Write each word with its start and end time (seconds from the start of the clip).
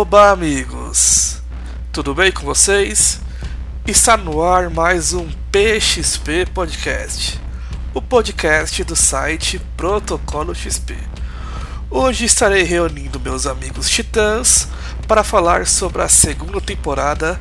Oba, 0.00 0.30
amigos! 0.30 1.42
Tudo 1.90 2.14
bem 2.14 2.30
com 2.30 2.44
vocês? 2.44 3.20
Está 3.84 4.16
no 4.16 4.40
ar 4.40 4.70
mais 4.70 5.12
um 5.12 5.28
PXP 5.50 6.46
Podcast, 6.54 7.40
o 7.92 8.00
podcast 8.00 8.84
do 8.84 8.94
site 8.94 9.60
Protocolo 9.76 10.54
XP. 10.54 10.96
Hoje 11.90 12.26
estarei 12.26 12.62
reunindo 12.62 13.18
meus 13.18 13.44
amigos 13.44 13.90
titãs 13.90 14.68
para 15.08 15.24
falar 15.24 15.66
sobre 15.66 16.00
a 16.00 16.08
segunda 16.08 16.60
temporada 16.60 17.34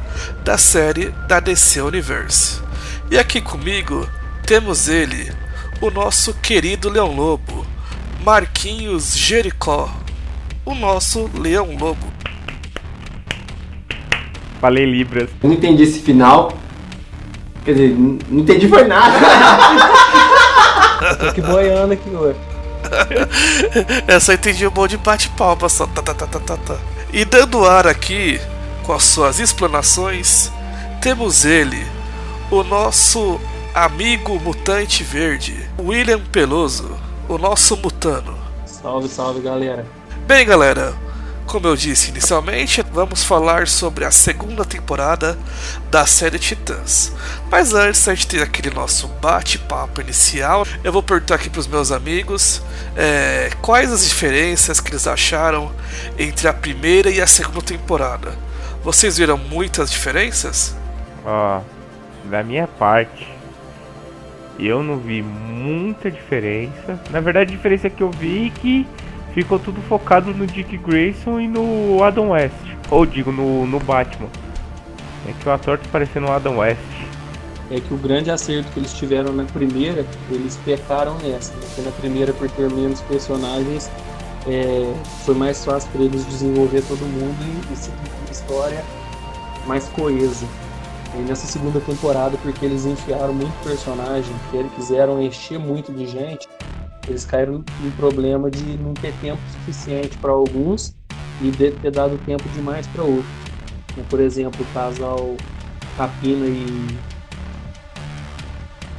da 0.44 0.58
série 0.58 1.12
da 1.28 1.39
DC 1.39 1.80
Universe. 1.80 2.59
E 3.12 3.20
aqui 3.20 3.39
comigo 3.39 4.09
temos 4.48 4.88
ele, 4.88 5.31
o 5.80 5.92
nosso 5.92 6.34
querido 6.34 6.89
Leão 6.89 7.16
Lobo, 7.16 7.67
Marquinhos 8.23 9.16
Jericó, 9.16 9.95
o 10.66 10.73
nosso 10.73 11.30
Leão 11.36 11.78
Lobo. 11.78 12.16
Falei 14.59 14.85
Libras. 14.85 15.29
Eu 15.41 15.49
não 15.49 15.55
entendi 15.55 15.84
esse 15.84 15.99
final. 15.99 16.53
Quer 17.63 17.73
dizer, 17.73 17.95
não 17.97 18.39
entendi 18.39 18.67
foi 18.67 18.85
nada. 18.85 19.20
Tô 21.20 21.33
que 21.35 21.41
boiando 21.41 21.93
aqui. 21.93 22.09
Essa 24.07 24.31
eu 24.31 24.35
entendi 24.35 24.66
um 24.67 24.71
monte 24.71 24.91
de 24.91 24.97
bate-palma 24.97 25.67
só. 25.70 25.85
Tá, 25.88 26.02
tá, 26.02 26.13
tá, 26.13 26.27
tá, 26.27 26.39
tá, 26.39 26.57
tá. 26.57 26.75
E 27.11 27.25
dando 27.25 27.66
ar 27.66 27.88
aqui, 27.88 28.39
com 28.83 28.93
as 28.93 29.03
suas 29.03 29.39
explanações, 29.39 30.52
temos 31.02 31.45
ele, 31.45 31.86
o 32.49 32.64
nosso 32.64 33.39
amigo 33.73 34.39
mutante 34.39 35.03
verde, 35.03 35.69
William 35.80 36.19
Peloso, 36.31 36.97
o 37.30 37.38
nosso 37.38 37.77
mutano. 37.77 38.36
Salve, 38.66 39.08
salve, 39.08 39.42
galera. 39.42 39.86
Bem, 40.25 40.45
galera, 40.45 40.94
como 41.48 41.66
eu 41.66 41.78
disse 41.78 42.12
inicialmente, 42.12 42.84
vamos 42.92 43.23
falar 43.23 43.67
sobre 43.67 44.03
a 44.03 44.12
segunda 44.12 44.66
temporada 44.66 45.40
da 45.89 46.06
série 46.06 46.38
Titãs. 46.38 47.14
Mas 47.50 47.73
antes 47.73 48.06
a 48.08 48.14
gente 48.14 48.28
ter 48.28 48.44
aquele 48.44 48.70
nosso 48.70 49.08
bate-papo 49.08 50.02
inicial, 50.02 50.67
eu 50.84 50.92
vou 50.92 51.02
perguntar 51.02 51.36
aqui 51.36 51.50
para 51.50 51.62
os 51.62 51.67
meus 51.67 51.89
amigos 51.89 52.62
é, 52.98 53.50
quais 53.62 53.92
as 53.92 54.08
diferenças 54.08 54.81
que 54.81 54.92
eles 54.92 55.08
acharam 55.08 55.72
entre 56.20 56.50
a 56.50 56.54
primeira 56.54 57.09
e 57.09 57.22
a 57.22 57.26
segunda 57.26 57.61
temporada. 57.61 58.38
Vocês 58.84 59.17
viram 59.17 59.38
muitas 59.38 59.89
diferenças? 59.89 60.76
Ó, 61.26 61.61
da 62.26 62.44
minha 62.44 62.67
parte, 62.67 63.26
eu 64.59 64.84
não 64.84 64.98
vi 64.98 65.22
muita 65.23 66.11
diferença. 66.11 67.00
Na 67.09 67.22
verdade, 67.22 67.54
a 67.54 67.56
diferença 67.56 67.89
que 67.89 68.04
eu 68.04 68.11
vi 68.11 68.48
é 68.48 68.59
que 68.59 68.88
ficou 69.38 69.59
tudo 69.59 69.80
focado 69.83 70.33
no 70.33 70.47
Dick 70.47 70.75
Grayson 70.77 71.39
e 71.39 71.47
no 71.47 72.03
Adam 72.03 72.31
West. 72.31 72.55
Ou 72.89 73.05
digo, 73.05 73.31
no, 73.31 73.67
no 73.67 73.80
Batman. 73.80 74.30
É 75.27 75.31
que 75.31 75.47
o 75.47 75.52
ator 75.52 75.77
tá 75.77 75.85
parecendo 75.91 76.25
o 76.25 76.31
Adam 76.31 76.57
West. 76.57 76.80
É 77.69 77.80
que 77.80 77.93
o 77.93 77.97
grande 77.97 78.31
acerto 78.31 78.71
que 78.71 78.80
eles 78.80 78.91
tiveram 78.93 79.31
na 79.31 79.43
primeira, 79.43 80.03
eles 80.31 80.58
pecaram 80.65 81.15
nessa. 81.19 81.53
Né? 81.53 81.59
Porque 81.67 81.81
na 81.83 81.91
primeira, 81.91 82.33
por 82.33 82.49
ter 82.49 82.67
menos 82.71 82.99
personagens, 83.02 83.91
é, 84.47 84.91
foi 85.23 85.35
mais 85.35 85.63
fácil 85.63 85.88
para 85.91 86.02
eles 86.02 86.25
desenvolver 86.25 86.81
todo 86.88 87.02
mundo 87.02 87.38
e, 87.69 87.73
e 87.73 87.77
seguir 87.77 88.09
uma 88.23 88.31
história 88.31 88.83
mais 89.67 89.88
coesa. 89.89 90.47
E 91.13 91.19
nessa 91.19 91.45
segunda 91.45 91.80
temporada, 91.80 92.35
porque 92.41 92.65
eles 92.65 92.85
enfiaram 92.85 93.36
muito 93.36 93.53
personagem, 93.64 94.33
que 94.49 94.58
eles 94.58 94.71
quiseram 94.73 95.21
encher 95.21 95.59
muito 95.59 95.93
de 95.93 96.08
gente, 96.08 96.47
eles 97.08 97.26
caíram 97.26 97.64
no 97.82 97.92
problema 97.92 98.50
de 98.50 98.78
não 98.78 98.94
ter 98.94 99.14
tempo 99.22 99.42
suficiente 99.52 100.18
para 100.18 100.32
alguns 100.32 100.95
e 101.42 101.50
de 101.50 101.72
ter 101.72 101.92
dado 101.92 102.18
tempo 102.26 102.48
demais 102.50 102.86
para 102.88 103.04
outros. 103.04 103.26
Como, 103.94 104.06
por 104.08 104.20
exemplo, 104.20 104.62
o 104.62 104.73
casal 104.73 105.36
Rapina 105.98 106.45
e. 106.45 106.98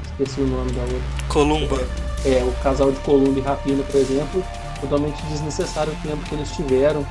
Esqueci 0.05 0.41
o 0.41 0.47
nome 0.47 0.73
da 0.73 0.83
outra. 0.83 0.99
Columba. 1.29 1.77
É, 2.25 2.43
o 2.43 2.53
casal 2.63 2.91
de 2.91 2.99
Columba 3.01 3.39
e 3.39 3.43
Rapina, 3.43 3.83
por 3.85 4.01
exemplo, 4.01 4.45
totalmente 4.81 5.23
desnecessário 5.27 5.93
o 5.93 6.09
tempo 6.09 6.23
que 6.29 6.35
eles 6.35 6.51
tiveram. 6.51 7.07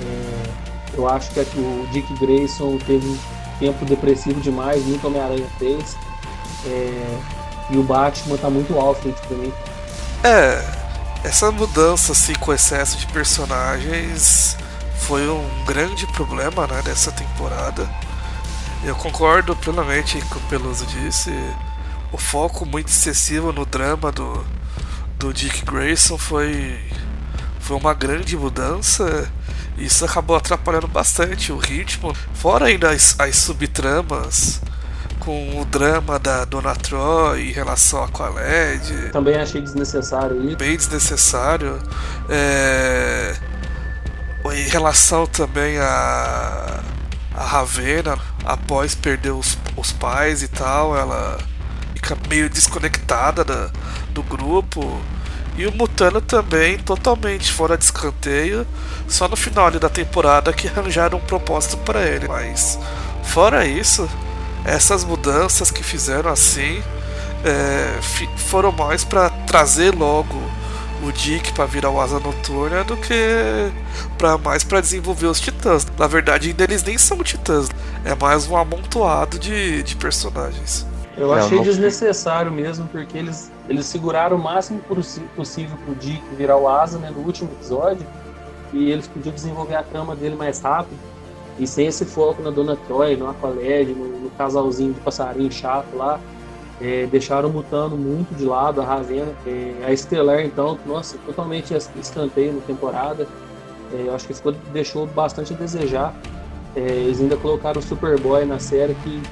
É, 0.00 0.96
eu 0.96 1.08
acho 1.08 1.30
que 1.32 1.40
aqui 1.40 1.58
o 1.58 1.86
Dick 1.92 2.12
Grayson 2.18 2.76
teve 2.86 3.06
um 3.06 3.18
tempo 3.58 3.84
depressivo 3.86 4.40
demais, 4.40 4.84
muito 4.84 5.06
Homem-Aranha 5.06 5.46
fez. 5.58 5.96
É, 6.66 7.18
e 7.70 7.78
o 7.78 7.82
Batman 7.82 8.36
tá 8.36 8.50
muito 8.50 8.78
Alfred 8.78 9.16
pra 9.26 9.36
mim. 9.38 9.52
É, 10.26 10.64
essa 11.22 11.52
mudança 11.52 12.12
assim 12.12 12.32
com 12.32 12.50
excesso 12.50 12.96
de 12.96 13.06
personagens 13.08 14.56
foi 15.00 15.28
um 15.28 15.64
grande 15.66 16.06
problema 16.06 16.66
né, 16.66 16.80
dessa 16.80 17.12
temporada. 17.12 17.86
Eu 18.82 18.96
concordo 18.96 19.54
plenamente 19.54 20.18
com 20.30 20.38
o 20.38 20.42
Peluso 20.48 20.86
disse. 20.86 21.30
O 22.10 22.16
foco 22.16 22.64
muito 22.64 22.88
excessivo 22.88 23.52
no 23.52 23.66
drama 23.66 24.10
do, 24.10 24.42
do 25.18 25.30
Dick 25.30 25.62
Grayson 25.62 26.16
foi, 26.16 26.80
foi 27.60 27.76
uma 27.76 27.92
grande 27.92 28.34
mudança. 28.34 29.30
Isso 29.76 30.06
acabou 30.06 30.36
atrapalhando 30.36 30.88
bastante 30.88 31.52
o 31.52 31.58
ritmo. 31.58 32.16
Fora 32.32 32.68
ainda 32.68 32.92
as, 32.92 33.14
as 33.18 33.36
subtramas 33.36 34.62
com 35.24 35.60
o 35.60 35.64
drama 35.64 36.18
da 36.18 36.44
Dona 36.44 36.74
Troy 36.74 37.48
em 37.48 37.52
relação 37.52 38.04
a 38.04 38.08
Khaled. 38.08 39.10
Também 39.10 39.36
achei 39.36 39.60
desnecessário 39.60 40.44
isso. 40.44 40.56
Bem 40.56 40.76
desnecessário. 40.76 41.78
É... 42.28 43.34
Em 44.52 44.68
relação 44.68 45.26
também 45.26 45.78
a, 45.78 46.80
a 47.34 47.44
Ravena, 47.44 48.18
após 48.44 48.94
perder 48.94 49.30
os, 49.30 49.56
os 49.74 49.90
pais 49.90 50.42
e 50.42 50.48
tal, 50.48 50.96
ela 50.96 51.38
fica 51.94 52.16
meio 52.28 52.50
desconectada 52.50 53.42
da, 53.42 53.70
do 54.10 54.22
grupo. 54.22 55.00
E 55.56 55.66
o 55.66 55.72
Mutano 55.72 56.20
também 56.20 56.78
totalmente 56.78 57.50
fora 57.50 57.78
de 57.78 57.84
escanteio. 57.84 58.66
Só 59.08 59.26
no 59.28 59.36
final 59.36 59.68
ali 59.68 59.78
da 59.78 59.88
temporada 59.88 60.52
que 60.52 60.68
arranjaram 60.68 61.16
um 61.16 61.22
propósito 61.22 61.78
para 61.78 62.02
ele. 62.02 62.28
Mas 62.28 62.78
fora 63.22 63.64
isso, 63.64 64.08
essas 64.64 65.04
mudanças 65.04 65.70
que 65.70 65.82
fizeram 65.82 66.30
assim 66.30 66.82
é, 67.44 67.98
foram 68.36 68.72
mais 68.72 69.04
para 69.04 69.28
trazer 69.46 69.94
logo 69.94 70.34
o 71.02 71.12
Dick 71.12 71.52
para 71.52 71.66
virar 71.66 71.90
o 71.90 72.00
Asa 72.00 72.18
Noturna 72.18 72.82
do 72.84 72.96
que 72.96 73.70
para 74.16 74.38
mais 74.38 74.64
para 74.64 74.80
desenvolver 74.80 75.26
os 75.26 75.38
Titãs. 75.38 75.86
Na 75.98 76.06
verdade, 76.06 76.48
ainda 76.48 76.64
eles 76.64 76.82
nem 76.82 76.96
são 76.96 77.22
Titãs, 77.22 77.68
é 78.04 78.14
mais 78.14 78.46
um 78.48 78.56
amontoado 78.56 79.38
de, 79.38 79.82
de 79.82 79.96
personagens. 79.96 80.86
Eu 81.16 81.28
Não, 81.28 81.34
achei 81.34 81.58
não- 81.58 81.64
desnecessário 81.64 82.50
mesmo, 82.50 82.88
porque 82.88 83.16
eles, 83.18 83.50
eles 83.68 83.86
seguraram 83.86 84.36
o 84.36 84.42
máximo 84.42 84.80
possível 85.36 85.76
pro 85.84 85.94
Dick 85.94 86.22
virar 86.36 86.56
o 86.56 86.68
Asa 86.68 86.98
né, 86.98 87.10
no 87.14 87.20
último 87.22 87.50
episódio. 87.52 88.06
E 88.72 88.90
eles 88.90 89.06
podiam 89.06 89.32
desenvolver 89.32 89.76
a 89.76 89.82
trama 89.84 90.16
dele 90.16 90.34
mais 90.34 90.60
rápido. 90.60 90.98
E 91.58 91.66
sem 91.66 91.86
esse 91.86 92.04
foco 92.04 92.42
na 92.42 92.50
Dona 92.50 92.76
Troy, 92.88 93.16
no 93.16 93.28
Aqualed, 93.28 93.92
no, 93.92 94.06
no 94.20 94.30
casalzinho 94.30 94.92
de 94.92 95.00
passarinho 95.00 95.50
chato 95.52 95.94
lá. 95.96 96.18
É, 96.80 97.06
deixaram 97.06 97.48
o 97.48 97.52
Mutano 97.52 97.96
muito 97.96 98.34
de 98.34 98.44
lado, 98.44 98.80
a 98.80 98.84
Ravena. 98.84 99.32
É, 99.46 99.74
a 99.86 99.92
Estelar, 99.92 100.40
então, 100.44 100.76
nossa, 100.84 101.16
totalmente 101.24 101.72
es- 101.72 101.88
escanteio 102.00 102.52
na 102.54 102.60
temporada. 102.62 103.28
É, 103.92 104.08
eu 104.08 104.14
acho 104.14 104.26
que 104.26 104.34
ficou, 104.34 104.52
deixou 104.72 105.06
bastante 105.06 105.54
a 105.54 105.56
desejar. 105.56 106.12
É, 106.74 106.80
eles 106.80 107.20
ainda 107.20 107.36
colocaram 107.36 107.78
o 107.78 107.82
Superboy 107.82 108.44
na 108.44 108.58
série 108.58 108.94
que 109.04 109.22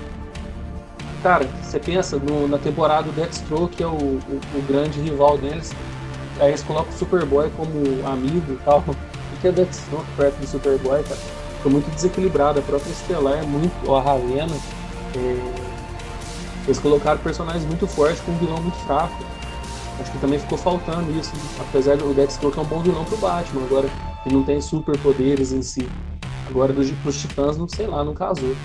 Cara, 1.23 1.47
você 1.63 1.79
pensa 1.79 2.17
no- 2.17 2.49
na 2.49 2.59
temporada 2.59 3.05
do 3.05 3.13
Deathstroke, 3.13 3.77
que 3.77 3.83
é 3.83 3.87
o, 3.87 3.91
o, 3.91 4.21
o 4.57 4.63
grande 4.67 5.01
rival 5.01 5.39
deles, 5.39 5.73
aí 6.41 6.49
eles 6.49 6.63
colocam 6.65 6.93
o 6.93 6.97
Superboy 6.99 7.49
como 7.57 7.73
amigo 8.09 8.53
e 8.53 8.57
tal. 8.65 8.83
O 9.33 9.41
que 9.43 9.49
é 9.49 9.53
Deathstroke 9.53 10.05
perto 10.17 10.37
do 10.37 10.47
Superboy, 10.47 11.03
cara? 11.03 11.42
Ficou 11.63 11.73
muito 11.73 11.89
desequilibrado. 11.95 12.59
A 12.59 12.63
própria 12.63 12.91
Estelar 12.91 13.39
é 13.39 13.43
muito. 13.43 13.95
A 13.95 14.03
Ravena. 14.03 14.57
é, 15.17 15.53
Eles 16.67 16.79
colocaram 16.81 17.19
personagens 17.21 17.65
muito 17.65 17.87
fortes 17.87 18.21
com 18.21 18.33
um 18.33 18.39
vilão 18.39 18.61
muito 18.61 18.77
fraco. 18.79 19.15
Acho 20.01 20.11
que 20.11 20.19
também 20.19 20.41
ficou 20.41 20.59
faltando 20.59 21.09
isso. 21.17 21.33
Apesar 21.61 21.97
do 21.97 22.13
Deathstroke 22.13 22.59
é 22.59 22.63
um 22.63 22.65
bom 22.65 22.81
vilão 22.81 23.05
pro 23.05 23.17
Batman, 23.19 23.63
agora 23.65 23.89
ele 24.27 24.35
não 24.35 24.43
tem 24.43 24.61
superpoderes 24.61 25.53
em 25.53 25.63
si. 25.63 25.89
Agora 26.49 26.73
dos, 26.73 26.91
pros 26.91 27.21
Titãs, 27.21 27.57
não 27.57 27.69
sei 27.69 27.87
lá, 27.87 28.03
não 28.03 28.13
casou. 28.13 28.57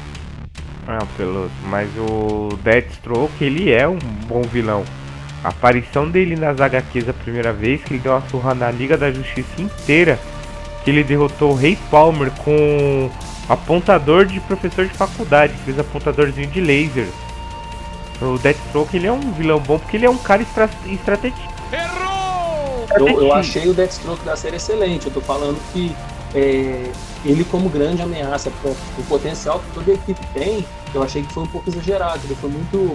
Não, 0.88 1.06
Peloso, 1.16 1.52
mas 1.70 1.88
o 1.98 2.50
Deathstroke, 2.64 3.44
ele 3.44 3.72
é 3.72 3.88
um 3.88 4.00
bom 4.28 4.42
vilão. 4.42 4.84
A 5.44 5.50
aparição 5.50 6.10
dele 6.10 6.36
nas 6.36 6.60
HQs 6.60 7.10
a 7.10 7.14
primeira 7.14 7.54
vez, 7.54 7.84
que 7.84 7.94
ele 7.94 8.02
deu 8.02 8.14
uma 8.14 8.28
surra 8.30 8.56
na 8.56 8.72
Liga 8.72 8.98
da 8.98 9.12
Justiça 9.12 9.62
inteira, 9.62 10.18
que 10.88 10.92
ele 10.92 11.04
derrotou 11.04 11.52
o 11.52 11.54
Rei 11.54 11.78
Palmer 11.92 12.32
com 12.46 13.10
apontador 13.50 14.26
de 14.26 14.40
professor 14.40 14.88
de 14.88 14.94
faculdade, 14.94 15.52
que 15.52 15.64
fez 15.64 15.78
apontadorzinho 15.78 16.48
de 16.48 16.62
laser. 16.62 17.10
O 18.22 18.38
Deathstroke, 18.38 18.96
ele 18.96 19.06
é 19.06 19.12
um 19.12 19.34
vilão 19.34 19.60
bom 19.60 19.78
porque 19.78 19.98
ele 19.98 20.06
é 20.06 20.10
um 20.10 20.18
cara 20.18 20.44
estra 20.44 20.70
estrategista. 20.86 21.44
Eu, 22.98 23.06
eu 23.06 23.34
achei 23.34 23.68
o 23.68 23.74
Deathstroke 23.74 24.24
da 24.24 24.38
série 24.38 24.56
excelente. 24.56 25.08
Eu 25.08 25.12
tô 25.12 25.20
falando 25.20 25.60
que 25.74 25.94
é, 26.34 26.90
ele 27.26 27.44
como 27.44 27.68
grande 27.68 28.02
ameaça, 28.02 28.50
o 28.98 29.04
potencial 29.10 29.60
que 29.60 29.72
toda 29.74 29.92
a 29.92 29.94
equipe 29.94 30.26
tem, 30.34 30.66
eu 30.94 31.04
achei 31.04 31.22
que 31.22 31.34
foi 31.34 31.44
um 31.44 31.48
pouco 31.48 31.70
exagerado. 31.70 32.22
Ele 32.24 32.36
foi 32.36 32.50
muito 32.50 32.94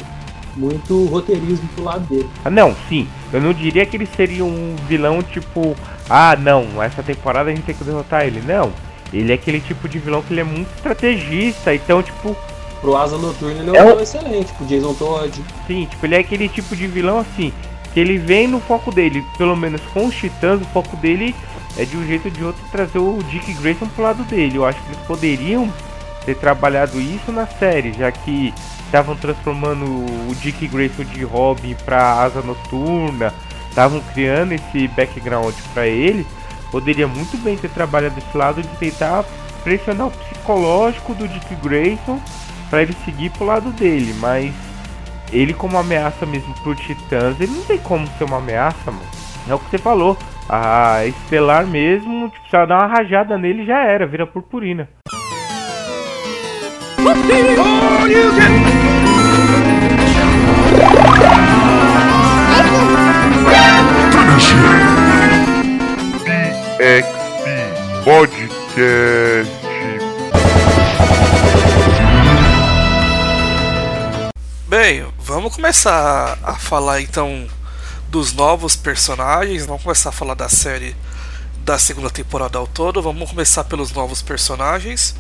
muito 0.56 1.06
roteirismo 1.06 1.68
pro 1.74 1.84
lado 1.84 2.06
dele. 2.06 2.28
Ah, 2.44 2.50
não, 2.50 2.74
sim. 2.88 3.08
Eu 3.32 3.40
não 3.40 3.52
diria 3.52 3.86
que 3.86 3.96
ele 3.96 4.06
seria 4.06 4.44
um 4.44 4.76
vilão 4.88 5.22
tipo, 5.22 5.76
ah, 6.08 6.36
não, 6.36 6.82
essa 6.82 7.02
temporada 7.02 7.50
a 7.50 7.54
gente 7.54 7.64
tem 7.64 7.74
que 7.74 7.84
derrotar 7.84 8.26
ele. 8.26 8.42
Não. 8.46 8.72
Ele 9.12 9.30
é 9.30 9.34
aquele 9.34 9.60
tipo 9.60 9.88
de 9.88 9.98
vilão 9.98 10.22
que 10.22 10.32
ele 10.32 10.40
é 10.40 10.44
muito 10.44 10.68
estrategista, 10.74 11.74
então, 11.74 12.02
tipo. 12.02 12.36
Pro 12.80 12.96
Asa 12.96 13.16
Noturna 13.16 13.60
ele 13.60 13.76
é, 13.76 13.78
é 13.78 13.82
um 13.82 13.86
vilão 13.86 14.00
excelente, 14.00 14.52
pro 14.54 14.66
Jason 14.66 14.94
Todd. 14.94 15.44
Sim, 15.66 15.86
tipo, 15.86 16.06
ele 16.06 16.14
é 16.14 16.18
aquele 16.18 16.48
tipo 16.48 16.74
de 16.74 16.86
vilão 16.86 17.18
assim, 17.18 17.52
que 17.92 18.00
ele 18.00 18.18
vem 18.18 18.48
no 18.48 18.58
foco 18.60 18.90
dele, 18.90 19.24
pelo 19.36 19.54
menos 19.54 19.80
com 19.92 20.06
os 20.06 20.14
titãs, 20.14 20.60
o 20.60 20.64
foco 20.66 20.96
dele 20.96 21.34
é 21.76 21.84
de 21.84 21.96
um 21.96 22.06
jeito 22.06 22.26
ou 22.26 22.30
de 22.30 22.44
outro 22.44 22.62
trazer 22.70 22.98
o 22.98 23.22
Dick 23.30 23.52
Grayson 23.54 23.86
pro 23.86 24.02
lado 24.02 24.22
dele. 24.24 24.56
Eu 24.56 24.64
acho 24.64 24.82
que 24.82 24.88
eles 24.88 25.06
poderiam 25.06 25.72
ter 26.24 26.36
trabalhado 26.36 27.00
isso 27.00 27.30
na 27.30 27.46
série, 27.46 27.92
já 27.92 28.10
que 28.10 28.52
estavam 28.92 29.16
transformando 29.16 29.86
o 29.86 30.34
Dick 30.34 30.68
Grayson 30.68 31.04
de 31.04 31.24
Robin 31.24 31.74
para 31.82 32.22
Asa 32.22 32.42
Noturna, 32.42 33.32
estavam 33.70 34.02
criando 34.12 34.52
esse 34.52 34.86
background 34.88 35.54
para 35.72 35.86
ele, 35.86 36.26
poderia 36.70 37.08
muito 37.08 37.42
bem 37.42 37.56
ter 37.56 37.70
trabalhado 37.70 38.14
desse 38.14 38.36
lado 38.36 38.60
de 38.60 38.68
tentar 38.76 39.24
pressionar 39.64 40.08
o 40.08 40.10
psicológico 40.10 41.14
do 41.14 41.26
Dick 41.26 41.54
Grayson 41.54 42.20
para 42.68 42.82
ele 42.82 42.94
seguir 43.02 43.30
pro 43.30 43.46
lado 43.46 43.70
dele, 43.70 44.14
mas 44.18 44.52
ele 45.32 45.54
como 45.54 45.78
ameaça 45.78 46.26
mesmo 46.26 46.52
pro 46.56 46.74
Titãs, 46.74 47.40
ele 47.40 47.52
não 47.52 47.64
tem 47.64 47.78
como 47.78 48.06
ser 48.18 48.24
uma 48.24 48.36
ameaça, 48.36 48.90
mano. 48.90 49.08
É 49.48 49.54
o 49.54 49.58
que 49.58 49.70
você 49.70 49.78
falou. 49.78 50.18
A 50.46 51.06
Estelar 51.06 51.66
mesmo, 51.66 52.28
tipo, 52.28 52.50
se 52.50 52.54
ela 52.54 52.66
dar 52.66 52.78
uma 52.80 52.94
rajada 52.94 53.38
nele 53.38 53.64
já 53.64 53.78
era, 53.84 54.06
vira 54.06 54.26
purpurina. 54.26 54.86
BXP 56.98 58.71
Podcast. 68.04 69.48
Bem, 74.66 75.06
vamos 75.20 75.54
começar 75.54 76.36
a 76.42 76.54
falar 76.54 77.00
então 77.00 77.46
dos 78.08 78.32
novos 78.32 78.74
personagens. 78.74 79.64
Vamos 79.66 79.84
começar 79.84 80.08
a 80.08 80.12
falar 80.12 80.34
da 80.34 80.48
série 80.48 80.96
da 81.58 81.78
segunda 81.78 82.10
temporada 82.10 82.58
ao 82.58 82.66
todo. 82.66 83.00
Vamos 83.00 83.30
começar 83.30 83.62
pelos 83.64 83.92
novos 83.92 84.20
personagens. 84.20 85.14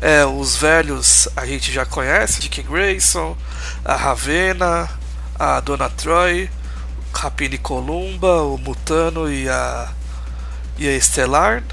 É, 0.00 0.24
os 0.24 0.54
velhos 0.54 1.28
a 1.34 1.44
gente 1.44 1.72
já 1.72 1.84
conhece: 1.84 2.40
Dick 2.40 2.62
Grayson, 2.62 3.36
a 3.84 3.96
Ravena, 3.96 4.88
a 5.36 5.58
Dona 5.58 5.90
Troy, 5.90 6.48
Rapini 7.12 7.58
Columba, 7.58 8.42
o 8.42 8.56
Mutano 8.56 9.28
e 9.28 9.48
a, 9.48 9.88
e 10.78 10.86
a 10.86 10.92
Estelar. 10.92 11.64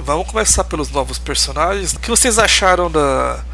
Vamos 0.00 0.26
começar 0.30 0.64
pelos 0.64 0.90
novos 0.90 1.18
personagens. 1.18 1.92
O 1.92 2.00
que 2.00 2.08
vocês 2.08 2.38
acharam 2.38 2.90
da, 2.90 3.44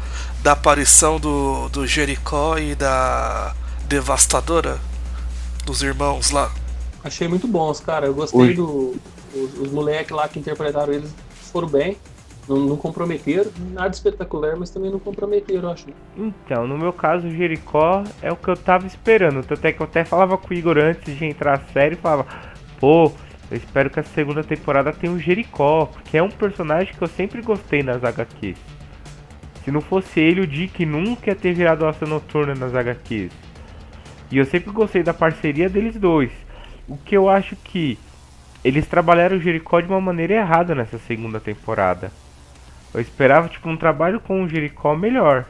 da 0.41 0.53
aparição 0.53 1.19
do, 1.19 1.69
do 1.69 1.85
Jericó 1.85 2.57
e 2.57 2.75
da 2.75 3.53
Devastadora? 3.87 4.79
Dos 5.65 5.83
irmãos 5.83 6.31
lá? 6.31 6.51
Achei 7.03 7.27
muito 7.27 7.47
bons, 7.47 7.79
cara. 7.79 8.05
Eu 8.05 8.13
gostei 8.13 8.39
Oi. 8.39 8.53
do, 8.53 8.95
os, 9.33 9.59
os 9.59 9.71
moleques 9.71 10.15
lá 10.15 10.27
que 10.27 10.39
interpretaram 10.39 10.93
eles 10.93 11.13
foram 11.51 11.67
bem. 11.67 11.97
Não, 12.47 12.55
não, 12.57 12.77
comprometeram, 12.77 13.51
nada 13.73 13.93
espetacular, 13.93 14.55
mas 14.55 14.69
também 14.69 14.89
não 14.89 14.99
comprometeram, 14.99 15.69
acho. 15.69 15.87
Então, 16.15 16.65
no 16.65 16.77
meu 16.77 16.93
caso, 16.93 17.27
o 17.27 17.29
Jericó 17.29 18.05
é 18.21 18.31
o 18.31 18.37
que 18.37 18.47
eu 18.47 18.55
tava 18.55 18.87
esperando. 18.87 19.39
Até 19.39 19.73
que 19.73 19.81
eu 19.81 19.85
até 19.85 20.05
falava 20.05 20.37
com 20.37 20.53
o 20.53 20.57
Igor 20.57 20.77
antes 20.77 21.17
de 21.17 21.25
entrar 21.25 21.55
a 21.55 21.73
série, 21.73 21.97
falava, 21.97 22.25
pô, 22.79 23.11
eu 23.49 23.57
espero 23.57 23.89
que 23.89 23.99
a 23.99 24.03
segunda 24.03 24.43
temporada 24.43 24.91
tenha 24.91 25.13
o 25.13 25.19
Jericó, 25.19 25.85
porque 25.85 26.17
é 26.17 26.23
um 26.23 26.29
personagem 26.29 26.93
que 26.93 27.01
eu 27.01 27.07
sempre 27.07 27.41
gostei 27.41 27.81
nas 27.81 28.03
HQs. 28.03 28.57
Se 29.63 29.71
não 29.71 29.81
fosse 29.81 30.19
ele, 30.19 30.41
o 30.41 30.47
Dick 30.47 30.85
nunca 30.85 31.29
ia 31.29 31.35
ter 31.35 31.53
virado 31.53 31.85
Asa 31.85 32.05
Noturna 32.05 32.55
nas 32.55 32.73
HQs. 32.73 33.31
E 34.31 34.37
eu 34.37 34.45
sempre 34.45 34.71
gostei 34.71 35.03
da 35.03 35.13
parceria 35.13 35.69
deles 35.69 35.95
dois. 35.95 36.31
O 36.87 36.97
que 36.97 37.15
eu 37.15 37.29
acho 37.29 37.55
que 37.55 37.97
eles 38.63 38.87
trabalharam 38.87 39.37
o 39.37 39.41
Jericó 39.41 39.79
de 39.79 39.87
uma 39.87 40.01
maneira 40.01 40.33
errada 40.33 40.75
nessa 40.75 40.97
segunda 40.97 41.39
temporada. 41.39 42.11
Eu 42.93 42.99
esperava 42.99 43.47
tipo 43.47 43.69
um 43.69 43.77
trabalho 43.77 44.19
com 44.19 44.43
o 44.43 44.49
Jericó 44.49 44.95
melhor. 44.95 45.45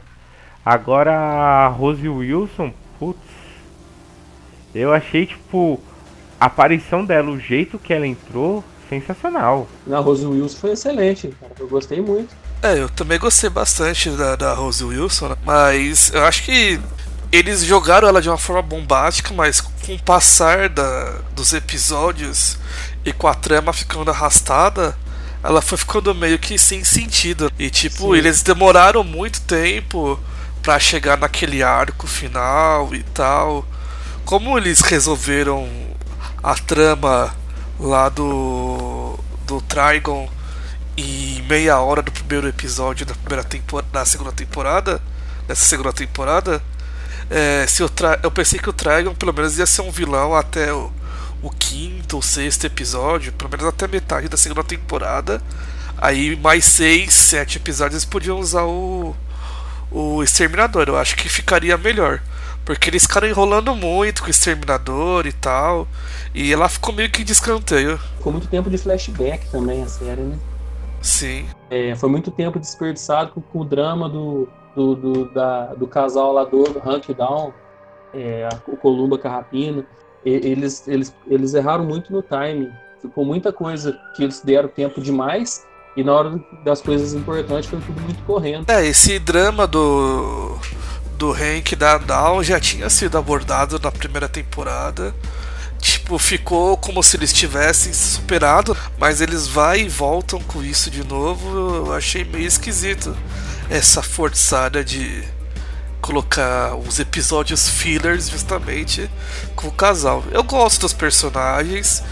Agora 0.64 1.12
a 1.16 1.66
Rose 1.66 2.08
Wilson, 2.08 2.72
putz, 2.98 3.18
eu 4.74 4.92
achei 4.92 5.26
tipo 5.26 5.80
a 6.40 6.46
aparição 6.46 7.04
dela, 7.04 7.30
o 7.30 7.38
jeito 7.38 7.78
que 7.78 7.92
ela 7.92 8.06
entrou, 8.06 8.64
sensacional. 8.88 9.68
A 9.90 9.98
Rose 9.98 10.26
Wilson 10.26 10.58
foi 10.58 10.72
excelente, 10.72 11.28
cara. 11.40 11.52
eu 11.58 11.68
gostei 11.68 12.00
muito. 12.00 12.34
É, 12.62 12.78
eu 12.78 12.88
também 12.88 13.18
gostei 13.18 13.50
bastante 13.50 14.10
da, 14.10 14.34
da 14.34 14.54
Rose 14.54 14.82
Wilson, 14.82 15.28
né? 15.28 15.36
mas 15.44 16.12
eu 16.12 16.24
acho 16.24 16.42
que 16.44 16.80
eles 17.30 17.64
jogaram 17.64 18.08
ela 18.08 18.22
de 18.22 18.28
uma 18.28 18.38
forma 18.38 18.62
bombástica, 18.62 19.32
mas 19.34 19.60
com 19.60 19.94
o 19.94 20.02
passar 20.02 20.68
da, 20.68 21.20
dos 21.34 21.52
episódios 21.52 22.58
e 23.04 23.12
com 23.12 23.28
a 23.28 23.34
trama 23.34 23.72
ficando 23.72 24.10
arrastada, 24.10 24.96
ela 25.42 25.60
foi 25.60 25.78
ficando 25.78 26.14
meio 26.14 26.38
que 26.38 26.58
sem 26.58 26.82
sentido. 26.84 27.52
E 27.58 27.70
tipo, 27.70 28.12
Sim. 28.12 28.18
eles 28.18 28.42
demoraram 28.42 29.04
muito 29.04 29.40
tempo 29.42 30.18
para 30.62 30.78
chegar 30.78 31.16
naquele 31.16 31.62
arco 31.62 32.06
final 32.06 32.94
e 32.94 33.02
tal. 33.02 33.64
Como 34.24 34.58
eles 34.58 34.80
resolveram 34.80 35.68
a 36.42 36.54
trama 36.54 37.34
lá 37.78 38.08
do 38.08 39.18
do 39.46 39.60
Trigon 39.62 40.28
em 40.96 41.42
meia 41.42 41.78
hora 41.80 42.02
do 42.02 42.12
primeiro 42.12 42.48
episódio 42.48 43.06
da 43.06 43.14
primeira 43.14 43.44
temporada, 43.44 43.88
da 43.92 44.04
segunda 44.04 44.32
temporada, 44.32 45.00
dessa 45.46 45.64
segunda 45.64 45.92
temporada, 45.92 46.62
é, 47.30 47.66
se 47.66 47.82
eu, 47.82 47.90
eu 48.22 48.30
pensei 48.30 48.58
que 48.58 48.68
o 48.68 48.72
Trigon 48.72 49.14
pelo 49.14 49.32
menos 49.32 49.58
ia 49.58 49.66
ser 49.66 49.82
um 49.82 49.90
vilão 49.90 50.34
até 50.34 50.72
o 50.72 50.92
o 51.42 51.50
quinto 51.50 52.16
ou 52.16 52.22
sexto 52.22 52.64
episódio, 52.64 53.32
pelo 53.32 53.50
menos 53.50 53.66
até 53.66 53.86
metade 53.86 54.28
da 54.28 54.36
segunda 54.36 54.64
temporada. 54.64 55.40
Aí 55.96 56.36
mais 56.36 56.64
seis, 56.64 57.14
sete 57.14 57.58
episódios 57.58 57.94
eles 57.94 58.04
podiam 58.04 58.38
usar 58.38 58.64
o, 58.64 59.14
o 59.90 60.22
Exterminador. 60.22 60.88
Eu 60.88 60.96
acho 60.96 61.16
que 61.16 61.28
ficaria 61.28 61.76
melhor. 61.76 62.20
Porque 62.68 62.90
eles 62.90 63.04
ficaram 63.04 63.26
enrolando 63.26 63.74
muito 63.74 64.20
com 64.20 64.28
o 64.28 64.30
Exterminador 64.30 65.26
e 65.26 65.32
tal. 65.32 65.88
E 66.34 66.52
ela 66.52 66.68
ficou 66.68 66.94
meio 66.94 67.10
que 67.10 67.24
de 67.24 67.32
escanteio. 67.32 67.96
Ficou 68.18 68.30
muito 68.30 68.46
tempo 68.46 68.68
de 68.68 68.76
flashback 68.76 69.50
também 69.50 69.82
a 69.82 69.88
série, 69.88 70.20
né? 70.20 70.38
Sim. 71.00 71.46
É, 71.70 71.96
foi 71.96 72.10
muito 72.10 72.30
tempo 72.30 72.58
desperdiçado 72.58 73.30
com, 73.30 73.40
com 73.40 73.60
o 73.60 73.64
drama 73.64 74.06
do, 74.06 74.46
do, 74.76 74.94
do, 74.94 75.32
da, 75.32 75.68
do 75.76 75.86
casal 75.86 76.30
lá 76.34 76.44
do 76.44 76.78
Rank 76.78 77.08
Down, 77.16 77.54
é, 78.12 78.46
o 78.66 78.76
Columba 78.76 79.16
Carrapino 79.16 79.82
eles, 80.22 80.86
eles, 80.86 81.14
eles 81.26 81.54
erraram 81.54 81.84
muito 81.84 82.12
no 82.12 82.22
timing. 82.22 82.70
Ficou 83.00 83.24
muita 83.24 83.50
coisa 83.50 83.98
que 84.14 84.24
eles 84.24 84.42
deram 84.42 84.68
tempo 84.68 85.00
demais 85.00 85.66
e 85.96 86.04
na 86.04 86.12
hora 86.12 86.40
das 86.64 86.80
coisas 86.80 87.14
importantes 87.14 87.68
foi 87.68 87.80
tudo 87.80 88.00
muito 88.02 88.22
correndo. 88.24 88.68
É, 88.70 88.86
esse 88.86 89.18
drama 89.18 89.66
do 89.66 90.57
do 91.18 91.32
Hank 91.32 91.74
da 91.74 91.98
Down 91.98 92.44
já 92.44 92.60
tinha 92.60 92.88
sido 92.88 93.18
abordado 93.18 93.78
na 93.82 93.90
primeira 93.90 94.28
temporada. 94.28 95.12
Tipo, 95.80 96.16
ficou 96.18 96.76
como 96.76 97.02
se 97.02 97.16
eles 97.16 97.32
tivessem 97.32 97.92
superado, 97.92 98.76
mas 98.96 99.20
eles 99.20 99.48
vai 99.48 99.80
e 99.80 99.88
voltam 99.88 100.40
com 100.40 100.62
isso 100.62 100.90
de 100.90 101.04
novo. 101.04 101.86
Eu 101.86 101.92
achei 101.92 102.24
meio 102.24 102.46
esquisito 102.46 103.16
essa 103.68 104.00
forçada 104.00 104.84
de 104.84 105.24
colocar 106.00 106.76
os 106.76 107.00
episódios 107.00 107.68
fillers 107.68 108.30
justamente 108.30 109.10
com 109.56 109.68
o 109.68 109.72
casal. 109.72 110.22
Eu 110.30 110.44
gosto 110.44 110.82
dos 110.82 110.92
personagens, 110.92 112.02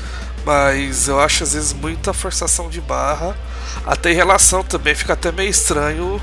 mas 0.45 1.07
eu 1.07 1.21
acho 1.21 1.45
às 1.45 1.53
vezes 1.55 1.73
muita 1.73 2.13
forçação 2.13 2.69
de 2.69 2.81
barra. 2.81 3.37
Até 3.85 4.11
em 4.11 4.15
relação 4.15 4.65
também 4.65 4.95
fica 4.95 5.13
até 5.13 5.31
meio 5.31 5.51
estranho 5.51 6.21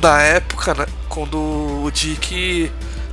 na 0.00 0.22
época, 0.22 0.74
né, 0.74 0.86
quando 1.08 1.36
o 1.36 1.90
Dick 1.90 2.70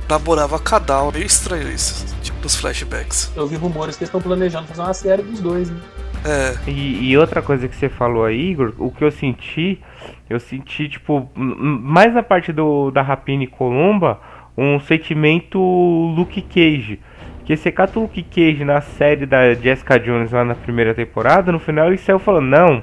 namorava 0.08 0.56
a 0.56 0.58
Kadal. 0.58 1.12
Meio 1.12 1.26
estranho 1.26 1.70
isso, 1.70 2.16
tipo, 2.22 2.40
nos 2.42 2.56
flashbacks. 2.56 3.32
Eu 3.36 3.46
vi 3.46 3.56
rumores 3.56 3.96
que 3.96 4.02
eles 4.02 4.08
estão 4.08 4.20
planejando 4.20 4.66
fazer 4.66 4.80
uma 4.80 4.94
série 4.94 5.22
dos 5.22 5.40
dois, 5.40 5.70
né? 5.70 5.78
É. 6.24 6.70
E, 6.70 7.10
e, 7.10 7.18
outra 7.18 7.40
coisa 7.42 7.68
que 7.68 7.76
você 7.76 7.88
falou 7.88 8.24
aí, 8.24 8.50
Igor, 8.50 8.72
o 8.78 8.90
que 8.90 9.04
eu 9.04 9.10
senti, 9.10 9.80
eu 10.28 10.40
senti, 10.40 10.88
tipo, 10.88 11.30
mais 11.36 12.12
na 12.12 12.22
parte 12.22 12.52
do, 12.52 12.90
da 12.90 13.02
Rapina 13.02 13.44
e 13.44 13.46
Columba, 13.46 14.18
um 14.56 14.80
sentimento 14.80 15.58
Luke 15.58 16.42
Cage. 16.42 17.00
Que 17.44 17.56
você 17.56 17.70
cata 17.70 17.98
o 17.98 18.02
Luke 18.02 18.22
Cage 18.24 18.64
na 18.64 18.80
série 18.80 19.24
da 19.24 19.54
Jessica 19.54 19.98
Jones 19.98 20.32
lá 20.32 20.44
na 20.44 20.54
primeira 20.54 20.92
temporada, 20.92 21.52
no 21.52 21.58
final 21.58 21.86
ele 21.86 21.96
saiu 21.96 22.18
falando, 22.18 22.46
não, 22.46 22.82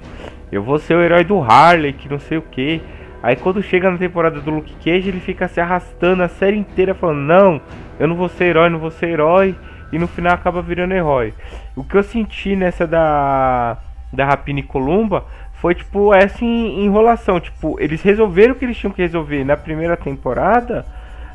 eu 0.52 0.64
vou 0.64 0.80
ser 0.80 0.96
o 0.96 1.02
herói 1.02 1.24
do 1.24 1.40
Harley, 1.40 1.94
que 1.94 2.10
não 2.10 2.20
sei 2.20 2.38
o 2.38 2.42
que. 2.42 2.82
Aí 3.26 3.36
quando 3.36 3.60
chega 3.64 3.90
na 3.90 3.98
temporada 3.98 4.40
do 4.40 4.52
Luke 4.52 4.76
Cage, 4.76 5.10
ele 5.10 5.20
fica 5.20 5.48
se 5.48 5.60
arrastando 5.60 6.22
a 6.22 6.28
série 6.28 6.58
inteira 6.58 6.94
falando, 6.94 7.22
não, 7.22 7.62
eu 8.00 8.08
não 8.08 8.16
vou 8.16 8.30
ser 8.30 8.46
herói, 8.46 8.70
não 8.70 8.78
vou 8.78 8.92
ser 8.92 9.10
herói. 9.10 9.56
E 9.92 9.98
no 9.98 10.08
final 10.08 10.36
acaba 10.36 10.62
virando 10.62 10.94
herói. 10.94 11.34
O 11.76 11.84
que 11.84 11.98
eu 11.98 12.04
senti 12.04 12.56
nessa 12.56 12.86
da, 12.86 13.80
da 14.14 14.26
Rapina 14.26 14.60
e 14.60 14.64
Columba 14.64 15.26
foi 15.54 15.74
tipo 15.74 16.14
essa 16.14 16.46
enrolação. 16.46 17.40
Tipo, 17.40 17.82
eles 17.82 18.04
resolveram 18.04 18.54
o 18.54 18.56
que 18.56 18.64
eles 18.64 18.78
tinham 18.78 18.94
que 18.94 19.02
resolver 19.02 19.44
na 19.44 19.58
primeira 19.58 19.98
temporada. 19.98 20.86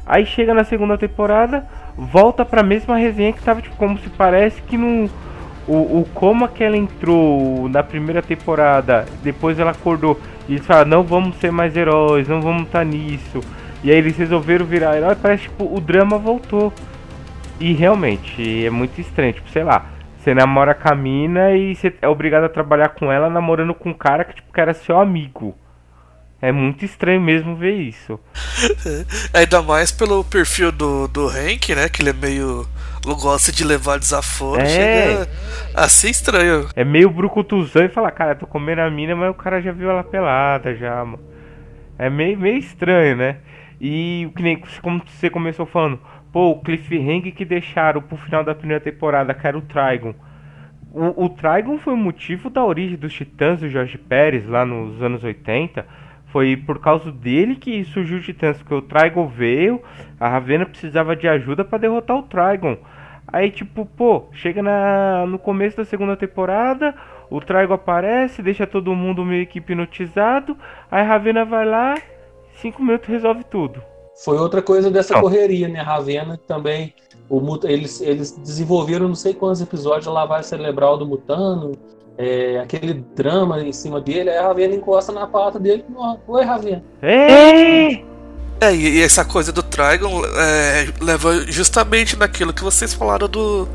Aí 0.06 0.24
chega 0.24 0.54
na 0.54 0.62
segunda 0.62 0.96
temporada, 0.96 1.66
volta 1.98 2.44
pra 2.44 2.62
mesma 2.62 2.96
resenha 2.96 3.32
que 3.32 3.42
tava, 3.42 3.62
tipo, 3.62 3.74
como 3.74 3.98
se 3.98 4.08
parece 4.10 4.62
que 4.62 4.76
não. 4.76 5.10
O, 5.66 6.00
o 6.00 6.08
como 6.14 6.46
que 6.48 6.62
ela 6.62 6.76
entrou 6.76 7.68
na 7.68 7.82
primeira 7.82 8.22
temporada, 8.22 9.06
depois 9.22 9.58
ela 9.58 9.72
acordou 9.72 10.18
e 10.50 10.54
eles 10.54 10.66
falaram, 10.66 10.90
não 10.90 11.04
vamos 11.04 11.36
ser 11.36 11.52
mais 11.52 11.76
heróis, 11.76 12.26
não 12.26 12.42
vamos 12.42 12.64
estar 12.64 12.80
tá 12.80 12.84
nisso. 12.84 13.40
E 13.84 13.90
aí 13.90 13.96
eles 13.96 14.16
resolveram 14.16 14.66
virar 14.66 14.96
herói, 14.96 15.14
parece 15.14 15.44
tipo, 15.44 15.64
o 15.72 15.80
drama 15.80 16.18
voltou. 16.18 16.72
E 17.60 17.72
realmente, 17.72 18.66
é 18.66 18.68
muito 18.68 19.00
estranho, 19.00 19.32
tipo, 19.32 19.48
sei 19.50 19.62
lá, 19.62 19.86
você 20.18 20.34
namora 20.34 20.74
com 20.74 20.88
a 20.88 20.94
mina 20.96 21.52
e 21.52 21.76
você 21.76 21.94
é 22.02 22.08
obrigado 22.08 22.44
a 22.44 22.48
trabalhar 22.48 22.88
com 22.88 23.12
ela 23.12 23.30
namorando 23.30 23.72
com 23.74 23.90
um 23.90 23.94
cara 23.94 24.24
que, 24.24 24.34
tipo, 24.34 24.52
que 24.52 24.60
era 24.60 24.74
seu 24.74 24.98
amigo. 24.98 25.56
É 26.42 26.50
muito 26.50 26.84
estranho 26.84 27.20
mesmo 27.20 27.54
ver 27.54 27.76
isso. 27.76 28.18
Ainda 29.32 29.62
mais 29.62 29.92
pelo 29.92 30.24
perfil 30.24 30.72
do, 30.72 31.06
do 31.06 31.28
Hank, 31.28 31.76
né? 31.76 31.88
Que 31.88 32.02
ele 32.02 32.10
é 32.10 32.12
meio. 32.12 32.66
Gosta 33.04 33.50
de 33.52 33.64
levar 33.64 33.98
desaforo. 33.98 34.60
É. 34.60 34.66
Chega 34.66 35.28
a 35.74 35.88
ser 35.88 36.10
estranho. 36.10 36.68
É 36.74 36.84
meio 36.84 37.10
brucutuzão 37.10 37.84
e 37.84 37.88
fala, 37.88 38.10
cara, 38.10 38.34
tô 38.34 38.46
comendo 38.46 38.80
a 38.82 38.90
mina, 38.90 39.16
mas 39.16 39.30
o 39.30 39.34
cara 39.34 39.60
já 39.60 39.72
viu 39.72 39.90
ela 39.90 40.04
pelada 40.04 40.74
já, 40.74 41.04
mano. 41.04 41.20
É 41.98 42.08
meio, 42.08 42.38
meio 42.38 42.58
estranho, 42.58 43.16
né? 43.16 43.36
E 43.80 44.30
que 44.36 44.42
nem 44.42 44.62
como 44.82 45.02
você 45.06 45.30
começou 45.30 45.66
falando, 45.66 45.98
pô, 46.32 46.50
o 46.50 46.60
cliffhanger 46.60 47.34
que 47.34 47.44
deixaram 47.44 48.02
pro 48.02 48.16
final 48.16 48.44
da 48.44 48.54
primeira 48.54 48.82
temporada, 48.82 49.34
que 49.34 49.46
era 49.46 49.56
o 49.56 49.62
Trigon. 49.62 50.14
O, 50.92 51.26
o 51.26 51.28
Trigon 51.28 51.78
foi 51.78 51.92
o 51.92 51.96
motivo 51.96 52.50
da 52.50 52.64
origem 52.64 52.96
dos 52.96 53.12
Titãs 53.12 53.60
do 53.60 53.68
Jorge 53.68 53.96
Pérez 53.96 54.46
lá 54.46 54.66
nos 54.66 55.00
anos 55.02 55.22
80 55.22 55.86
foi 56.32 56.56
por 56.56 56.78
causa 56.80 57.10
dele 57.10 57.56
que 57.56 57.84
surgiu 57.84 58.18
o 58.18 58.22
Titãs, 58.22 58.58
porque 58.58 58.74
o 58.74 58.82
Trigon 58.82 59.26
veio, 59.28 59.82
a 60.18 60.28
Ravena 60.28 60.66
precisava 60.66 61.16
de 61.16 61.28
ajuda 61.28 61.64
para 61.64 61.78
derrotar 61.78 62.16
o 62.16 62.22
Trigon. 62.22 62.76
Aí, 63.32 63.50
tipo, 63.50 63.86
pô, 63.86 64.24
chega 64.32 64.62
na, 64.62 65.24
no 65.26 65.38
começo 65.38 65.76
da 65.76 65.84
segunda 65.84 66.16
temporada, 66.16 66.94
o 67.30 67.40
Trigon 67.40 67.74
aparece, 67.74 68.42
deixa 68.42 68.66
todo 68.66 68.94
mundo 68.94 69.24
meio 69.24 69.46
que 69.46 69.58
hipnotizado, 69.58 70.56
aí 70.90 71.02
a 71.02 71.06
Ravena 71.06 71.44
vai 71.44 71.64
lá, 71.64 71.94
cinco 72.60 72.82
minutos 72.82 73.08
resolve 73.08 73.44
tudo. 73.44 73.82
Foi 74.24 74.36
outra 74.36 74.60
coisa 74.60 74.90
dessa 74.90 75.16
oh. 75.16 75.22
correria, 75.22 75.68
né? 75.68 75.80
A 75.80 75.84
Ravena 75.84 76.38
também, 76.46 76.92
o, 77.28 77.40
eles, 77.64 78.00
eles 78.00 78.32
desenvolveram 78.32 79.08
não 79.08 79.14
sei 79.14 79.32
quantos 79.32 79.60
episódios 79.60 80.08
a 80.08 80.12
lavagem 80.12 80.44
cerebral 80.44 80.98
do 80.98 81.06
Mutano, 81.06 81.72
é, 82.20 82.60
aquele 82.60 82.92
drama 83.16 83.62
em 83.62 83.72
cima 83.72 83.98
dele, 83.98 84.28
aí 84.28 84.36
a 84.36 84.42
Ravena 84.42 84.74
encosta 84.74 85.10
na 85.10 85.26
pata 85.26 85.58
dele 85.58 85.86
e 85.88 86.30
Oi, 86.30 86.44
Ravena. 86.44 86.84
É, 88.60 88.74
e 88.74 89.00
essa 89.00 89.24
coisa 89.24 89.50
do 89.50 89.62
Trigon 89.62 90.22
é, 90.36 90.92
leva 91.00 91.46
justamente 91.50 92.16
naquilo 92.16 92.52
que 92.52 92.62
vocês 92.62 92.92
falaram 92.92 93.26
do, 93.26 93.66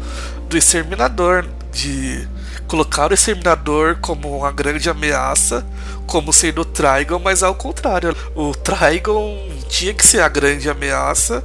do 0.48 0.56
Exterminador, 0.56 1.44
de 1.72 2.28
colocar 2.68 3.10
o 3.10 3.16
Exterminador 3.16 3.98
como 4.00 4.38
uma 4.38 4.52
grande 4.52 4.92
ameaça, 4.92 5.66
como 6.06 6.32
sendo 6.32 6.62
o 6.62 6.66
Trigon, 6.66 7.18
mas 7.18 7.42
ao 7.42 7.56
contrário. 7.56 8.16
O 8.36 8.52
Trigon 8.52 9.36
tinha 9.68 9.92
que 9.92 10.06
ser 10.06 10.20
a 10.20 10.30
grande 10.30 10.70
ameaça 10.70 11.44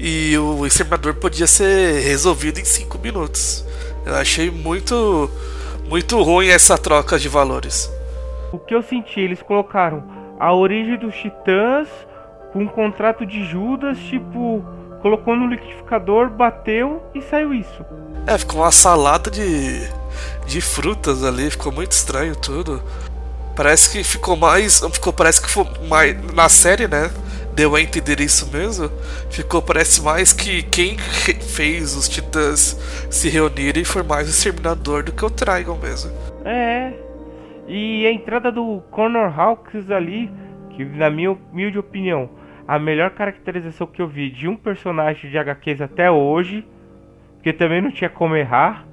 e 0.00 0.36
o 0.36 0.66
Exterminador 0.66 1.14
podia 1.14 1.46
ser 1.46 2.02
resolvido 2.02 2.58
em 2.58 2.64
5 2.64 2.98
minutos. 2.98 3.64
Eu 4.04 4.16
achei 4.16 4.50
muito 4.50 5.30
muito 5.90 6.22
ruim 6.22 6.46
essa 6.46 6.78
troca 6.78 7.18
de 7.18 7.28
valores. 7.28 7.92
O 8.52 8.58
que 8.58 8.72
eu 8.72 8.80
senti, 8.80 9.18
eles 9.18 9.42
colocaram 9.42 10.04
a 10.38 10.54
origem 10.54 10.96
dos 10.96 11.16
titãs 11.16 11.88
com 12.52 12.60
um 12.60 12.68
contrato 12.68 13.26
de 13.26 13.44
Judas, 13.44 13.98
tipo, 13.98 14.64
colocou 15.02 15.34
no 15.34 15.48
liquidificador, 15.48 16.30
bateu 16.30 17.02
e 17.12 17.20
saiu 17.20 17.52
isso. 17.52 17.84
É, 18.24 18.38
ficou 18.38 18.60
uma 18.60 18.70
salada 18.70 19.32
de, 19.32 19.80
de 20.46 20.60
frutas 20.60 21.24
ali, 21.24 21.50
ficou 21.50 21.72
muito 21.72 21.90
estranho 21.90 22.36
tudo. 22.36 22.80
Parece 23.56 23.90
que 23.90 24.04
ficou 24.04 24.36
mais. 24.36 24.80
Ficou, 24.92 25.12
parece 25.12 25.42
que 25.42 25.50
foi 25.50 25.66
mais. 25.88 26.16
Na 26.32 26.48
série, 26.48 26.86
né? 26.86 27.10
Deu 27.54 27.74
a 27.74 27.80
entender 27.80 28.20
isso 28.20 28.50
mesmo. 28.50 28.88
Ficou, 29.30 29.60
parece 29.60 30.02
mais 30.02 30.32
que 30.32 30.62
quem 30.62 30.96
fez 30.98 31.96
os 31.96 32.08
titãs 32.08 32.78
se 33.10 33.28
reunirem 33.28 33.84
foi 33.84 34.02
mais 34.02 34.28
o 34.28 34.30
Exterminador 34.30 35.02
do 35.02 35.12
que 35.12 35.24
o 35.24 35.30
Trigon 35.30 35.76
mesmo. 35.76 36.10
É. 36.44 36.92
E 37.66 38.06
a 38.06 38.12
entrada 38.12 38.50
do 38.50 38.82
Connor 38.90 39.38
Hawkins 39.38 39.90
ali, 39.90 40.30
que 40.70 40.84
na 40.84 41.10
minha 41.10 41.32
humilde 41.32 41.78
opinião, 41.78 42.30
a 42.66 42.78
melhor 42.78 43.10
caracterização 43.10 43.86
que 43.86 44.00
eu 44.00 44.08
vi 44.08 44.30
de 44.30 44.48
um 44.48 44.56
personagem 44.56 45.30
de 45.30 45.36
HQs 45.36 45.80
até 45.80 46.10
hoje, 46.10 46.64
porque 47.34 47.52
também 47.52 47.80
não 47.80 47.90
tinha 47.90 48.08
como 48.08 48.36
errar. 48.36 48.86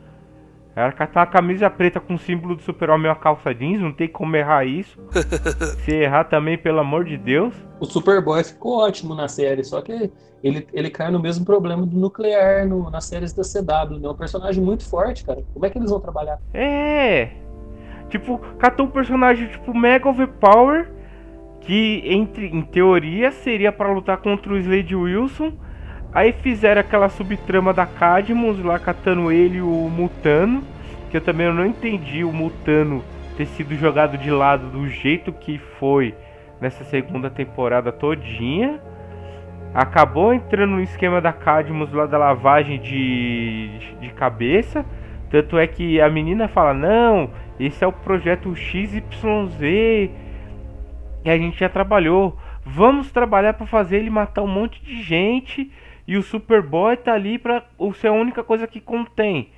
Ela 0.77 0.91
catar 0.91 1.22
uma 1.22 1.25
camisa 1.25 1.72
preta 1.72 2.00
com 2.00 2.13
o 2.13 2.19
símbolo 2.19 2.55
do 2.55 2.62
super-homem 2.62 3.07
e 3.07 3.10
uma 3.10 3.15
calça 3.15 3.51
jeans, 3.51 3.81
não 3.81 3.91
tem 3.91 4.07
como 4.07 4.36
errar 4.36 4.63
isso. 4.63 5.00
Se 5.84 5.91
errar 5.91 6.25
também, 6.25 6.55
pelo 6.55 6.79
amor 6.79 7.03
de 7.03 7.17
Deus. 7.17 7.55
O 7.79 7.86
Superboy 7.86 8.43
ficou 8.43 8.77
ótimo 8.77 9.15
na 9.15 9.27
série, 9.27 9.63
só 9.63 9.81
que 9.81 10.12
ele, 10.43 10.67
ele 10.72 10.91
cai 10.91 11.10
no 11.10 11.19
mesmo 11.19 11.43
problema 11.43 11.84
do 11.84 11.98
nuclear 11.98 12.67
no, 12.67 12.91
nas 12.91 13.05
séries 13.05 13.34
da 13.34 13.41
CW, 13.41 13.98
né? 13.98 14.07
É 14.07 14.12
um 14.12 14.15
personagem 14.15 14.63
muito 14.63 14.88
forte, 14.88 15.25
cara. 15.25 15.43
Como 15.51 15.65
é 15.65 15.69
que 15.72 15.79
eles 15.79 15.89
vão 15.89 16.00
trabalhar? 16.00 16.39
É. 16.53 17.31
Tipo, 18.10 18.38
catou 18.60 18.86
um 18.86 18.91
personagem 18.91 19.48
tipo 19.48 19.75
Mega 19.75 20.07
Overpower, 20.07 20.91
que 21.62 22.03
entre, 22.05 22.50
em 22.50 22.62
teoria 22.62 23.31
seria 23.31 23.72
para 23.72 23.91
lutar 23.91 24.17
contra 24.17 24.53
o 24.53 24.57
Slade 24.57 24.96
Wilson 24.96 25.53
Aí 26.18 26.32
fizeram 26.32 26.82
aquela 26.82 27.10
subtrama 27.10 27.72
da 27.72 27.86
Cadmus 27.86 28.58
lá 28.64 28.80
catando 28.80 29.32
ele 29.32 29.60
e 29.60 29.62
o 29.62 29.88
Mutano. 29.88 30.64
Que 31.12 31.18
eu 31.18 31.22
também 31.22 31.54
não 31.54 31.64
entendi 31.64 32.24
o 32.24 32.34
Mutano 32.34 33.04
ter 33.38 33.46
sido 33.46 33.76
jogado 33.76 34.18
de 34.18 34.32
lado 34.32 34.68
do 34.72 34.90
jeito 34.90 35.32
que 35.32 35.60
foi 35.80 36.16
nessa 36.60 36.84
segunda 36.86 37.30
temporada 37.30 37.92
todinha. 37.92 38.82
Acabou 39.76 40.34
entrando 40.34 40.72
no 40.72 40.82
esquema 40.82 41.22
da 41.22 41.32
Cadmus 41.32 41.94
lá 41.94 42.08
da 42.08 42.18
lavagem 42.18 42.80
de, 42.82 43.70
de 44.02 44.10
cabeça. 44.16 44.84
Tanto 45.30 45.56
é 45.60 45.68
que 45.68 46.02
a 46.02 46.10
menina 46.10 46.48
fala: 46.48 46.74
Não, 46.74 47.30
esse 47.60 47.84
é 47.84 47.88
o 47.88 47.94
projeto 47.94 48.56
XYZ. 48.56 49.62
E 49.62 50.10
a 51.28 51.38
gente 51.38 51.60
já 51.60 51.70
trabalhou. 51.70 52.36
Vamos 52.66 53.12
trabalhar 53.12 53.54
para 53.54 53.68
fazer 53.68 53.98
ele 53.98 54.10
matar 54.10 54.42
um 54.42 54.48
monte 54.48 54.84
de 54.84 55.04
gente 55.04 55.72
e 56.08 56.18
o 56.18 56.24
Superboy 56.24 56.96
tá 56.96 57.14
ali 57.14 57.38
pra 57.38 57.64
ser 58.00 58.08
a 58.08 58.14
única 58.14 58.44
coisa 58.44 58.66
que 58.66 58.80
contém. 58.80 59.50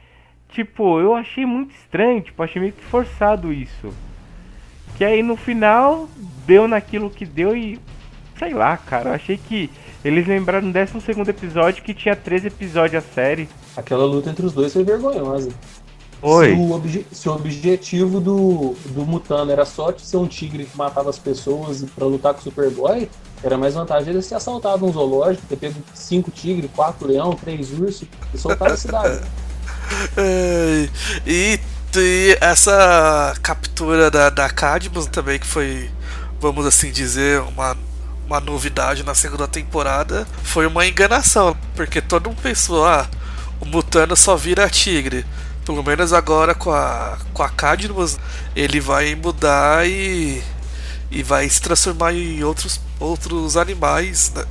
Tipo, 0.49 0.99
eu 0.99 1.13
achei 1.13 1.45
muito 1.45 1.75
estranho, 1.75 2.21
tipo, 2.21 2.41
achei 2.41 2.59
meio 2.59 2.73
que 2.73 2.83
forçado 2.83 3.53
isso. 3.53 3.93
Que 4.97 5.05
aí 5.05 5.21
no 5.21 5.35
final 5.35 6.09
deu 6.47 6.67
naquilo 6.67 7.09
que 7.09 7.25
deu 7.25 7.55
e. 7.55 7.79
Sei 8.37 8.53
lá, 8.53 8.75
cara, 8.77 9.09
eu 9.09 9.13
achei 9.13 9.37
que 9.37 9.69
eles 10.03 10.25
lembraram 10.25 10.67
no 10.67 10.73
12 10.73 11.29
episódio 11.29 11.83
que 11.83 11.93
tinha 11.93 12.15
13 12.15 12.47
episódios 12.47 13.03
a 13.03 13.07
série. 13.13 13.47
Aquela 13.75 14.05
luta 14.05 14.29
entre 14.29 14.45
os 14.45 14.53
dois 14.53 14.73
foi 14.73 14.83
vergonhosa. 14.83 15.51
Oi. 16.21 16.47
Se 16.47 16.53
o, 16.53 16.71
obje 16.71 17.05
se 17.11 17.29
o 17.29 17.33
objetivo 17.33 18.19
do, 18.19 18.75
do 18.87 19.05
Mutano 19.05 19.51
era 19.51 19.65
só 19.65 19.93
ser 19.97 20.17
um 20.17 20.27
tigre 20.27 20.65
que 20.65 20.77
matava 20.77 21.09
as 21.09 21.19
pessoas 21.19 21.83
para 21.95 22.05
lutar 22.05 22.33
com 22.33 22.39
o 22.39 22.43
Superboy, 22.43 23.09
era 23.43 23.57
mais 23.57 23.73
vantagem 23.73 24.13
eles 24.13 24.27
ter 24.27 24.35
assaltado 24.35 24.85
um 24.85 24.91
zoológico, 24.91 25.45
ter 25.47 25.55
pego 25.55 25.81
cinco 25.93 26.29
tigres, 26.31 26.69
quatro 26.75 27.07
leão, 27.07 27.33
três 27.33 27.71
ursos 27.71 28.07
e 28.33 28.37
soltar 28.37 28.71
a 28.71 28.77
cidade. 28.77 29.21
e, 31.25 31.59
e, 31.95 32.37
essa 32.41 33.33
captura 33.41 34.11
da, 34.11 34.29
da 34.29 34.49
Cadmus 34.49 35.07
também, 35.07 35.39
que 35.39 35.47
foi, 35.47 35.89
vamos 36.39 36.65
assim 36.65 36.91
dizer, 36.91 37.41
uma, 37.41 37.77
uma 38.27 38.39
novidade 38.39 39.03
na 39.03 39.15
segunda 39.15 39.47
temporada, 39.47 40.27
foi 40.43 40.67
uma 40.67 40.85
enganação, 40.85 41.55
porque 41.75 42.01
todo 42.01 42.29
mundo 42.29 42.41
pensou, 42.41 42.85
ah, 42.85 43.07
o 43.59 43.65
Mutano 43.65 44.15
só 44.15 44.35
vira 44.35 44.69
tigre. 44.69 45.25
Pelo 45.65 45.83
menos 45.83 46.13
agora 46.13 46.55
com 46.55 46.71
a, 46.71 47.17
com 47.33 47.43
a 47.43 47.49
Cadmus, 47.49 48.17
ele 48.55 48.79
vai 48.79 49.13
mudar 49.13 49.87
e, 49.87 50.41
e 51.11 51.23
vai 51.23 51.47
se 51.49 51.61
transformar 51.61 52.13
em 52.13 52.43
outros 52.43 52.79
outros 52.99 53.57
animais. 53.57 54.31
Né? 54.35 54.45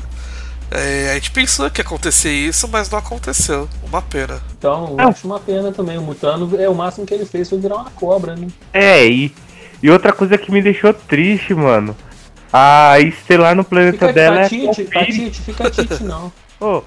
É, 0.70 1.10
a 1.12 1.14
gente 1.14 1.30
pensou 1.30 1.70
que 1.70 1.80
ia 1.80 1.84
acontecer 1.84 2.30
isso, 2.30 2.68
mas 2.68 2.90
não 2.90 2.98
aconteceu. 2.98 3.68
Uma 3.82 4.02
pena. 4.02 4.40
Então, 4.58 4.96
eu 4.98 5.08
acho 5.08 5.26
uma 5.26 5.40
pena 5.40 5.72
também. 5.72 5.96
O 5.96 6.02
Mutano 6.02 6.60
é 6.60 6.68
o 6.68 6.74
máximo 6.74 7.06
que 7.06 7.14
ele 7.14 7.24
fez 7.24 7.48
foi 7.48 7.58
virar 7.58 7.76
uma 7.76 7.90
cobra, 7.90 8.36
né? 8.36 8.48
É, 8.72 9.06
e 9.06 9.32
E 9.82 9.90
outra 9.90 10.12
coisa 10.12 10.36
que 10.36 10.52
me 10.52 10.60
deixou 10.60 10.92
triste, 10.92 11.54
mano. 11.54 11.96
A 12.52 12.98
Estelar 13.00 13.54
no 13.54 13.64
planeta 13.64 14.08
Fica 14.08 14.12
dela 14.12 14.40
é. 14.40 14.44
a 14.44 14.48
Tite, 14.48 14.84
Cleo 14.84 15.04
Pires. 15.04 15.16
Tite, 15.16 15.40
fica 15.42 15.70
Tite 15.70 16.02
não. 16.04 16.32
Ô, 16.60 16.82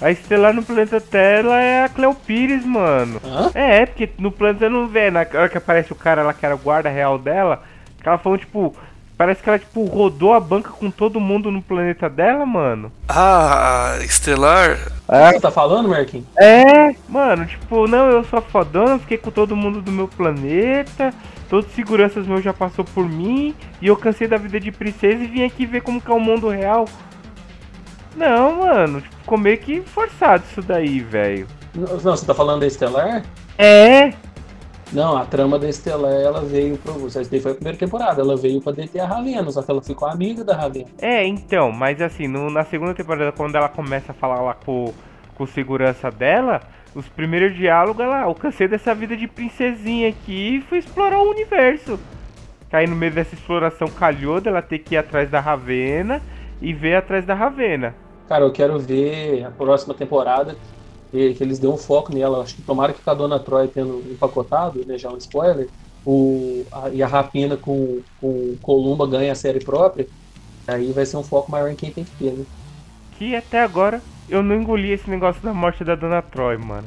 a 0.00 0.10
Estelar 0.10 0.52
no 0.54 0.62
planeta 0.62 1.00
dela 1.00 1.60
é 1.60 1.84
a 1.84 1.88
Cleo 1.88 2.14
Pires, 2.14 2.64
mano. 2.64 3.20
Hã? 3.24 3.50
É, 3.54 3.86
porque 3.86 4.10
no 4.18 4.30
planeta 4.30 4.68
não 4.68 4.86
vê, 4.86 5.10
na 5.10 5.20
hora 5.20 5.48
que 5.48 5.58
aparece 5.58 5.92
o 5.92 5.96
cara 5.96 6.22
lá 6.22 6.32
que 6.32 6.44
era 6.44 6.54
o 6.54 6.58
guarda 6.58 6.88
real 6.88 7.18
dela, 7.18 7.62
que 8.00 8.08
ela 8.08 8.18
falou, 8.18 8.38
tipo, 8.38 8.76
parece 9.18 9.42
que 9.42 9.48
ela, 9.48 9.58
tipo, 9.58 9.84
rodou 9.84 10.32
a 10.32 10.38
banca 10.38 10.70
com 10.70 10.90
todo 10.90 11.18
mundo 11.18 11.50
no 11.50 11.60
planeta 11.60 12.08
dela, 12.08 12.46
mano. 12.46 12.92
Ah, 13.08 13.98
Estelar. 14.00 14.78
Você 15.08 15.40
tá 15.40 15.50
falando, 15.50 15.88
Marquinhos? 15.88 16.26
É, 16.38 16.94
mano, 17.08 17.44
tipo, 17.44 17.88
não, 17.88 18.08
eu 18.08 18.24
sou 18.24 18.40
fodona, 18.40 18.98
fiquei 19.00 19.18
com 19.18 19.32
todo 19.32 19.56
mundo 19.56 19.82
do 19.82 19.90
meu 19.90 20.06
planeta, 20.06 21.12
todos 21.50 21.66
os 21.66 21.74
seguranças 21.74 22.26
meus 22.26 22.44
já 22.44 22.52
passou 22.52 22.84
por 22.84 23.08
mim, 23.08 23.54
e 23.82 23.88
eu 23.88 23.96
cansei 23.96 24.28
da 24.28 24.36
vida 24.36 24.60
de 24.60 24.70
princesa 24.70 25.24
e 25.24 25.26
vim 25.26 25.44
aqui 25.44 25.66
ver 25.66 25.82
como 25.82 26.00
que 26.00 26.10
é 26.10 26.14
o 26.14 26.20
mundo 26.20 26.48
real. 26.48 26.86
Não, 28.14 28.60
mano, 28.60 29.00
tipo, 29.00 29.16
ficou 29.16 29.38
meio 29.38 29.58
que 29.58 29.80
forçado 29.80 30.44
isso 30.50 30.62
daí, 30.62 31.00
velho. 31.00 31.46
Não, 31.74 31.88
não, 31.96 32.16
você 32.16 32.24
tá 32.24 32.34
falando 32.34 32.60
da 32.60 32.66
Estelar? 32.66 33.22
É, 33.56 34.12
Não, 34.92 35.16
a 35.16 35.24
trama 35.26 35.58
da 35.58 35.68
Estelar, 35.68 36.12
ela 36.12 36.40
veio 36.42 36.78
pro. 36.78 37.06
Essa 37.06 37.22
daí 37.24 37.40
foi 37.40 37.52
a 37.52 37.54
primeira 37.54 37.78
temporada, 37.78 38.22
ela 38.22 38.36
veio 38.36 38.60
pra 38.60 38.72
deter 38.72 39.00
a 39.02 39.06
Ravena, 39.06 39.50
só 39.50 39.62
que 39.62 39.70
ela 39.70 39.82
ficou 39.82 40.08
amiga 40.08 40.42
da 40.42 40.56
Ravena. 40.56 40.86
É, 41.00 41.26
então, 41.26 41.70
mas 41.70 42.00
assim, 42.00 42.26
no- 42.26 42.50
na 42.50 42.64
segunda 42.64 42.94
temporada, 42.94 43.30
quando 43.32 43.54
ela 43.56 43.68
começa 43.68 44.12
a 44.12 44.14
falar 44.14 44.40
lá 44.40 44.54
com, 44.54 44.92
com 45.34 45.44
o 45.44 45.46
segurança 45.46 46.10
dela, 46.10 46.62
os 46.94 47.06
primeiros 47.06 47.54
diálogos, 47.54 48.02
ela, 48.02 48.22
eu 48.22 48.34
cansei 48.34 48.66
dessa 48.66 48.94
vida 48.94 49.14
de 49.14 49.28
princesinha 49.28 50.08
aqui 50.08 50.56
e 50.56 50.60
fui 50.62 50.78
explorar 50.78 51.18
o 51.18 51.30
universo. 51.30 51.98
Aí 52.72 52.86
no 52.86 52.96
meio 52.96 53.12
dessa 53.12 53.34
exploração 53.34 53.88
calhou 53.88 54.40
dela 54.40 54.62
ter 54.62 54.78
que 54.78 54.94
ir 54.94 54.98
atrás 54.98 55.30
da 55.30 55.38
Ravena 55.40 56.20
e 56.60 56.72
ver 56.72 56.96
atrás 56.96 57.24
da 57.26 57.34
Ravena. 57.34 57.94
Cara, 58.26 58.44
eu 58.44 58.52
quero 58.52 58.78
ver 58.78 59.44
a 59.44 59.50
próxima 59.50 59.94
temporada, 59.94 60.54
que, 61.10 61.34
que 61.34 61.42
eles 61.42 61.58
dêem 61.58 61.72
um 61.72 61.76
foco 61.76 62.14
nela. 62.14 62.42
Acho 62.42 62.54
que 62.54 62.62
tomara 62.62 62.92
que 62.92 63.02
com 63.02 63.10
a 63.10 63.14
Dona 63.14 63.38
Troy 63.38 63.68
tendo 63.68 64.02
empacotado, 64.10 64.84
né, 64.86 64.98
já 64.98 65.10
um 65.10 65.16
spoiler, 65.16 65.68
o, 66.04 66.64
a- 66.72 66.90
e 66.90 67.02
a 67.02 67.06
Rapina 67.06 67.56
com, 67.56 68.00
com 68.20 68.54
Columba 68.62 69.06
ganha 69.06 69.32
a 69.32 69.36
série 69.36 69.60
própria, 69.60 70.06
aí 70.66 70.92
vai 70.92 71.04
ser 71.06 71.16
um 71.16 71.22
foco 71.24 71.50
maior 71.50 71.68
em 71.70 71.76
quem 71.76 71.90
tem 71.90 72.04
que 72.04 72.10
ter, 72.12 72.32
né? 72.32 72.44
Que 73.18 73.34
até 73.34 73.60
agora 73.62 74.00
eu 74.28 74.42
não 74.42 74.54
engoli 74.54 74.90
esse 74.92 75.08
negócio 75.10 75.42
da 75.42 75.52
morte 75.52 75.82
da 75.84 75.94
Dona 75.94 76.22
Troy, 76.22 76.56
mano. 76.56 76.86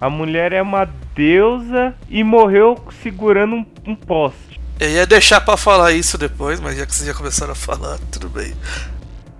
A 0.00 0.08
mulher 0.08 0.52
é 0.52 0.62
uma 0.62 0.88
deusa 1.14 1.94
e 2.08 2.22
morreu 2.22 2.78
segurando 3.02 3.56
um, 3.56 3.66
um 3.86 3.96
poste. 3.96 4.60
Eu 4.78 4.88
ia 4.90 5.04
deixar 5.06 5.40
pra 5.40 5.56
falar 5.56 5.90
isso 5.92 6.16
depois, 6.16 6.60
mas 6.60 6.76
já 6.78 6.86
que 6.86 6.94
vocês 6.94 7.08
já 7.08 7.12
começaram 7.14 7.50
a 7.50 7.56
falar, 7.56 7.98
tudo 8.12 8.28
bem. 8.28 8.54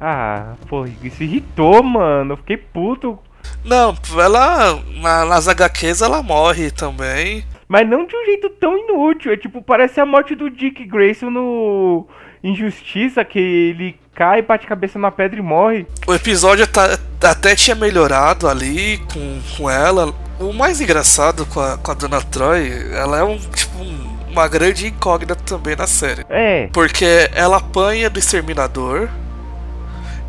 Ah, 0.01 0.55
pô, 0.69 0.85
isso 1.03 1.23
irritou, 1.23 1.81
mano. 1.83 2.33
Eu 2.33 2.37
fiquei 2.39 2.57
puto. 2.57 3.19
Não, 3.65 3.97
ela. 4.19 4.81
na- 5.01 5.25
nas 5.25 5.49
HQs 5.49 6.01
ela 6.03 6.23
morre 6.23 6.71
também. 6.71 7.45
Mas 7.69 7.87
não 7.89 8.07
de 8.07 8.17
um 8.17 8.25
jeito 8.25 8.49
tão 8.51 8.77
inútil. 8.79 9.33
É 9.33 9.37
tipo, 9.37 9.61
parece 9.63 10.01
a 10.01 10.07
morte 10.07 10.35
do 10.35 10.49
Dick 10.49 10.85
Grayson 10.87 11.29
no 11.31 12.07
Injustiça, 12.43 13.25
que 13.25 13.39
ele 13.39 13.97
cai, 14.15 14.41
bate 14.43 14.65
a 14.65 14.69
cabeça 14.69 14.99
na 14.99 15.11
pedra 15.11 15.39
e 15.39 15.43
morre. 15.43 15.87
O 16.07 16.15
episódio 16.15 16.67
tá- 16.67 16.99
até 17.23 17.55
tinha 17.55 17.77
melhorado 17.77 18.49
ali 18.49 18.99
com, 19.13 19.41
com 19.57 19.71
ela. 19.71 20.15
O 20.41 20.53
mais 20.53 20.81
engraçado 20.81 21.45
com 21.47 21.61
a, 21.61 21.77
com 21.77 21.91
a 21.91 21.95
Dona 21.95 22.23
Troy, 22.23 22.71
ela 22.95 23.19
é 23.19 23.23
um 23.25 23.37
tipo 23.39 23.79
um- 23.83 24.09
uma 24.31 24.47
grande 24.49 24.87
incógnita 24.87 25.35
também 25.35 25.75
na 25.77 25.87
série. 25.87 26.25
É, 26.31 26.69
Porque 26.73 27.29
ela 27.35 27.57
apanha 27.59 28.09
do 28.09 28.19
exterminador 28.19 29.09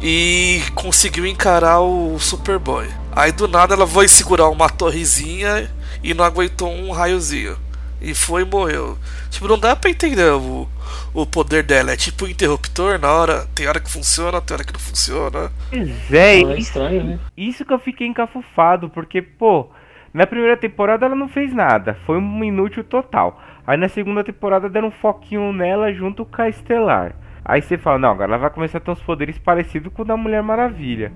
e 0.01 0.61
conseguiu 0.75 1.25
encarar 1.25 1.79
o 1.81 2.17
Superboy. 2.19 2.87
Aí 3.15 3.31
do 3.31 3.47
nada 3.47 3.73
ela 3.73 3.87
foi 3.87 4.07
segurar 4.07 4.49
uma 4.49 4.69
torrezinha 4.69 5.69
e 6.03 6.13
não 6.13 6.23
aguentou 6.23 6.71
um 6.71 6.91
raiozinho. 6.91 7.57
E 8.01 8.13
foi 8.13 8.43
e 8.43 8.45
morreu. 8.45 8.97
Tipo, 9.29 9.47
não 9.47 9.59
dá 9.59 9.75
pra 9.75 9.89
entender 9.89 10.31
o, 10.31 10.67
o 11.13 11.25
poder 11.25 11.63
dela. 11.63 11.91
É 11.91 11.97
tipo 11.97 12.25
um 12.25 12.27
interruptor 12.29 12.97
na 12.97 13.11
hora. 13.11 13.45
Tem 13.53 13.67
hora 13.67 13.79
que 13.79 13.91
funciona, 13.91 14.39
tem 14.39 14.55
hora 14.55 14.63
que 14.63 14.73
não 14.73 14.79
funciona. 14.79 15.51
pois 15.69 16.13
é, 16.13 16.53
é 16.53 16.59
estranho, 16.59 17.03
né? 17.03 17.19
isso 17.35 17.65
que 17.65 17.73
eu 17.73 17.79
fiquei 17.79 18.07
encafufado, 18.07 18.89
porque, 18.89 19.21
pô, 19.21 19.69
na 20.13 20.25
primeira 20.25 20.57
temporada 20.57 21.05
ela 21.05 21.15
não 21.15 21.27
fez 21.27 21.53
nada, 21.53 21.97
foi 22.05 22.17
um 22.17 22.43
inútil 22.43 22.83
total. 22.83 23.41
Aí 23.67 23.77
na 23.77 23.87
segunda 23.87 24.23
temporada 24.23 24.69
deram 24.69 24.87
um 24.87 24.91
foquinho 24.91 25.53
nela 25.53 25.93
junto 25.93 26.25
com 26.25 26.41
a 26.41 26.49
Estelar. 26.49 27.13
Aí 27.43 27.61
você 27.61 27.77
fala, 27.77 27.99
não, 27.99 28.11
agora 28.11 28.31
ela 28.31 28.37
vai 28.37 28.49
começar 28.49 28.77
a 28.77 28.81
ter 28.81 28.91
uns 28.91 29.01
poderes 29.01 29.37
parecidos 29.37 29.91
com 29.93 30.01
o 30.01 30.05
da 30.05 30.17
Mulher 30.17 30.43
Maravilha. 30.43 31.11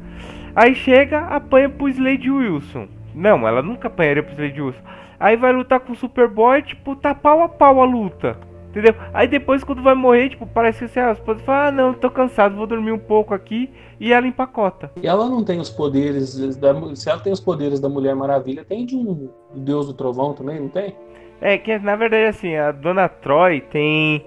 Aí 0.56 0.74
chega, 0.76 1.20
apanha 1.20 1.70
pro 1.70 1.90
Slade 1.90 2.30
Wilson. 2.30 2.88
Não, 3.14 3.48
ela 3.48 3.62
nunca 3.62 3.88
apanharia 3.88 4.24
pro 4.24 4.34
Slade 4.34 4.62
Wilson. 4.62 4.82
Aí 5.20 5.36
vai 5.36 5.54
lutar 5.54 5.80
com 5.80 5.94
o 5.94 5.96
Superboy, 5.96 6.62
tipo, 6.64 6.96
tá 6.96 7.14
pau 7.14 7.44
a 7.44 7.50
pau 7.50 7.82
a 7.82 7.86
luta. 7.86 8.38
Entendeu? 8.70 8.96
Aí 9.14 9.28
depois 9.28 9.64
quando 9.64 9.84
vai 9.84 9.94
morrer, 9.94 10.30
tipo, 10.30 10.48
parece 10.48 10.80
que 10.80 10.88
você, 10.88 11.00
a 11.00 11.12
esposa 11.12 11.40
fala, 11.42 11.68
ah 11.68 11.72
não, 11.72 11.94
tô 11.94 12.10
cansado, 12.10 12.56
vou 12.56 12.66
dormir 12.66 12.92
um 12.92 12.98
pouco 12.98 13.32
aqui. 13.32 13.70
E 14.00 14.12
ela 14.12 14.26
empacota. 14.26 14.92
E 15.02 15.08
ela 15.08 15.30
não 15.30 15.44
tem 15.44 15.60
os 15.60 15.70
poderes. 15.70 16.58
Da, 16.58 16.74
se 16.96 17.08
ela 17.08 17.20
tem 17.20 17.32
os 17.32 17.40
poderes 17.40 17.80
da 17.80 17.88
Mulher 17.88 18.16
Maravilha, 18.16 18.66
tem 18.66 18.84
de 18.84 18.96
um 18.96 19.30
Deus 19.54 19.86
do 19.86 19.94
Trovão 19.94 20.34
também, 20.34 20.60
não 20.60 20.70
tem? 20.70 20.96
É 21.40 21.58
que 21.58 21.78
na 21.78 21.96
verdade 21.96 22.26
assim, 22.26 22.56
a 22.56 22.72
Dona 22.72 23.08
Troy 23.08 23.62
tem 23.62 24.26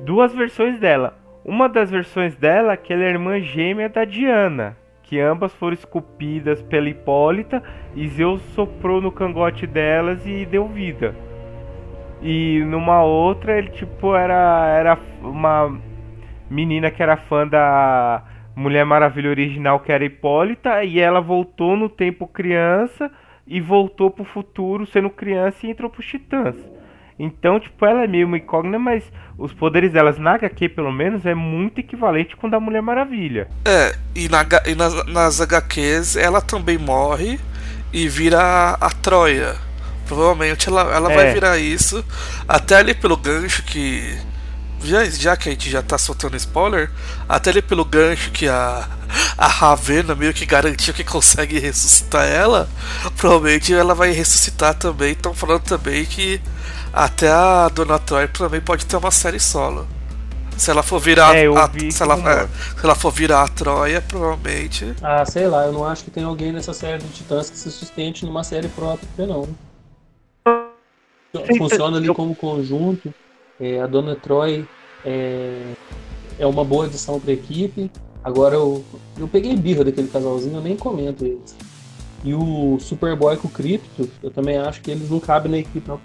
duas 0.00 0.34
versões 0.34 0.78
dela. 0.78 1.18
Uma 1.44 1.68
das 1.68 1.90
versões 1.90 2.34
dela 2.34 2.76
que 2.76 2.92
ela 2.92 3.04
é 3.04 3.08
irmã 3.08 3.40
gêmea 3.40 3.88
da 3.88 4.04
Diana, 4.04 4.76
que 5.02 5.20
ambas 5.20 5.54
foram 5.54 5.74
esculpidas 5.74 6.60
pela 6.62 6.88
Hipólita 6.88 7.62
e 7.94 8.08
Zeus 8.08 8.42
soprou 8.54 9.00
no 9.00 9.12
cangote 9.12 9.66
delas 9.66 10.26
e 10.26 10.44
deu 10.44 10.66
vida. 10.66 11.14
E 12.20 12.64
numa 12.66 13.02
outra 13.02 13.56
ele 13.56 13.70
tipo 13.70 14.16
era 14.16 14.66
era 14.68 14.98
uma 15.22 15.78
menina 16.50 16.90
que 16.90 17.02
era 17.02 17.16
fã 17.16 17.46
da 17.46 18.24
Mulher 18.56 18.84
Maravilha 18.84 19.30
original 19.30 19.80
que 19.80 19.92
era 19.92 20.04
Hipólita 20.04 20.82
e 20.82 20.98
ela 20.98 21.20
voltou 21.20 21.76
no 21.76 21.88
tempo 21.88 22.26
criança 22.26 23.10
e 23.46 23.60
voltou 23.60 24.10
pro 24.10 24.24
futuro 24.24 24.84
sendo 24.86 25.10
criança 25.10 25.66
e 25.66 25.70
entrou 25.70 25.88
pros 25.88 26.06
Titãs. 26.06 26.56
Então, 27.18 27.58
tipo, 27.58 27.84
ela 27.86 28.04
é 28.04 28.06
meio 28.06 28.26
uma 28.26 28.36
incógnita, 28.36 28.78
mas 28.78 29.02
os 29.38 29.52
poderes 29.52 29.92
delas 29.92 30.18
na 30.18 30.34
HQ, 30.34 30.68
pelo 30.70 30.92
menos, 30.92 31.24
é 31.24 31.34
muito 31.34 31.78
equivalente 31.80 32.36
com 32.36 32.46
o 32.46 32.50
da 32.50 32.60
Mulher 32.60 32.82
Maravilha. 32.82 33.48
É, 33.64 33.94
e, 34.14 34.28
na 34.28 34.44
e 34.66 34.74
nas, 34.74 35.06
nas 35.06 35.40
HQs 35.40 36.16
ela 36.16 36.40
também 36.40 36.76
morre 36.78 37.40
e 37.92 38.08
vira 38.08 38.40
a, 38.40 38.74
a 38.86 38.90
Troia. 38.90 39.56
Provavelmente 40.06 40.68
ela, 40.68 40.82
ela 40.94 41.08
vai 41.08 41.28
É. 41.28 41.32
virar 41.32 41.58
isso. 41.58 42.04
Até 42.46 42.76
ali 42.76 42.94
pelo 42.94 43.16
gancho 43.16 43.62
que. 43.64 44.16
Já, 44.84 45.04
já 45.06 45.36
que 45.36 45.48
a 45.48 45.52
gente 45.52 45.70
já 45.70 45.82
tá 45.82 45.96
soltando 45.96 46.36
spoiler, 46.36 46.90
até 47.28 47.50
ali 47.50 47.62
pelo 47.62 47.84
gancho 47.84 48.30
que 48.30 48.46
a, 48.46 48.86
a 49.36 49.46
Ravena 49.48 50.14
meio 50.14 50.34
que 50.34 50.44
garantiu 50.46 50.92
que 50.92 51.02
consegue 51.02 51.58
ressuscitar 51.58 52.26
ela, 52.26 52.68
provavelmente 53.16 53.72
ela 53.74 53.94
vai 53.94 54.10
ressuscitar 54.12 54.74
também. 54.74 55.12
Estão 55.12 55.34
falando 55.34 55.62
também 55.62 56.04
que 56.04 56.40
até 56.96 57.30
a 57.30 57.68
Dona 57.68 57.98
Troy 57.98 58.26
também 58.26 58.58
pode 58.58 58.86
ter 58.86 58.96
uma 58.96 59.10
série 59.10 59.38
solo. 59.38 59.86
Se 60.56 60.70
ela 60.70 60.82
for 60.82 60.98
virar 60.98 61.36
É, 61.36 61.46
a, 61.46 61.90
se, 61.90 62.02
ela, 62.02 62.14
é, 62.14 62.46
se 62.46 62.82
ela 62.82 62.94
for 62.94 63.12
virar 63.12 63.42
a 63.42 63.48
Troia, 63.48 64.00
provavelmente. 64.00 64.94
Ah, 65.02 65.22
sei 65.26 65.46
lá, 65.46 65.66
eu 65.66 65.72
não 65.72 65.84
acho 65.84 66.04
que 66.04 66.10
tem 66.10 66.24
alguém 66.24 66.52
nessa 66.52 66.72
série 66.72 66.96
do 66.96 67.12
Titãs 67.12 67.50
que 67.50 67.58
se 67.58 67.70
sustente 67.70 68.24
numa 68.24 68.42
série 68.42 68.68
própria, 68.68 69.26
não. 69.26 69.46
Funciona 71.58 71.98
ali 71.98 72.08
como 72.14 72.34
conjunto. 72.34 73.12
É, 73.60 73.78
a 73.78 73.86
Dona 73.86 74.16
Troy 74.16 74.66
é, 75.04 75.74
é 76.38 76.46
uma 76.46 76.64
boa 76.64 76.86
adição 76.86 77.20
pra 77.20 77.32
equipe. 77.32 77.90
Agora 78.24 78.54
eu, 78.54 78.82
eu 79.18 79.28
peguei 79.28 79.54
birra 79.54 79.84
daquele 79.84 80.08
casalzinho, 80.08 80.56
eu 80.56 80.62
nem 80.62 80.76
comento 80.76 81.26
eles. 81.26 81.54
E 82.24 82.32
o 82.34 82.78
Superboy 82.80 83.36
com 83.36 83.48
o 83.48 83.50
Crypto, 83.50 84.08
eu 84.22 84.30
também 84.30 84.56
acho 84.56 84.80
que 84.80 84.90
eles 84.90 85.10
não 85.10 85.20
cabem 85.20 85.52
na 85.52 85.58
equipe, 85.58 85.86
não. 85.86 86.00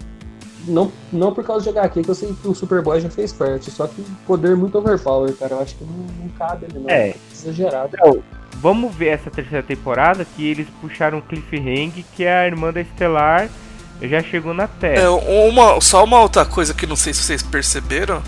Não, 0.67 0.91
não 1.11 1.33
por 1.33 1.43
causa 1.43 1.63
de 1.71 1.77
HQ, 1.77 2.03
que 2.03 2.09
eu 2.09 2.15
sei 2.15 2.33
que 2.41 2.47
o 2.47 2.53
Superboy 2.53 2.99
já 3.01 3.09
fez 3.09 3.33
parte, 3.33 3.71
só 3.71 3.87
que 3.87 4.01
poder 4.27 4.55
muito 4.55 4.77
overpower, 4.77 5.33
cara. 5.35 5.55
Eu 5.55 5.61
acho 5.61 5.75
que 5.75 5.83
não, 5.83 5.93
não 6.23 6.29
cabe 6.37 6.65
ali, 6.65 6.79
não. 6.79 6.89
É. 6.89 7.15
Exagerado. 7.31 7.89
Então, 7.93 8.21
vamos 8.57 8.93
ver 8.95 9.07
essa 9.07 9.29
terceira 9.31 9.63
temporada 9.63 10.25
que 10.35 10.45
eles 10.47 10.67
puxaram 10.79 11.17
o 11.17 11.21
Cliffhanger, 11.21 12.03
que 12.15 12.23
é 12.23 12.33
a 12.41 12.45
irmã 12.47 12.71
da 12.71 12.81
Estelar 12.81 13.49
já 14.03 14.21
chegou 14.23 14.51
na 14.53 14.63
É, 14.63 14.67
Terra. 14.67 15.11
uma, 15.11 15.79
só 15.79 16.03
uma 16.03 16.19
outra 16.21 16.43
coisa 16.43 16.73
que 16.73 16.87
não 16.87 16.95
sei 16.95 17.13
se 17.13 17.21
vocês 17.21 17.43
perceberam, 17.43 18.21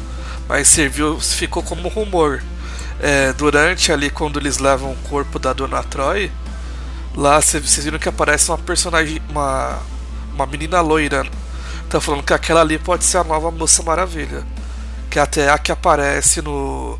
mas 0.47 0.67
serviu, 0.67 1.19
ficou 1.19 1.63
como 1.63 1.87
rumor. 1.89 2.41
É, 3.01 3.33
durante 3.33 3.91
ali, 3.91 4.09
quando 4.11 4.39
eles 4.39 4.59
levam 4.59 4.91
o 4.91 4.95
corpo 5.09 5.39
da 5.39 5.51
Dona 5.51 5.81
Troy, 5.83 6.31
lá 7.15 7.41
cê- 7.41 7.59
vocês 7.59 7.83
viram 7.85 7.97
que 7.99 8.07
aparece 8.07 8.49
uma 8.51 8.57
personagem, 8.57 9.19
uma, 9.29 9.79
uma 10.33 10.45
menina 10.45 10.79
loira. 10.79 11.25
Tá 11.93 12.01
falando 12.01 12.23
que 12.23 12.33
aquela 12.33 12.61
ali 12.61 12.79
pode 12.79 13.03
ser 13.03 13.19
a 13.19 13.23
nova 13.23 13.51
Moça 13.51 13.83
Maravilha. 13.83 14.43
Que 15.11 15.19
é 15.19 15.21
até 15.21 15.47
a 15.47 15.59
que 15.59 15.71
aparece 15.71 16.41
no, 16.41 16.97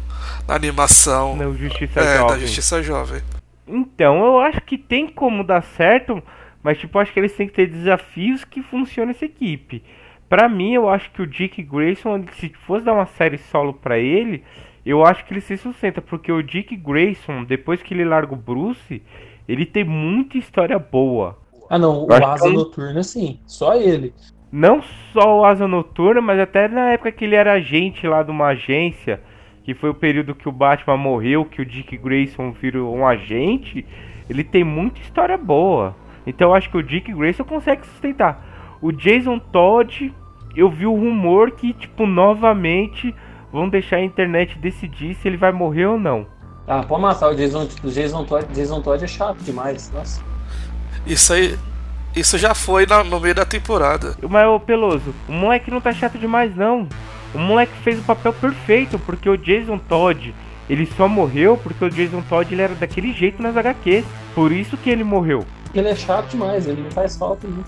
na 0.48 0.54
animação 0.54 1.36
Não, 1.36 1.58
Justiça 1.58 2.00
é, 2.00 2.18
Jovem. 2.20 2.28
da 2.28 2.38
Justiça 2.40 2.84
Jovem. 2.84 3.22
Então, 3.68 4.24
eu 4.24 4.40
acho 4.40 4.62
que 4.62 4.78
tem 4.78 5.08
como 5.08 5.44
dar 5.44 5.64
certo, 5.64 6.22
mas 6.62 6.78
tipo, 6.78 7.00
acho 7.00 7.12
que 7.12 7.20
eles 7.20 7.36
têm 7.36 7.48
que 7.48 7.56
ter 7.56 7.66
desafios 7.72 8.46
que 8.46 8.62
funcionem 8.62 9.16
essa 9.16 9.26
equipe. 9.26 9.84
Pra 10.30 10.48
mim, 10.48 10.76
eu 10.76 10.88
acho 10.88 11.10
que 11.12 11.24
o 11.24 11.28
Dick 11.28 11.64
Grayson, 11.64 12.26
se 12.40 12.54
fosse 12.68 12.86
dar 12.86 12.94
uma 12.94 13.08
série 13.08 13.40
solo 13.40 13.74
pra 13.74 13.98
ele, 13.98 14.44
eu 14.86 15.04
acho 15.04 15.26
que 15.26 15.34
ele 15.34 15.42
se 15.42 15.58
sustenta, 15.58 16.04
porque 16.04 16.32
o 16.32 16.44
Dick 16.44 16.76
Grayson, 16.76 17.46
depois 17.46 17.82
que 17.82 17.96
ele 17.96 18.06
larga 18.06 18.36
o 18.36 18.38
Bruce, 18.38 19.02
ele 19.48 19.66
tem 19.66 19.84
muita 19.84 20.38
história 20.38 20.78
boa. 20.78 21.36
Ah 21.68 21.80
não, 21.80 22.06
o 22.06 22.14
Eu 22.14 22.24
Asa 22.24 22.44
que 22.44 22.48
é 22.48 22.52
um- 22.52 22.54
Noturna 22.54 23.02
sim, 23.02 23.40
só 23.48 23.74
ele. 23.74 24.14
Não 24.56 24.84
só 25.12 25.40
o 25.40 25.46
Asa 25.46 25.68
Noturna, 25.68 26.22
mas 26.22 26.40
até 26.40 26.68
na 26.68 26.92
época 26.92 27.12
que 27.12 27.26
ele 27.26 27.34
era 27.34 27.54
agente 27.54 28.06
lá 28.06 28.22
de 28.22 28.30
uma 28.30 28.50
agência, 28.50 29.20
que 29.64 29.74
foi 29.74 29.90
o 29.90 29.96
período 29.96 30.36
que 30.36 30.48
o 30.48 30.52
Batman 30.52 30.96
morreu, 30.96 31.44
que 31.44 31.60
o 31.60 31.66
Dick 31.66 31.98
Grayson 31.98 32.52
virou 32.52 32.96
um 32.96 33.04
agente, 33.04 33.84
ele 34.30 34.44
tem 34.44 34.64
muita 34.64 35.02
história 35.02 35.36
boa. 35.40 35.96
Então 36.28 36.50
eu 36.50 36.54
acho 36.54 36.70
que 36.70 36.78
o 36.78 36.84
Dick 36.84 37.12
Grayson 37.12 37.44
consegue 37.44 37.84
sustentar. 37.88 38.78
O 38.80 38.92
Jason 38.92 39.40
Todd, 39.40 40.14
eu 40.56 40.70
vi 40.70 40.86
o 40.86 40.94
rumor 40.94 41.50
que, 41.54 41.74
tipo, 41.74 42.06
novamente 42.06 43.12
vão 43.52 43.68
deixar 43.68 43.96
a 43.96 44.04
internet 44.04 44.60
decidir 44.60 45.16
se 45.16 45.28
ele 45.28 45.38
vai 45.38 45.52
morrer 45.52 45.88
ou 45.88 46.00
não. 46.00 46.28
Ah, 46.68 46.84
pode 46.84 47.02
matar 47.02 47.32
o 47.32 47.36
Jason, 47.36 47.68
o 47.84 47.90
Jason 47.90 48.24
Todd. 48.24 48.46
Jason 48.54 48.84
Todd 48.84 49.04
é 49.04 49.08
chato 49.08 49.40
demais. 49.40 49.92
Nossa. 49.92 50.24
Isso 51.08 51.34
aí. 51.34 51.58
Isso 52.16 52.38
já 52.38 52.54
foi 52.54 52.86
na- 52.86 53.04
no 53.04 53.20
meio 53.20 53.34
da 53.36 53.46
temporada. 53.46 54.16
Mas, 54.30 54.48
ô 54.48 54.60
Peloso, 54.60 55.14
o 55.28 55.32
moleque 55.32 55.72
não 55.72 55.82
tá 55.82 55.92
chato 55.92 56.18
demais, 56.18 56.56
não. 56.56 56.88
O 57.34 57.40
moleque 57.40 57.74
fez 57.84 57.98
o 58.00 58.04
papel 58.04 58.32
perfeito, 58.34 59.00
porque 59.00 59.28
o 59.28 59.36
Jason 59.38 59.80
Todd, 59.80 60.34
ele 60.70 60.86
só 60.96 61.08
morreu 61.08 61.58
porque 61.58 61.84
o 61.84 61.90
Jason 61.90 62.22
Todd 62.22 62.54
ele 62.54 62.62
era 62.62 62.76
daquele 62.76 63.12
jeito 63.12 63.42
nas 63.42 63.58
HQs. 63.58 64.06
Por 64.36 64.52
isso 64.52 64.78
que 64.78 64.90
ele 64.90 65.04
morreu. 65.04 65.44
Ele 65.74 65.88
é 65.90 65.96
chato 65.96 66.30
demais, 66.30 66.68
ele 66.68 66.84
não 66.84 66.92
faz 66.92 67.18
falta. 67.18 67.48
Né? 67.48 67.64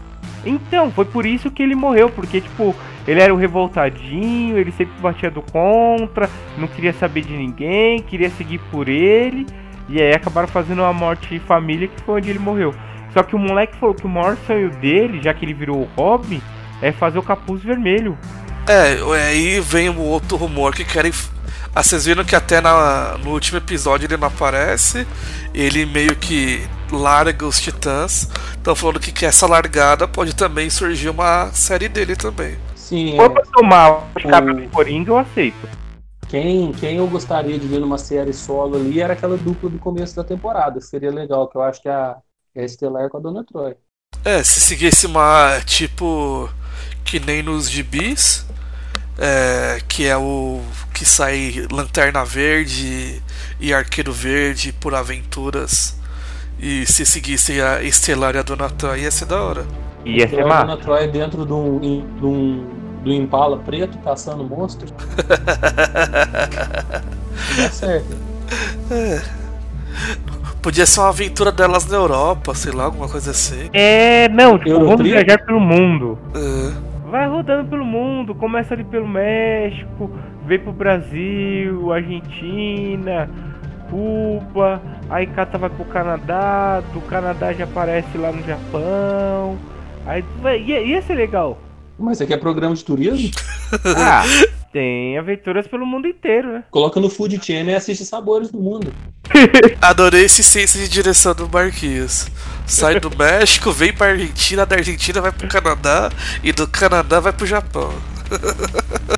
Então, 0.45 0.91
foi 0.91 1.05
por 1.05 1.25
isso 1.25 1.49
que 1.49 1.63
ele 1.63 1.73
morreu, 1.73 2.07
porque, 2.11 2.39
tipo, 2.39 2.75
ele 3.07 3.19
era 3.19 3.33
o 3.33 3.37
revoltadinho, 3.37 4.59
ele 4.59 4.71
sempre 4.71 4.93
batia 5.01 5.31
do 5.31 5.41
contra, 5.41 6.29
não 6.55 6.67
queria 6.67 6.93
saber 6.93 7.21
de 7.21 7.33
ninguém, 7.35 7.99
queria 8.03 8.29
seguir 8.29 8.59
por 8.71 8.87
ele, 8.87 9.47
e 9.89 9.99
aí 9.99 10.13
acabaram 10.13 10.47
fazendo 10.47 10.83
uma 10.83 10.93
morte 10.93 11.29
de 11.29 11.39
família 11.39 11.87
que 11.87 11.99
foi 12.03 12.15
onde 12.19 12.29
ele 12.29 12.37
morreu. 12.37 12.75
Só 13.15 13.23
que 13.23 13.33
o 13.35 13.39
moleque 13.39 13.77
falou 13.79 13.95
que 13.95 14.05
o 14.05 14.09
maior 14.09 14.35
sonho 14.45 14.69
dele, 14.81 15.21
já 15.21 15.33
que 15.33 15.45
ele 15.45 15.53
virou 15.53 15.83
o 15.83 15.89
Robin, 15.95 16.41
é 16.81 16.91
fazer 16.91 17.17
o 17.17 17.23
capuz 17.23 17.63
vermelho. 17.63 18.17
É, 18.67 18.97
aí 19.29 19.59
vem 19.61 19.89
o 19.89 19.99
outro 20.01 20.35
rumor 20.35 20.75
que 20.75 20.83
querem. 20.83 21.13
Ah, 21.73 21.81
vocês 21.81 22.05
viram 22.05 22.25
que 22.25 22.35
até 22.35 22.59
na, 22.59 23.17
no 23.19 23.31
último 23.31 23.57
episódio 23.57 24.05
ele 24.05 24.17
não 24.17 24.27
aparece. 24.27 25.07
Ele 25.53 25.85
meio 25.85 26.15
que 26.17 26.67
larga 26.91 27.45
os 27.45 27.59
titãs. 27.59 28.29
Estão 28.57 28.75
falando 28.75 28.99
que, 28.99 29.11
que 29.13 29.25
essa 29.25 29.47
largada 29.47 30.07
pode 30.07 30.35
também 30.35 30.69
surgir 30.69 31.09
uma 31.09 31.51
série 31.53 31.87
dele 31.87 32.15
também. 32.17 32.57
Sim, 32.75 33.11
Se 33.11 33.15
for 33.15 33.29
pra 33.31 33.41
é, 33.41 33.45
tomar 33.53 34.09
os 34.15 34.25
O- 34.25 34.27
cabelo 34.27 34.61
de 34.61 34.67
Coringa, 34.67 35.11
eu 35.11 35.17
aceito. 35.17 35.69
quem, 36.27 36.71
quem 36.73 36.97
eu 36.97 37.07
gostaria 37.07 37.57
de 37.59 37.67
ver 37.67 37.79
numa 37.79 37.97
série 37.97 38.33
solo 38.33 38.75
ali 38.77 38.99
era 38.99 39.13
aquela 39.13 39.37
dupla 39.37 39.69
do 39.69 39.79
começo 39.79 40.15
da 40.15 40.23
temporada. 40.23 40.81
Seria 40.81 41.11
legal, 41.11 41.47
que 41.49 41.57
eu 41.57 41.61
acho 41.63 41.81
que 41.81 41.89
a, 41.89 42.17
é 42.55 42.65
Estelar 42.65 43.09
com 43.09 43.17
a 43.17 43.19
Dona 43.19 43.43
Troy. 43.43 43.75
É, 44.23 44.43
se 44.43 44.59
seguisse 44.61 45.05
uma. 45.05 45.61
Tipo. 45.65 46.49
Que 47.03 47.19
nem 47.19 47.43
nos 47.43 47.69
gibis. 47.69 48.45
É, 49.17 49.81
que 49.87 50.05
é 50.05 50.17
o. 50.17 50.61
Que 50.93 51.05
sai 51.05 51.67
Lanterna 51.71 52.23
Verde 52.25 53.21
e 53.59 53.73
Arqueiro 53.73 54.13
Verde 54.13 54.73
por 54.73 54.95
aventuras. 54.95 55.99
E 56.57 56.85
se 56.85 57.05
seguisse 57.05 57.59
a 57.61 57.83
Estelar 57.83 58.35
e 58.35 58.39
a 58.39 58.43
Donatan, 58.43 58.97
ia 58.97 59.11
ser 59.11 59.25
da 59.25 59.41
hora. 59.43 59.67
Ia 60.05 60.27
ser 60.27 60.39
Estelar 60.39 60.39
e 60.39 60.41
a 60.41 60.45
massa. 60.45 60.65
Dona 60.65 60.77
Troy 60.77 61.07
dentro 61.07 61.45
de 61.45 61.53
um, 61.53 61.79
de 61.79 62.25
um, 62.25 62.69
do 63.03 63.13
Impala 63.13 63.59
preto 63.59 63.99
caçando 63.99 64.43
monstros. 64.43 64.93
Dá 67.55 67.69
certo. 67.71 68.17
Podia 70.65 70.83
ser 70.83 70.99
uma 70.99 71.09
aventura 71.09 71.51
delas 71.51 71.85
na 71.85 71.95
Europa, 71.95 72.55
sei 72.55 72.71
lá, 72.71 72.85
alguma 72.85 73.07
coisa 73.07 73.29
assim. 73.29 73.69
É, 73.71 74.27
não, 74.29 74.57
tipo, 74.57 74.71
vamos 74.71 74.87
Eurotrip? 74.99 75.11
viajar 75.11 75.37
pelo 75.45 75.59
mundo. 75.59 76.17
É, 76.33 77.07
Vai 77.11 77.27
rodando 77.27 77.69
pelo 77.69 77.85
mundo, 77.85 78.33
começa 78.33 78.73
ali 78.73 78.83
pelo 78.83 79.07
México, 79.07 80.09
vem 80.43 80.57
pro 80.57 80.73
Brasil, 80.73 81.93
Argentina, 81.93 83.29
Cuba, 83.91 84.81
aí 85.07 85.27
Cata 85.27 85.59
vai 85.59 85.69
pro 85.69 85.85
Canadá, 85.85 86.81
do 86.91 86.99
Canadá 87.01 87.53
já 87.53 87.65
aparece 87.65 88.17
lá 88.17 88.31
no 88.31 88.43
Japão. 88.43 89.59
Aí 90.03 90.25
vai, 90.41 90.59
ia, 90.59 90.81
ia 90.81 90.99
ser 91.03 91.13
legal. 91.13 91.59
Mas 91.97 92.17
isso 92.17 92.23
aqui 92.23 92.33
é 92.33 92.37
programa 92.37 92.75
de 92.75 92.83
turismo? 92.83 93.31
Ah, 93.97 94.23
tem 94.71 95.17
aventuras 95.17 95.67
pelo 95.67 95.85
mundo 95.85 96.07
inteiro, 96.07 96.51
né? 96.51 96.63
Coloca 96.69 96.99
no 96.99 97.09
Food 97.09 97.43
Channel 97.43 97.69
e 97.69 97.75
assiste 97.75 98.05
Sabores 98.05 98.51
do 98.51 98.59
Mundo. 98.59 98.93
Adorei 99.81 100.25
esse 100.25 100.43
senso 100.43 100.77
de 100.77 100.87
direção 100.87 101.33
do 101.33 101.49
Marquinhos. 101.49 102.27
Sai 102.65 102.99
do 102.99 103.09
México, 103.15 103.71
vem 103.71 103.93
pra 103.93 104.07
Argentina, 104.07 104.65
da 104.65 104.75
Argentina 104.75 105.21
vai 105.21 105.31
pro 105.31 105.47
Canadá 105.47 106.11
e 106.43 106.51
do 106.51 106.67
Canadá 106.67 107.19
vai 107.19 107.33
pro 107.33 107.45
Japão. 107.45 107.93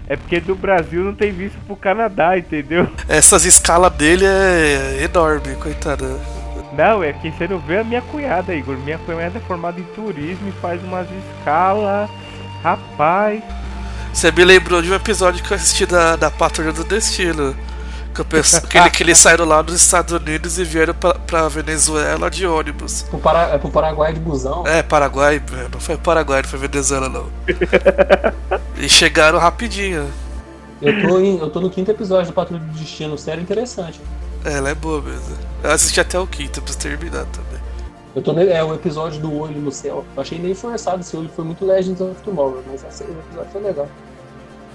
É 0.08 0.16
porque 0.16 0.40
do 0.40 0.56
Brasil 0.56 1.04
não 1.04 1.14
tem 1.14 1.32
visto 1.32 1.58
pro 1.66 1.76
Canadá, 1.76 2.38
entendeu? 2.38 2.88
Essas 3.08 3.46
escalas 3.46 3.94
dele 3.94 4.26
é 4.26 5.04
enorme, 5.04 5.56
coitada. 5.56 6.06
Não, 6.74 7.04
é 7.04 7.14
que 7.14 7.32
você 7.32 7.48
não 7.48 7.60
vê 7.60 7.80
a 7.80 7.84
minha 7.84 8.02
cunhada, 8.02 8.54
Igor. 8.54 8.78
Minha 8.78 9.00
cunhada 9.00 9.38
é 9.38 9.42
formada 9.42 9.80
em 9.80 9.84
turismo 9.96 10.50
e 10.50 10.62
faz 10.62 10.84
umas 10.84 11.08
escalas. 11.10 12.10
Rapaz, 12.72 13.42
Você 14.14 14.30
me 14.32 14.44
lembrou 14.44 14.82
de 14.82 14.92
um 14.92 14.96
episódio 14.96 15.42
que 15.44 15.52
eu 15.52 15.56
assisti 15.56 15.86
da, 15.86 16.16
da 16.18 16.30
Patrulha 16.30 16.74
do 16.74 16.84
Destino. 16.84 17.56
Que, 18.14 18.22
eu 18.22 18.26
penso, 18.26 18.60
que, 18.68 18.78
ele, 18.78 18.90
que 18.90 19.04
eles 19.04 19.18
saíram 19.18 19.46
lá 19.46 19.62
dos 19.62 19.76
Estados 19.76 20.12
Unidos 20.14 20.58
e 20.60 20.64
vieram 20.66 20.94
pra, 20.94 21.14
pra 21.14 21.48
Venezuela 21.48 22.30
de 22.30 22.46
ônibus. 22.46 23.04
Pro 23.04 23.20
Para- 23.20 23.54
É 23.54 23.58
pro 23.58 23.70
Paraguai 23.70 24.12
de 24.14 24.20
busão. 24.20 24.66
É, 24.68 24.84
Paraguai, 24.84 25.42
não 25.72 25.80
foi 25.80 25.96
Paraguai, 25.98 26.42
não 26.42 26.50
foi 26.50 26.60
Venezuela 26.60 27.08
não. 27.08 27.28
E 28.78 28.88
chegaram 28.90 29.40
rapidinho. 29.40 30.08
Eu, 30.82 31.02
tô 31.08 31.20
em- 31.20 31.40
eu 31.40 31.50
tô 31.50 31.60
no 31.62 31.70
quinto 31.70 31.90
episódio 31.90 32.28
do 32.32 32.34
Patrulha 32.34 32.60
do 32.62 32.72
Destino, 32.78 33.18
série 33.18 33.42
interessante. 33.42 34.00
É, 34.46 34.54
ela 34.54 34.70
é 34.70 34.76
boa 34.76 35.02
mesmo. 35.02 35.36
Eu 35.64 35.72
assisti 35.72 36.00
até 36.00 36.20
o 36.20 36.28
quinto, 36.28 36.62
preciso 36.62 36.80
terminar 36.84 37.26
também. 37.26 37.47
Eu 38.18 38.24
tô 38.24 38.34
ne- 38.34 38.48
é 38.48 38.64
o 38.64 38.74
episódio 38.74 39.22
do 39.22 39.32
olho 39.40 39.62
no 39.62 39.72
céu. 39.72 40.04
Eu 40.16 40.22
achei 40.24 40.40
meio 40.40 40.56
forçado 40.56 41.02
esse 41.02 41.16
olho, 41.16 41.30
foi 41.30 41.46
muito 41.46 41.64
Legends 41.64 42.02
of 42.02 42.20
Tomorrow, 42.24 42.64
mas 42.66 42.84
esse 42.84 43.04
episódio 43.04 43.52
foi 43.52 43.62
legal. 43.62 43.88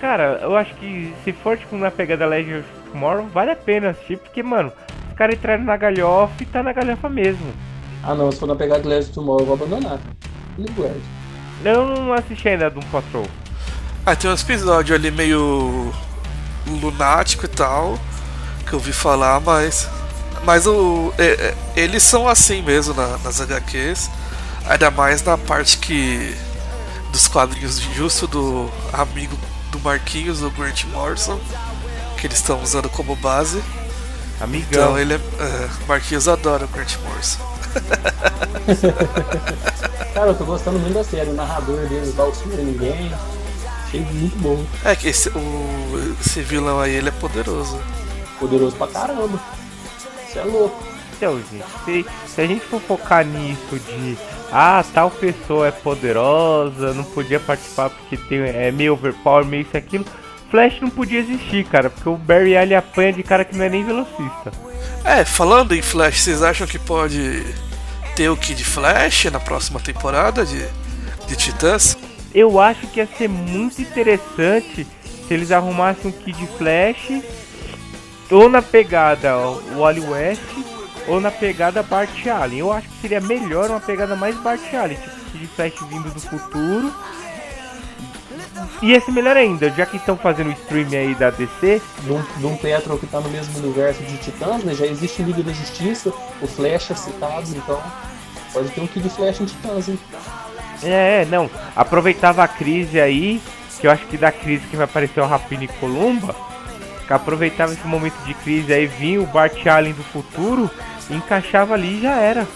Cara, 0.00 0.38
eu 0.42 0.56
acho 0.56 0.72
que 0.76 1.12
se 1.24 1.32
for 1.32 1.58
tipo 1.58 1.76
na 1.76 1.90
pegada 1.90 2.24
Legend 2.24 2.60
of 2.60 2.68
Tomorrow, 2.92 3.26
vale 3.34 3.50
a 3.50 3.56
pena 3.56 3.90
assistir, 3.90 4.16
porque, 4.18 4.44
mano, 4.44 4.72
os 5.10 5.16
caras 5.16 5.34
entraram 5.34 5.64
na 5.64 5.76
galhofa 5.76 6.34
e 6.40 6.46
tá 6.46 6.62
na 6.62 6.72
galhofa 6.72 7.08
mesmo. 7.08 7.52
Ah 8.04 8.14
não, 8.14 8.30
se 8.30 8.38
for 8.38 8.46
na 8.46 8.54
pegada 8.54 8.88
Legends 8.88 9.08
of 9.08 9.14
Tomorrow, 9.16 9.40
eu 9.40 9.46
vou 9.46 9.54
abandonar. 9.56 9.98
Eu 11.64 11.84
não 11.88 12.12
assisti 12.12 12.48
ainda 12.48 12.70
Doom 12.70 12.82
Patrol. 12.92 13.26
Ah, 14.06 14.14
tem 14.14 14.30
uns 14.30 14.44
episódios 14.44 14.96
ali 14.96 15.10
meio 15.10 15.92
lunático 16.80 17.44
e 17.44 17.48
tal, 17.48 17.98
que 18.64 18.72
eu 18.72 18.78
ouvi 18.78 18.92
falar, 18.92 19.40
mas. 19.40 19.90
Mas 20.44 20.66
o, 20.66 21.12
é- 21.18 21.24
é- 21.24 21.54
eles 21.76 22.02
são 22.02 22.28
assim 22.28 22.62
mesmo 22.62 22.94
na- 22.94 23.18
nas 23.18 23.40
HQs. 23.40 24.10
Ainda 24.66 24.90
mais 24.90 25.22
na 25.22 25.36
parte 25.38 25.78
que. 25.78 26.34
dos 27.12 27.28
quadrinhos 27.28 27.78
justo 27.78 28.26
do 28.26 28.70
amigo 28.92 29.36
do 29.70 29.78
Marquinhos, 29.80 30.42
o 30.42 30.50
Grant 30.50 30.84
Morrison, 30.84 31.38
que 32.18 32.26
eles 32.26 32.38
estão 32.38 32.62
usando 32.62 32.88
como 32.88 33.14
base. 33.16 33.62
Amigão. 34.40 34.68
Então 34.70 34.98
ele 34.98 35.14
é. 35.14 35.16
é 35.16 35.68
Marquinhos 35.86 36.26
adora 36.28 36.64
o 36.64 36.68
Grant 36.68 36.96
Morrison. 37.04 37.52
Cara, 40.14 40.28
eu 40.30 40.34
tô 40.34 40.44
gostando 40.44 40.78
muito 40.78 40.94
da 40.94 41.04
série. 41.04 41.30
O 41.30 41.34
narrador 41.34 41.86
dele 41.88 42.10
vai 42.12 42.26
auxiliar 42.26 42.58
ninguém. 42.58 43.12
Achei 43.86 44.00
muito 44.00 44.36
bom. 44.38 44.64
É 44.84 44.94
que 44.96 45.08
esse, 45.08 45.28
o, 45.30 46.16
esse 46.20 46.40
vilão 46.42 46.80
aí 46.80 46.94
ele 46.94 47.08
é 47.08 47.12
poderoso. 47.12 47.78
Poderoso 48.38 48.76
pra 48.76 48.86
caramba. 48.88 49.38
É 50.36 50.44
louco. 50.44 50.82
Então, 51.16 51.38
gente, 51.38 51.64
se, 51.84 52.06
se 52.26 52.40
a 52.40 52.46
gente 52.46 52.64
for 52.64 52.80
focar 52.80 53.24
nisso 53.24 53.78
de 53.78 54.18
ah, 54.50 54.84
tal 54.92 55.10
pessoa 55.10 55.68
é 55.68 55.70
poderosa, 55.70 56.92
não 56.94 57.04
podia 57.04 57.38
participar 57.38 57.90
porque 57.90 58.16
tem, 58.16 58.40
é 58.40 58.72
meio 58.72 58.94
overpower, 58.94 59.44
meio 59.44 59.62
isso 59.62 59.70
e 59.74 59.76
aquilo, 59.76 60.04
Flash 60.50 60.80
não 60.80 60.90
podia 60.90 61.20
existir, 61.20 61.64
cara, 61.64 61.88
porque 61.88 62.08
o 62.08 62.16
Barry 62.16 62.56
Allen 62.56 62.76
apanha 62.76 63.12
de 63.12 63.22
cara 63.22 63.44
que 63.44 63.56
não 63.56 63.64
é 63.64 63.68
nem 63.68 63.84
velocista. 63.84 64.52
É, 65.04 65.24
falando 65.24 65.74
em 65.74 65.80
Flash, 65.80 66.20
vocês 66.20 66.42
acham 66.42 66.66
que 66.66 66.78
pode 66.78 67.44
ter 68.16 68.28
o 68.28 68.36
Kid 68.36 68.62
Flash 68.64 69.26
na 69.26 69.40
próxima 69.40 69.80
temporada 69.80 70.44
de, 70.44 70.66
de 71.26 71.36
Titãs? 71.36 71.96
eu 72.34 72.58
acho 72.58 72.86
que 72.88 73.00
ia 73.00 73.06
ser 73.06 73.28
muito 73.28 73.80
interessante 73.80 74.86
se 75.26 75.34
eles 75.34 75.52
arrumassem 75.52 76.10
um 76.10 76.12
Kid 76.12 76.46
Flash 76.58 77.22
ou 78.32 78.48
na 78.48 78.62
pegada 78.62 79.36
o 79.38 79.80
Wally 79.80 80.00
West 80.00 80.42
ou 81.06 81.20
na 81.20 81.30
pegada 81.30 81.82
Bart 81.82 82.26
Allen. 82.26 82.58
Eu 82.58 82.72
acho 82.72 82.88
que 82.88 83.00
seria 83.02 83.20
melhor 83.20 83.70
uma 83.70 83.80
pegada 83.80 84.16
mais 84.16 84.34
Bart 84.36 84.62
Allen, 84.72 84.96
tipo 84.96 85.30
Kid 85.32 85.46
Flash 85.48 85.74
vindo 85.88 86.12
do 86.12 86.20
futuro. 86.20 86.92
E 88.80 88.92
esse 88.92 89.10
melhor 89.10 89.36
ainda, 89.36 89.70
já 89.70 89.86
que 89.86 89.96
estão 89.96 90.16
fazendo 90.16 90.48
o 90.48 90.52
stream 90.52 90.88
aí 90.92 91.14
da 91.14 91.30
DC. 91.30 91.80
Doom, 92.02 92.22
Doom 92.38 92.56
Patrol 92.56 92.98
que 92.98 93.06
tá 93.06 93.20
no 93.20 93.28
mesmo 93.28 93.58
universo 93.58 94.02
de 94.02 94.16
Titãs, 94.16 94.64
né? 94.64 94.74
Já 94.74 94.86
existe 94.86 95.22
Liga 95.22 95.42
da 95.42 95.52
Justiça, 95.52 96.12
o 96.40 96.46
Flash 96.46 96.90
é 96.90 96.94
citado, 96.94 97.48
então 97.50 97.80
pode 98.52 98.70
ter 98.70 98.80
um 98.80 98.86
Kid 98.86 99.08
Flash 99.10 99.40
em 99.40 99.44
Titãs, 99.46 99.88
hein? 99.88 99.98
É, 100.82 101.24
não. 101.26 101.50
Aproveitava 101.76 102.42
a 102.42 102.48
crise 102.48 103.00
aí, 103.00 103.40
que 103.80 103.86
eu 103.86 103.90
acho 103.90 104.06
que 104.06 104.16
da 104.16 104.32
crise 104.32 104.66
que 104.66 104.76
vai 104.76 104.84
aparecer 104.84 105.20
o 105.20 105.26
Rapini 105.26 105.68
Columba, 105.68 106.34
aproveitava 107.12 107.72
esse 107.72 107.86
momento 107.86 108.16
de 108.24 108.34
crise 108.34 108.72
aí, 108.72 108.86
vinha 108.86 109.20
o 109.20 109.26
Bart 109.26 109.66
Allen 109.66 109.92
do 109.92 110.02
futuro, 110.04 110.70
encaixava 111.10 111.74
ali 111.74 111.98
e 111.98 112.02
já 112.02 112.16
era. 112.16 112.46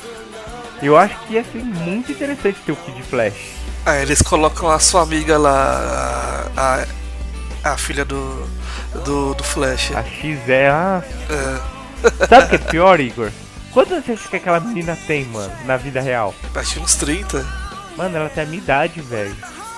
Eu 0.83 0.97
acho 0.97 1.19
que 1.21 1.35
ia 1.35 1.45
ser 1.45 1.65
muito 1.65 2.13
interessante 2.13 2.59
ter 2.65 2.73
o 2.73 2.77
Kid 2.77 3.03
Flash. 3.05 3.57
Aí 3.85 4.03
eles 4.03 4.21
colocam 4.21 4.71
a 4.71 4.79
sua 4.79 5.03
amiga 5.03 5.39
lá, 5.39 6.47
a, 6.57 6.87
a, 7.73 7.77
filha 7.77 8.05
do, 8.05 8.47
do, 9.05 9.35
do 9.35 9.45
Flash. 9.45 9.93
A 9.95 10.03
X 10.03 10.49
é 10.49 10.69
a. 10.69 11.03
É, 12.21 12.27
Sabe 12.27 12.45
o 12.45 12.49
que 12.51 12.55
é 12.57 12.59
pior, 12.59 13.01
Igor? 13.01 13.31
Quantos 13.73 14.05
você 14.05 14.13
acha 14.13 14.29
que 14.29 14.37
aquela 14.37 14.61
menina 14.61 14.97
tem, 15.07 15.25
mano, 15.25 15.53
na 15.65 15.77
vida 15.77 16.01
real? 16.01 16.35
acho 16.55 16.75
que 16.75 16.81
uns 16.81 16.95
30. 16.95 17.45
Mano, 17.97 18.17
ela 18.17 18.29
tem 18.29 18.45
a 18.45 18.47
minha 18.47 18.59
idade, 18.59 19.01
velho. 19.01 19.35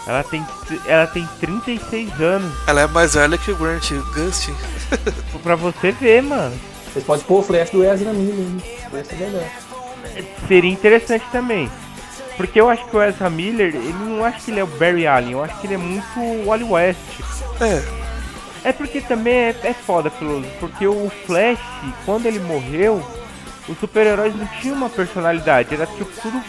Ela 0.08 0.24
tem, 0.24 0.46
ela 0.86 1.06
tem 1.06 1.28
36 1.38 2.18
anos. 2.18 2.50
Ela 2.66 2.80
é 2.80 2.86
mais 2.86 3.12
velha 3.12 3.36
que 3.36 3.50
o 3.50 3.56
Grant 3.56 3.90
Gustin. 4.14 4.54
Pra 5.42 5.54
você 5.54 5.92
ver, 5.92 6.22
mano. 6.22 6.58
Vocês 6.90 7.04
podem 7.04 7.26
pôr 7.26 7.40
o 7.40 7.42
Flash 7.42 7.68
do 7.68 7.84
Ezra 7.84 8.14
Miller, 8.14 8.46
melhor. 8.90 9.44
Seria 10.48 10.72
interessante 10.72 11.26
também. 11.30 11.70
Porque 12.38 12.58
eu 12.58 12.70
acho 12.70 12.86
que 12.86 12.96
o 12.96 13.02
Ezra 13.02 13.28
Miller, 13.28 13.74
ele 13.74 13.92
não 13.92 14.24
acho 14.24 14.42
que 14.42 14.50
ele 14.50 14.60
é 14.60 14.64
o 14.64 14.66
Barry 14.66 15.06
Allen, 15.06 15.32
eu 15.32 15.44
acho 15.44 15.60
que 15.60 15.66
ele 15.66 15.74
é 15.74 15.78
muito 15.78 16.18
o 16.18 16.46
Wally 16.46 16.64
West. 16.64 16.98
É, 17.60 18.70
É 18.70 18.72
porque 18.72 19.02
também 19.02 19.34
é, 19.34 19.56
é 19.62 19.74
foda, 19.74 20.10
Peloso, 20.10 20.46
porque 20.58 20.86
o 20.86 21.10
Flash, 21.26 21.58
quando 22.06 22.24
ele 22.24 22.38
morreu, 22.38 23.04
os 23.68 23.78
super-heróis 23.78 24.34
não 24.34 24.46
tinham 24.60 24.76
uma 24.76 24.88
personalidade, 24.88 25.74
era 25.74 25.86
tipo 25.86 26.08
tudo 26.22 26.42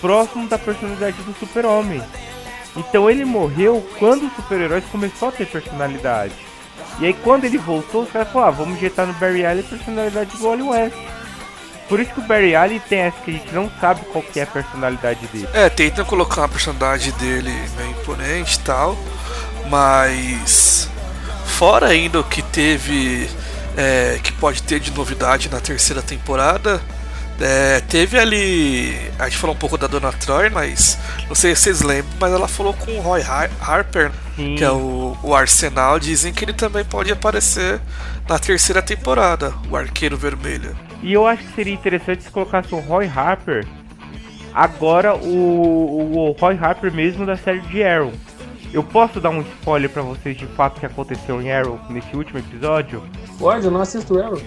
próximo 0.00 0.46
da 0.46 0.58
personalidade 0.58 1.16
do 1.22 1.34
super-homem. 1.34 2.00
Então 2.76 3.10
ele 3.10 3.24
morreu 3.24 3.86
quando 3.98 4.26
os 4.26 4.32
super-heróis 4.34 4.84
começou 4.90 5.28
a 5.28 5.32
ter 5.32 5.46
personalidade. 5.46 6.34
E 7.00 7.06
aí 7.06 7.14
quando 7.14 7.44
ele 7.44 7.58
voltou, 7.58 8.02
os 8.02 8.10
caras 8.10 8.30
falaram, 8.32 8.52
ah, 8.52 8.56
vamos 8.56 8.76
injetar 8.76 9.06
no 9.06 9.12
Barry 9.14 9.44
Allen 9.44 9.64
a 9.64 9.68
personalidade 9.76 10.36
do 10.36 10.44
Wally 10.44 10.62
West. 10.62 10.96
Por 11.88 11.98
isso 11.98 12.12
que 12.12 12.20
o 12.20 12.22
Barry 12.22 12.54
Allen 12.54 12.80
tem 12.88 13.00
essa 13.00 13.16
que 13.24 13.30
a 13.30 13.34
gente 13.34 13.52
não 13.52 13.70
sabe 13.80 14.02
qual 14.12 14.22
que 14.22 14.38
é 14.38 14.44
a 14.44 14.46
personalidade 14.46 15.26
dele. 15.28 15.48
é, 15.52 15.68
tentam 15.68 16.04
colocar 16.04 16.42
uma 16.42 16.48
personalidade 16.48 17.10
dele 17.12 17.52
meio 17.76 17.90
imponente 17.90 18.56
e 18.56 18.60
tal. 18.60 18.96
Mas 19.68 20.88
fora 21.46 21.88
ainda 21.88 22.20
o 22.20 22.24
que 22.24 22.42
teve. 22.42 23.28
é, 23.76 24.18
que 24.22 24.32
pode 24.32 24.62
ter 24.62 24.78
de 24.80 24.90
novidade 24.92 25.48
na 25.48 25.60
terceira 25.60 26.02
temporada. 26.02 26.80
É, 27.40 27.80
teve 27.80 28.18
ali. 28.18 28.94
A 29.18 29.24
gente 29.28 29.38
falou 29.38 29.54
um 29.56 29.58
pouco 29.58 29.76
da 29.78 29.86
Dona 29.86 30.12
Troy, 30.12 30.50
mas 30.50 30.98
não 31.28 31.34
sei 31.34 31.54
se 31.54 31.62
vocês 31.62 31.82
lembram, 31.82 32.12
mas 32.20 32.32
ela 32.32 32.46
falou 32.48 32.74
com 32.74 32.92
o 32.92 33.00
Roy 33.00 33.22
Har- 33.22 33.50
Harper, 33.60 34.10
Sim. 34.36 34.54
que 34.56 34.64
é 34.64 34.70
o, 34.70 35.16
o 35.22 35.34
Arsenal. 35.34 35.98
Dizem 35.98 36.32
que 36.32 36.44
ele 36.44 36.52
também 36.52 36.84
pode 36.84 37.10
aparecer 37.12 37.80
na 38.28 38.38
terceira 38.38 38.80
temporada, 38.82 39.52
o 39.70 39.76
Arqueiro 39.76 40.16
Vermelho. 40.16 40.76
E 41.02 41.12
eu 41.12 41.26
acho 41.26 41.42
que 41.42 41.54
seria 41.54 41.72
interessante 41.74 42.22
se 42.24 42.30
colocasse 42.30 42.74
o 42.74 42.78
Roy 42.78 43.06
Harper 43.14 43.66
agora 44.52 45.14
o, 45.14 45.28
o, 45.28 46.16
o 46.28 46.32
Roy 46.32 46.58
Harper 46.60 46.92
mesmo 46.92 47.24
da 47.24 47.36
série 47.36 47.60
de 47.60 47.82
Arrow. 47.82 48.12
Eu 48.72 48.84
posso 48.84 49.20
dar 49.20 49.30
um 49.30 49.40
spoiler 49.40 49.90
pra 49.90 50.02
vocês 50.02 50.36
de 50.36 50.46
fato 50.46 50.78
que 50.78 50.86
aconteceu 50.86 51.40
em 51.42 51.50
Arrow 51.50 51.80
nesse 51.88 52.14
último 52.14 52.38
episódio? 52.38 53.02
Pode, 53.38 53.64
eu 53.64 53.70
não 53.70 53.80
assisto 53.80 54.18
Arrow. 54.20 54.40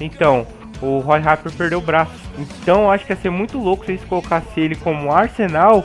Então, 0.00 0.46
o 0.80 0.98
Roy 0.98 1.20
Harper 1.20 1.52
perdeu 1.52 1.78
o 1.78 1.82
braço. 1.82 2.12
Então 2.38 2.82
eu 2.82 2.90
acho 2.90 3.04
que 3.04 3.12
ia 3.12 3.16
ser 3.16 3.30
muito 3.30 3.58
louco 3.58 3.84
se 3.84 3.92
eles 3.92 4.04
colocassem 4.04 4.64
ele 4.64 4.74
como 4.74 5.12
Arsenal 5.12 5.84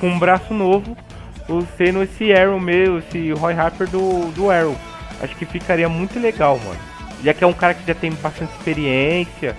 com 0.00 0.08
um 0.08 0.18
braço 0.18 0.52
novo, 0.52 0.96
sendo 1.76 2.02
esse 2.02 2.32
Arrow 2.32 2.58
mesmo, 2.58 2.98
esse 2.98 3.32
Roy 3.32 3.54
Harper 3.54 3.88
do, 3.88 4.30
do 4.32 4.50
Arrow. 4.50 4.76
Acho 5.20 5.36
que 5.36 5.46
ficaria 5.46 5.88
muito 5.88 6.18
legal, 6.18 6.58
mano. 6.58 6.80
Já 7.22 7.32
que 7.32 7.44
é 7.44 7.46
um 7.46 7.52
cara 7.52 7.74
que 7.74 7.86
já 7.86 7.94
tem 7.94 8.10
bastante 8.10 8.52
experiência. 8.52 9.56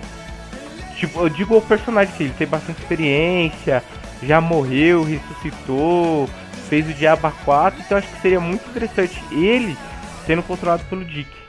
Tipo, 0.96 1.20
eu 1.20 1.28
digo 1.28 1.56
o 1.56 1.62
personagem 1.62 2.14
ele 2.20 2.34
tem 2.36 2.46
bastante 2.46 2.80
experiência, 2.80 3.82
já 4.22 4.40
morreu, 4.40 5.02
ressuscitou, 5.02 6.28
fez 6.68 6.88
o 6.88 6.92
Diaba 6.92 7.32
4, 7.44 7.80
então 7.80 7.98
acho 7.98 8.08
que 8.08 8.20
seria 8.20 8.40
muito 8.40 8.68
interessante 8.68 9.22
ele 9.32 9.76
sendo 10.26 10.42
controlado 10.42 10.84
pelo 10.84 11.04
Dick. 11.04 11.43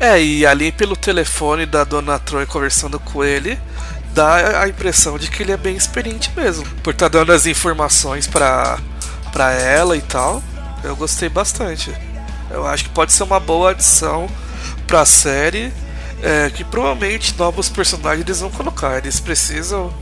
É, 0.00 0.22
e 0.22 0.44
ali 0.44 0.72
pelo 0.72 0.96
telefone 0.96 1.66
da 1.66 1.84
Dona 1.84 2.18
Troy 2.18 2.46
conversando 2.46 2.98
com 2.98 3.24
ele, 3.24 3.58
dá 4.12 4.60
a 4.62 4.68
impressão 4.68 5.18
de 5.18 5.30
que 5.30 5.42
ele 5.42 5.52
é 5.52 5.56
bem 5.56 5.76
experiente 5.76 6.30
mesmo. 6.36 6.64
Por 6.82 6.92
estar 6.92 7.08
dando 7.08 7.32
as 7.32 7.46
informações 7.46 8.26
pra, 8.26 8.78
pra 9.32 9.52
ela 9.52 9.96
e 9.96 10.02
tal. 10.02 10.42
Eu 10.82 10.94
gostei 10.94 11.28
bastante. 11.28 11.92
Eu 12.50 12.66
acho 12.66 12.84
que 12.84 12.90
pode 12.90 13.12
ser 13.12 13.22
uma 13.22 13.40
boa 13.40 13.70
adição 13.70 14.28
pra 14.86 15.04
série. 15.04 15.72
é, 16.22 16.48
que 16.50 16.64
provavelmente 16.64 17.34
novos 17.38 17.68
personagens 17.68 18.24
eles 18.24 18.40
vão 18.40 18.50
colocar. 18.50 18.98
Eles 18.98 19.20
precisam. 19.20 19.92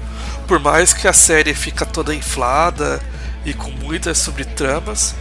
Por 0.46 0.58
mais 0.60 0.92
que 0.92 1.08
a 1.08 1.12
série 1.12 1.54
fica 1.54 1.84
toda 1.84 2.14
inflada 2.14 3.00
e 3.44 3.52
com 3.52 3.70
muitas 3.70 4.18
subtramas, 4.18 5.14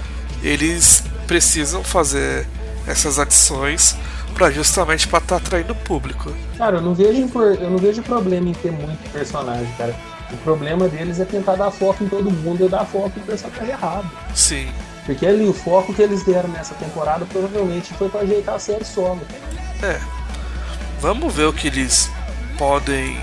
eles 0.43 1.03
precisam 1.27 1.83
fazer 1.83 2.47
essas 2.85 3.17
adições 3.17 3.95
para 4.31 4.49
justamente 4.51 5.07
para 5.07 5.19
estar 5.19 5.35
atraindo 5.37 5.73
o 5.73 5.75
público. 5.75 6.33
Cara, 6.57 6.77
eu 6.77 6.81
não 6.81 6.93
vejo 6.93 7.29
eu 7.59 7.69
não 7.69 7.77
vejo 7.77 8.01
problema 8.01 8.49
em 8.49 8.53
ter 8.53 8.71
muito 8.71 9.09
personagem, 9.11 9.71
cara. 9.77 9.95
O 10.31 10.37
problema 10.37 10.87
deles 10.87 11.19
é 11.19 11.25
tentar 11.25 11.55
dar 11.55 11.71
foco 11.71 12.03
em 12.03 12.07
todo 12.07 12.31
mundo 12.31 12.65
e 12.65 12.69
dar 12.69 12.85
foco 12.85 13.11
no 13.15 13.25
personagem 13.25 13.69
errado. 13.69 14.09
Sim. 14.33 14.69
Porque 15.05 15.25
ali 15.25 15.45
o 15.47 15.53
foco 15.53 15.93
que 15.93 16.01
eles 16.01 16.23
deram 16.23 16.47
nessa 16.49 16.73
temporada 16.75 17.25
provavelmente 17.25 17.93
foi 17.95 18.07
pra 18.07 18.21
ajeitar 18.21 18.55
a 18.55 18.59
série 18.59 18.85
solo. 18.85 19.19
É. 19.83 19.99
Vamos 21.01 21.33
ver 21.33 21.45
o 21.45 21.53
que 21.53 21.67
eles 21.67 22.09
podem. 22.57 23.17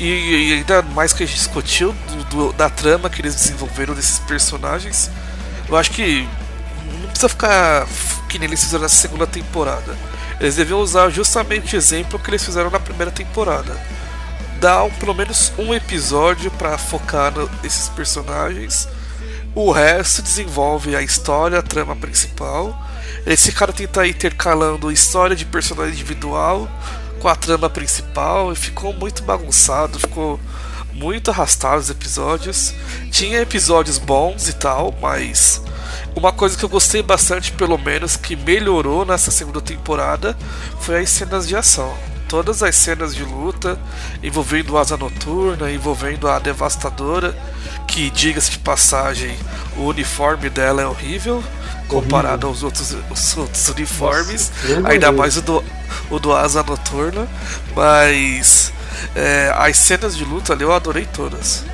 E, 0.00 0.04
e 0.04 0.52
ainda 0.54 0.82
mais 0.82 1.12
que 1.12 1.22
a 1.22 1.26
gente 1.26 1.36
discutiu 1.36 1.92
do- 2.08 2.24
do- 2.24 2.52
da 2.54 2.68
trama 2.70 3.08
que 3.10 3.20
eles 3.20 3.34
desenvolveram 3.34 3.94
desses 3.94 4.18
personagens. 4.20 5.10
Eu 5.68 5.76
acho 5.76 5.90
que 5.92 6.26
não 7.02 7.08
precisa 7.08 7.28
ficar 7.28 7.86
que 8.28 8.38
nem 8.38 8.48
eles 8.48 8.64
fizeram 8.64 8.82
na 8.82 8.88
segunda 8.88 9.26
temporada. 9.26 9.94
Eles 10.42 10.56
deviam 10.56 10.80
usar 10.80 11.08
justamente 11.08 11.76
o 11.76 11.78
exemplo 11.78 12.18
que 12.18 12.28
eles 12.28 12.44
fizeram 12.44 12.68
na 12.68 12.80
primeira 12.80 13.12
temporada. 13.12 13.80
Dar 14.60 14.82
um- 14.82 14.90
pelo 14.90 15.14
menos 15.14 15.52
um 15.56 15.72
episódio 15.72 16.50
para 16.50 16.76
focar 16.76 17.32
nesses 17.62 17.88
personagens. 17.88 18.88
O 19.54 19.70
resto 19.70 20.20
desenvolve 20.20 20.96
a 20.96 21.02
história, 21.02 21.60
a 21.60 21.62
trama 21.62 21.94
principal. 21.94 22.76
Esse 23.24 23.52
cara 23.52 23.72
tenta 23.72 24.04
intercalando 24.04 24.90
história 24.90 25.36
de 25.36 25.44
personagem 25.44 25.92
individual 25.92 26.68
com 27.20 27.28
a 27.28 27.36
trama 27.36 27.70
principal 27.70 28.52
e 28.52 28.56
ficou 28.56 28.92
muito 28.92 29.22
bagunçado, 29.22 30.00
ficou 30.00 30.40
muito 30.92 31.30
arrastado 31.30 31.80
os 31.80 31.88
episódios. 31.88 32.74
Tinha 33.12 33.40
episódios 33.40 33.96
bons 33.98 34.48
e 34.48 34.54
tal, 34.54 34.92
mas 35.00 35.62
uma 36.14 36.32
coisa 36.32 36.56
que 36.56 36.64
eu 36.64 36.68
gostei 36.68 37.02
bastante, 37.02 37.52
pelo 37.52 37.78
menos, 37.78 38.16
que 38.16 38.36
melhorou 38.36 39.04
nessa 39.04 39.30
segunda 39.30 39.60
temporada 39.60 40.36
foi 40.80 41.00
as 41.00 41.10
cenas 41.10 41.48
de 41.48 41.56
ação. 41.56 41.92
Todas 42.28 42.62
as 42.62 42.74
cenas 42.76 43.14
de 43.14 43.24
luta 43.24 43.78
envolvendo 44.22 44.78
Asa 44.78 44.96
Noturna, 44.96 45.70
envolvendo 45.70 46.28
a 46.28 46.38
Devastadora, 46.38 47.36
que, 47.86 48.08
diga-se 48.10 48.52
de 48.52 48.58
passagem, 48.58 49.36
o 49.76 49.82
uniforme 49.82 50.48
dela 50.48 50.82
é 50.82 50.86
horrível 50.86 51.42
comparado 51.88 52.46
aos 52.46 52.62
outros, 52.62 52.96
os 53.10 53.36
outros 53.36 53.68
uniformes, 53.68 54.50
vergonhoso. 54.62 54.86
ainda 54.86 55.12
mais 55.12 55.36
o 55.36 55.42
do, 55.42 55.64
o 56.10 56.18
do 56.18 56.34
Asa 56.34 56.62
Noturna, 56.62 57.28
mas 57.76 58.72
é, 59.14 59.52
as 59.54 59.76
cenas 59.76 60.16
de 60.16 60.24
luta 60.24 60.54
ali 60.54 60.62
eu 60.62 60.72
adorei 60.72 61.06
todas. 61.06 61.64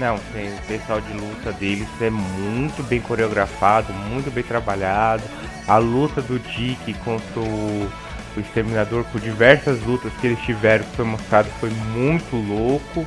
Não, 0.00 0.18
tem, 0.32 0.48
o 0.48 0.62
pessoal 0.62 0.98
de 0.98 1.12
luta 1.12 1.52
deles 1.52 1.86
é 2.00 2.08
muito 2.08 2.82
bem 2.82 3.02
coreografado, 3.02 3.92
muito 3.92 4.30
bem 4.30 4.42
trabalhado. 4.42 5.22
A 5.68 5.76
luta 5.76 6.22
do 6.22 6.38
Dick 6.38 6.94
contra 7.04 7.38
o, 7.38 7.90
o 8.34 8.40
Exterminador, 8.40 9.04
por 9.12 9.20
diversas 9.20 9.82
lutas 9.82 10.10
que 10.18 10.28
eles 10.28 10.40
tiveram, 10.40 10.86
que 10.86 10.96
foi 10.96 11.04
mostrado, 11.04 11.50
foi 11.60 11.68
muito 11.68 12.34
louco. 12.34 13.06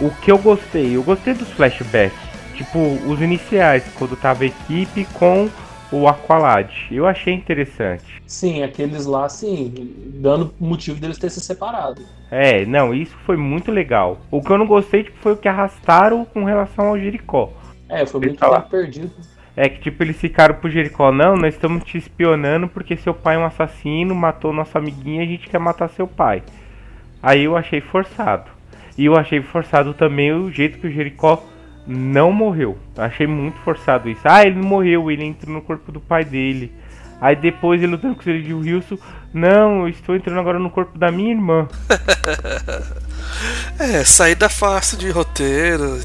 O 0.00 0.10
que 0.22 0.32
eu 0.32 0.38
gostei, 0.38 0.96
eu 0.96 1.02
gostei 1.02 1.34
dos 1.34 1.50
flashbacks 1.50 2.26
Tipo, 2.56 2.78
os 3.06 3.20
iniciais, 3.20 3.84
quando 3.96 4.16
tava 4.16 4.44
a 4.44 4.46
equipe 4.46 5.04
com 5.12 5.50
o 5.92 6.08
Aqualad. 6.08 6.70
Eu 6.90 7.06
achei 7.06 7.32
interessante. 7.34 8.04
Sim, 8.26 8.62
aqueles 8.62 9.06
lá, 9.06 9.28
sim, 9.28 9.72
dando 10.14 10.52
motivo 10.58 11.00
deles 11.00 11.18
ter 11.18 11.30
se 11.30 11.40
separado. 11.40 12.02
É, 12.30 12.64
não, 12.66 12.92
isso 12.92 13.16
foi 13.24 13.36
muito 13.36 13.70
legal. 13.70 14.18
O 14.30 14.42
que 14.42 14.50
eu 14.50 14.58
não 14.58 14.66
gostei 14.66 15.04
tipo, 15.04 15.18
foi 15.18 15.32
o 15.32 15.36
que 15.36 15.48
arrastaram 15.48 16.24
com 16.24 16.44
relação 16.44 16.88
ao 16.88 16.98
Jericó. 16.98 17.52
É, 17.88 18.04
foi 18.04 18.20
muito 18.20 18.38
tá 18.38 18.60
perdido. 18.60 19.10
É 19.56 19.68
que 19.68 19.80
tipo, 19.80 20.02
eles 20.02 20.16
ficaram 20.16 20.54
pro 20.56 20.70
Jericó, 20.70 21.10
não, 21.10 21.34
nós 21.34 21.54
estamos 21.54 21.82
te 21.84 21.96
espionando 21.96 22.68
porque 22.68 22.96
seu 22.96 23.14
pai 23.14 23.36
é 23.36 23.38
um 23.38 23.46
assassino, 23.46 24.14
matou 24.14 24.52
nossa 24.52 24.78
amiguinha 24.78 25.22
e 25.22 25.26
a 25.26 25.30
gente 25.30 25.48
quer 25.48 25.58
matar 25.58 25.88
seu 25.88 26.06
pai. 26.06 26.42
Aí 27.22 27.44
eu 27.44 27.56
achei 27.56 27.80
forçado. 27.80 28.50
E 28.98 29.06
eu 29.06 29.16
achei 29.16 29.40
forçado 29.40 29.94
também 29.94 30.32
o 30.32 30.50
jeito 30.50 30.78
que 30.78 30.86
o 30.86 30.90
Jericó 30.90 31.42
não 31.86 32.32
morreu. 32.32 32.76
Eu 32.96 33.02
achei 33.04 33.26
muito 33.26 33.58
forçado 33.60 34.08
isso. 34.08 34.20
Ah, 34.24 34.44
ele 34.44 34.56
não 34.56 34.68
morreu, 34.68 35.10
ele 35.10 35.24
entrou 35.24 35.54
no 35.54 35.62
corpo 35.62 35.90
do 35.92 36.00
pai 36.00 36.24
dele. 36.24 36.72
Aí 37.20 37.34
depois 37.34 37.82
ele 37.82 37.92
lutando 37.92 38.14
com 38.14 38.20
o 38.20 38.24
Sergio 38.24 38.58
Wilson, 38.58 38.98
não, 39.32 39.82
eu 39.82 39.88
estou 39.88 40.14
entrando 40.14 40.38
agora 40.38 40.58
no 40.58 40.68
corpo 40.70 40.98
da 40.98 41.10
minha 41.10 41.30
irmã. 41.32 41.66
É, 43.78 44.04
saída 44.04 44.48
fácil 44.48 44.96
de 44.98 45.10
roteiro. 45.10 46.00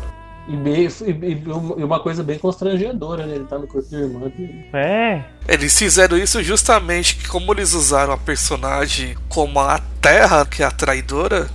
E, 0.48 0.56
bem- 0.58 0.88
e- 0.88 1.44
e 1.80 1.84
uma 1.84 2.00
coisa 2.00 2.24
bem 2.24 2.38
constrangedora, 2.38 3.26
né? 3.26 3.36
Ele 3.36 3.46
tá 3.46 3.58
no 3.58 3.68
corpo 3.68 3.90
da 3.90 3.98
irmã 4.00 4.20
dele. 4.36 4.66
É, 4.74 5.22
Eles 5.48 5.78
fizeram 5.78 6.18
isso 6.18 6.42
justamente 6.44 7.16
que 7.16 7.28
como 7.28 7.54
eles 7.54 7.74
usaram 7.74 8.12
a 8.14 8.18
personagem 8.18 9.16
como 9.30 9.60
a 9.60 9.80
Terra, 10.02 10.46
que 10.46 10.64
é 10.64 10.66
a 10.66 10.72
traidora, 10.72 11.48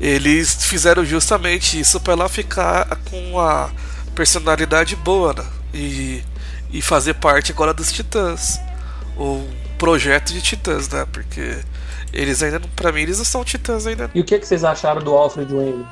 eles 0.00 0.64
fizeram 0.64 1.04
justamente 1.04 1.78
isso 1.78 1.98
pra 2.00 2.12
ela 2.12 2.28
ficar 2.28 2.98
com 3.10 3.40
a 3.40 3.70
personalidade 4.14 4.94
boa, 4.96 5.32
né? 5.32 5.44
E, 5.72 6.22
e 6.72 6.82
fazer 6.82 7.14
parte 7.14 7.52
agora 7.52 7.72
dos 7.72 7.92
Titãs. 7.92 8.60
O 9.16 9.46
projeto 9.78 10.32
de 10.32 10.42
Titãs, 10.42 10.88
né? 10.88 11.06
Porque 11.10 11.58
eles 12.12 12.42
ainda 12.42 12.60
pra 12.74 12.92
mim, 12.92 13.02
eles 13.02 13.18
não 13.18 13.24
são 13.24 13.44
Titãs 13.44 13.86
ainda. 13.86 14.10
E 14.14 14.20
o 14.20 14.24
que, 14.24 14.38
que 14.38 14.46
vocês 14.46 14.64
acharam 14.64 15.02
do 15.02 15.14
Alfred 15.14 15.52
Wayne? 15.52 15.86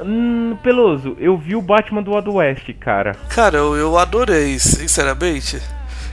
hum, 0.04 0.56
Peloso, 0.62 1.16
eu 1.18 1.36
vi 1.36 1.54
o 1.54 1.62
Batman 1.62 2.02
do 2.02 2.12
Wild 2.12 2.30
West, 2.30 2.72
cara. 2.80 3.14
Cara, 3.28 3.58
eu, 3.58 3.76
eu 3.76 3.98
adorei, 3.98 4.58
sinceramente. 4.58 5.60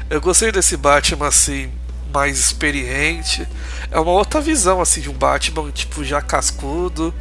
Eu 0.10 0.22
gostei 0.22 0.52
desse 0.52 0.78
Batman 0.78 1.28
assim, 1.28 1.70
mais 2.14 2.38
experiente. 2.38 3.48
É 3.90 4.00
uma 4.00 4.12
outra 4.12 4.42
visão 4.42 4.82
assim 4.82 5.02
de 5.02 5.10
um 5.10 5.14
Batman, 5.14 5.72
tipo, 5.72 6.04
já 6.04 6.22
cascudo, 6.22 7.14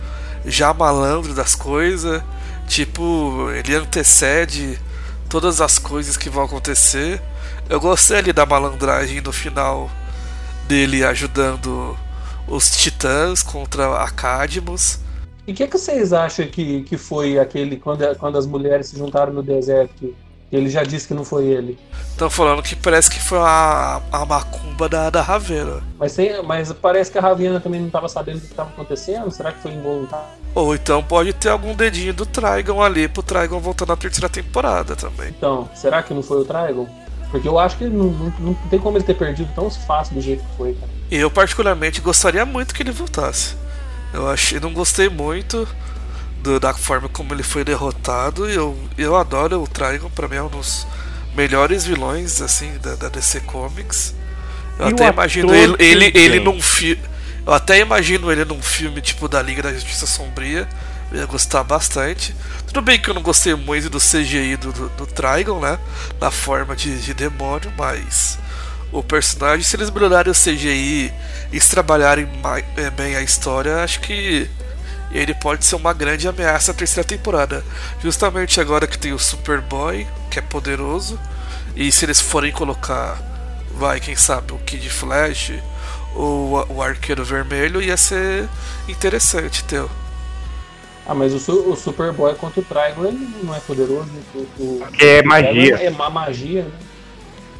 já 0.44 0.72
malandro 0.74 1.34
das 1.34 1.54
coisas. 1.54 2.22
Tipo, 2.66 3.50
ele 3.52 3.74
antecede 3.74 4.78
todas 5.28 5.60
as 5.60 5.78
coisas 5.78 6.16
que 6.16 6.28
vão 6.28 6.44
acontecer. 6.44 7.22
Eu 7.68 7.80
gostei 7.80 8.18
ali 8.18 8.32
da 8.32 8.44
malandragem 8.44 9.20
no 9.20 9.32
final 9.32 9.90
dele 10.66 11.04
ajudando 11.04 11.96
os 12.48 12.70
titãs 12.70 13.42
contra 13.42 14.02
a 14.02 14.10
Cadmus. 14.10 15.00
E 15.46 15.52
o 15.52 15.54
que, 15.54 15.66
que 15.66 15.78
vocês 15.78 16.12
acham 16.12 16.46
que, 16.48 16.82
que 16.82 16.96
foi 16.96 17.38
aquele 17.38 17.76
quando, 17.76 18.02
quando 18.16 18.36
as 18.36 18.46
mulheres 18.46 18.88
se 18.88 18.98
juntaram 18.98 19.32
no 19.32 19.42
deserto? 19.42 20.14
Ele 20.50 20.70
já 20.70 20.84
disse 20.84 21.08
que 21.08 21.14
não 21.14 21.24
foi 21.24 21.44
ele. 21.46 21.78
Estão 22.10 22.30
falando 22.30 22.62
que 22.62 22.76
parece 22.76 23.10
que 23.10 23.20
foi 23.20 23.38
a, 23.38 24.00
a 24.12 24.24
macumba 24.24 24.88
da, 24.88 25.10
da 25.10 25.20
Ravena. 25.20 25.82
Mas, 25.98 26.14
tem, 26.14 26.40
mas 26.42 26.72
parece 26.72 27.10
que 27.10 27.18
a 27.18 27.20
Ravena 27.20 27.58
também 27.58 27.80
não 27.80 27.88
estava 27.88 28.08
sabendo 28.08 28.38
o 28.38 28.40
que 28.40 28.46
estava 28.46 28.70
acontecendo. 28.70 29.30
Será 29.30 29.50
que 29.50 29.60
foi 29.60 29.72
involuntário? 29.72 30.26
Ou 30.54 30.74
então 30.74 31.02
pode 31.02 31.32
ter 31.32 31.50
algum 31.50 31.74
dedinho 31.74 32.14
do 32.14 32.24
Trigon 32.24 32.80
ali 32.80 33.08
pro 33.08 33.22
Trigon 33.22 33.58
voltar 33.58 33.86
na 33.86 33.96
terceira 33.96 34.28
temporada 34.28 34.94
também. 34.94 35.28
Então, 35.28 35.68
será 35.74 36.02
que 36.02 36.14
não 36.14 36.22
foi 36.22 36.40
o 36.40 36.44
Trigon? 36.44 36.88
Porque 37.30 37.48
eu 37.48 37.58
acho 37.58 37.76
que 37.76 37.84
não, 37.84 38.06
não, 38.06 38.34
não 38.38 38.54
tem 38.70 38.78
como 38.78 38.96
ele 38.96 39.04
ter 39.04 39.14
perdido 39.14 39.50
tão 39.54 39.68
fácil 39.68 40.14
do 40.14 40.20
jeito 40.20 40.44
que 40.44 40.56
foi, 40.56 40.74
cara. 40.74 40.90
E 41.10 41.16
eu 41.16 41.30
particularmente 41.30 42.00
gostaria 42.00 42.46
muito 42.46 42.74
que 42.74 42.82
ele 42.82 42.92
voltasse. 42.92 43.56
Eu 44.14 44.28
achei, 44.28 44.60
não 44.60 44.72
gostei 44.72 45.08
muito 45.08 45.68
do- 46.42 46.60
da 46.60 46.74
forma 46.74 47.08
como 47.08 47.34
ele 47.34 47.42
foi 47.42 47.64
derrotado. 47.64 48.48
e 48.50 48.54
Eu, 48.54 48.78
eu 48.98 49.16
adoro 49.16 49.62
o 49.62 49.68
Trigon, 49.68 50.10
pra 50.10 50.28
mim 50.28 50.36
é 50.36 50.42
um 50.42 50.48
dos 50.48 50.86
melhores 51.34 51.84
vilões 51.84 52.40
assim 52.40 52.78
da, 52.78 52.94
da 52.96 53.08
DC 53.08 53.40
Comics. 53.40 54.14
Eu 54.78 54.86
E 54.86 54.88
até 54.88 55.08
imagino 55.08 55.54
ele, 55.54 55.76
ele, 55.78 56.12
ele 56.14 56.40
tem? 56.40 56.40
num 56.40 56.60
filme. 56.60 57.02
Eu 57.46 57.52
até 57.52 57.78
imagino 57.78 58.30
ele 58.30 58.44
num 58.44 58.60
filme 58.62 59.00
tipo 59.00 59.28
da 59.28 59.40
Liga 59.42 59.62
da 59.62 59.72
Justiça 59.72 60.06
Sombria. 60.06 60.68
Eu 61.10 61.18
ia 61.20 61.26
gostar 61.26 61.62
bastante. 61.64 62.34
Tudo 62.66 62.82
bem 62.82 62.98
que 62.98 63.08
eu 63.08 63.14
não 63.14 63.22
gostei 63.22 63.54
muito 63.54 63.88
do 63.88 64.00
CGI 64.00 64.56
do, 64.56 64.72
do, 64.72 64.88
do 64.90 65.06
Trigon, 65.06 65.60
né? 65.60 65.78
Na 66.20 66.30
forma 66.30 66.74
de, 66.74 67.00
de 67.00 67.14
demônio, 67.14 67.72
mas 67.78 68.38
o 68.92 69.02
personagem, 69.02 69.62
se 69.64 69.76
eles 69.76 69.90
melhorarem 69.90 70.30
o 70.32 70.34
CGI 70.34 71.12
e 71.52 71.60
se 71.60 71.70
trabalharem 71.70 72.26
mai- 72.42 72.64
eh, 72.76 72.90
bem 72.90 73.14
a 73.16 73.22
história, 73.22 73.82
acho 73.84 74.00
que 74.00 74.48
ele 75.10 75.34
pode 75.34 75.64
ser 75.64 75.76
uma 75.76 75.92
grande 75.92 76.28
ameaça 76.28 76.72
na 76.72 76.78
terceira 76.78 77.06
temporada. 77.08 77.64
Justamente 78.02 78.60
agora 78.60 78.86
que 78.86 78.98
tem 78.98 79.12
o 79.12 79.18
Superboy, 79.18 80.06
que 80.30 80.38
é 80.38 80.42
poderoso, 80.42 81.18
e 81.74 81.90
se 81.92 82.04
eles 82.04 82.20
forem 82.20 82.52
colocar, 82.52 83.18
vai, 83.70 84.00
quem 84.00 84.16
sabe, 84.16 84.52
o 84.52 84.58
Kid 84.58 84.88
Flash 84.90 85.52
ou 86.14 86.66
o 86.72 86.82
Arqueiro 86.82 87.24
Vermelho, 87.24 87.82
ia 87.82 87.96
ser 87.96 88.48
interessante 88.88 89.64
ter. 89.64 89.84
Ah, 91.04 91.14
mas 91.14 91.32
o, 91.32 91.38
Su- 91.38 91.70
o 91.70 91.76
Superboy 91.76 92.34
contra 92.34 92.60
o 92.60 92.64
Trigon 92.64 93.06
ele 93.06 93.28
não 93.42 93.54
é 93.54 93.60
poderoso. 93.60 94.10
O, 94.34 94.38
o, 94.58 94.90
É 94.98 95.22
o 95.22 95.26
magia. 95.26 95.76
É 95.76 95.90
má 95.90 96.10
magia, 96.10 96.64
né? 96.64 96.78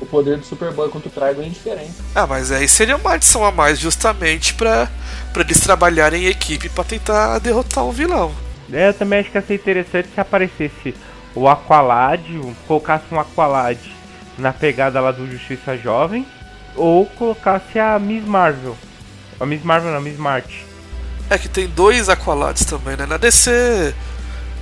O 0.00 0.06
poder 0.06 0.36
do 0.38 0.44
Superboy 0.44 0.88
contra 0.90 1.08
o 1.08 1.12
Trigon 1.12 1.42
é 1.42 1.48
diferente. 1.48 1.92
Ah, 2.14 2.26
mas 2.26 2.52
aí 2.52 2.68
seria 2.68 2.96
uma 2.96 3.12
adição 3.14 3.44
a 3.44 3.50
mais 3.50 3.78
justamente 3.78 4.52
pra, 4.54 4.88
pra 5.32 5.42
eles 5.42 5.58
trabalharem 5.60 6.24
em 6.24 6.28
equipe 6.28 6.68
pra 6.68 6.84
tentar 6.84 7.38
derrotar 7.38 7.84
o 7.84 7.92
vilão. 7.92 8.32
É, 8.72 8.88
eu 8.88 8.94
também 8.94 9.20
acho 9.20 9.30
que 9.30 9.38
ia 9.38 9.42
ser 9.42 9.54
interessante 9.54 10.08
se 10.14 10.20
aparecesse 10.20 10.94
o 11.34 11.48
Aqualad, 11.48 12.20
um- 12.30 12.54
colocasse 12.66 13.04
um 13.12 13.18
Aqualad 13.20 13.78
na 14.36 14.52
pegada 14.52 15.00
lá 15.00 15.12
do 15.12 15.26
Justiça 15.30 15.76
Jovem, 15.78 16.26
ou 16.74 17.06
colocasse 17.06 17.78
a 17.78 17.98
Miss 17.98 18.24
Marvel. 18.24 18.76
A 19.40 19.46
Miss 19.46 19.62
Marvel 19.62 19.90
não, 19.92 19.98
a 19.98 20.00
Miss 20.00 20.18
Marte. 20.18 20.66
É 21.30 21.38
que 21.38 21.48
tem 21.48 21.66
dois 21.66 22.08
Aqualades 22.08 22.64
também, 22.66 22.96
né? 22.96 23.06
Na 23.06 23.16
DC 23.16 23.94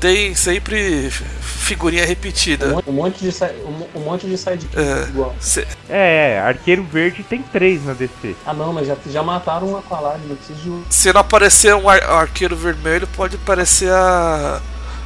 tem 0.04 0.34
sempre 0.34 1.08
figurinha 1.40 2.04
repetida. 2.04 2.66
um 2.86 2.92
monte 2.92 3.20
de, 3.26 3.34
um, 3.64 3.98
um 3.98 4.04
monte 4.04 4.26
de 4.26 4.36
sidekick 4.36 4.76
É. 4.78 5.08
igual. 5.08 5.34
Cê- 5.40 5.66
É, 5.88 6.38
Arqueiro 6.44 6.82
Verde 6.82 7.22
tem 7.22 7.40
três 7.40 7.82
na 7.86 7.94
DC. 7.94 8.36
Ah 8.44 8.52
não, 8.52 8.70
mas 8.70 8.86
já, 8.86 8.94
já 9.10 9.22
mataram 9.22 9.68
um 9.70 9.76
Aqualad, 9.78 10.20
não 10.28 10.36
precisa 10.36 10.58
de 10.60 10.68
um. 10.68 10.82
Se 10.90 11.10
não 11.10 11.22
aparecer 11.22 11.74
um 11.74 11.88
ar- 11.88 12.02
arqueiro 12.02 12.54
vermelho, 12.54 13.06
pode 13.16 13.36
aparecer 13.36 13.90
a. 13.90 14.60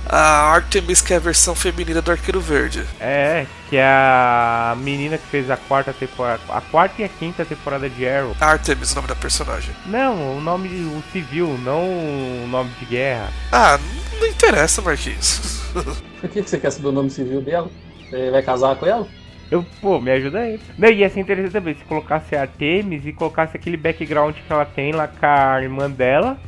A 0.09 0.55
Artemis, 0.55 1.03
que 1.03 1.13
é 1.13 1.17
a 1.17 1.21
versão 1.21 1.55
feminina 1.55 2.01
do 2.01 2.11
Arqueiro 2.11 2.41
Verde. 2.41 2.83
É, 2.99 3.47
que 3.69 3.77
é 3.77 3.85
a 3.85 4.75
menina 4.79 5.19
que 5.19 5.27
fez 5.27 5.51
a 5.51 5.57
quarta 5.57 5.93
temporada, 5.93 6.41
a 6.49 6.63
quarta 6.63 7.03
e 7.03 7.05
a 7.05 7.09
quinta 7.09 7.45
temporada 7.45 7.91
de 7.91 8.09
Arrow. 8.09 8.35
Artemis, 8.41 8.93
o 8.93 8.97
nome 8.97 9.09
da 9.09 9.15
personagem. 9.15 9.75
Não, 9.85 10.39
o 10.39 10.41
nome 10.41 10.69
o 10.69 11.03
civil, 11.13 11.59
não 11.63 11.83
o 11.83 12.47
nome 12.49 12.71
de 12.81 12.87
guerra. 12.87 13.29
Ah, 13.53 13.79
não 14.19 14.27
interessa, 14.27 14.81
Marquinhos. 14.81 15.61
Por 16.21 16.31
que 16.31 16.43
que 16.43 16.49
você 16.49 16.59
quer 16.59 16.71
saber 16.71 16.89
o 16.89 16.93
nome 16.93 17.11
civil 17.11 17.43
dela? 17.43 17.71
Você 18.09 18.31
vai 18.31 18.43
casar 18.43 18.77
com 18.77 18.87
ela? 18.87 19.07
Eu, 19.51 19.65
pô, 19.81 20.01
me 20.01 20.11
ajuda 20.11 20.41
aí. 20.41 20.59
Não, 20.79 20.89
ia 20.89 21.11
ser 21.11 21.21
interessante 21.21 21.53
também 21.53 21.75
se 21.75 21.85
colocasse 21.85 22.35
a 22.35 22.43
Artemis 22.43 23.05
e 23.05 23.13
colocasse 23.13 23.57
aquele 23.57 23.77
background 23.77 24.35
que 24.35 24.53
ela 24.53 24.65
tem 24.65 24.93
lá 24.93 25.07
com 25.07 25.27
a 25.27 25.63
irmã 25.63 25.91
dela 25.91 26.39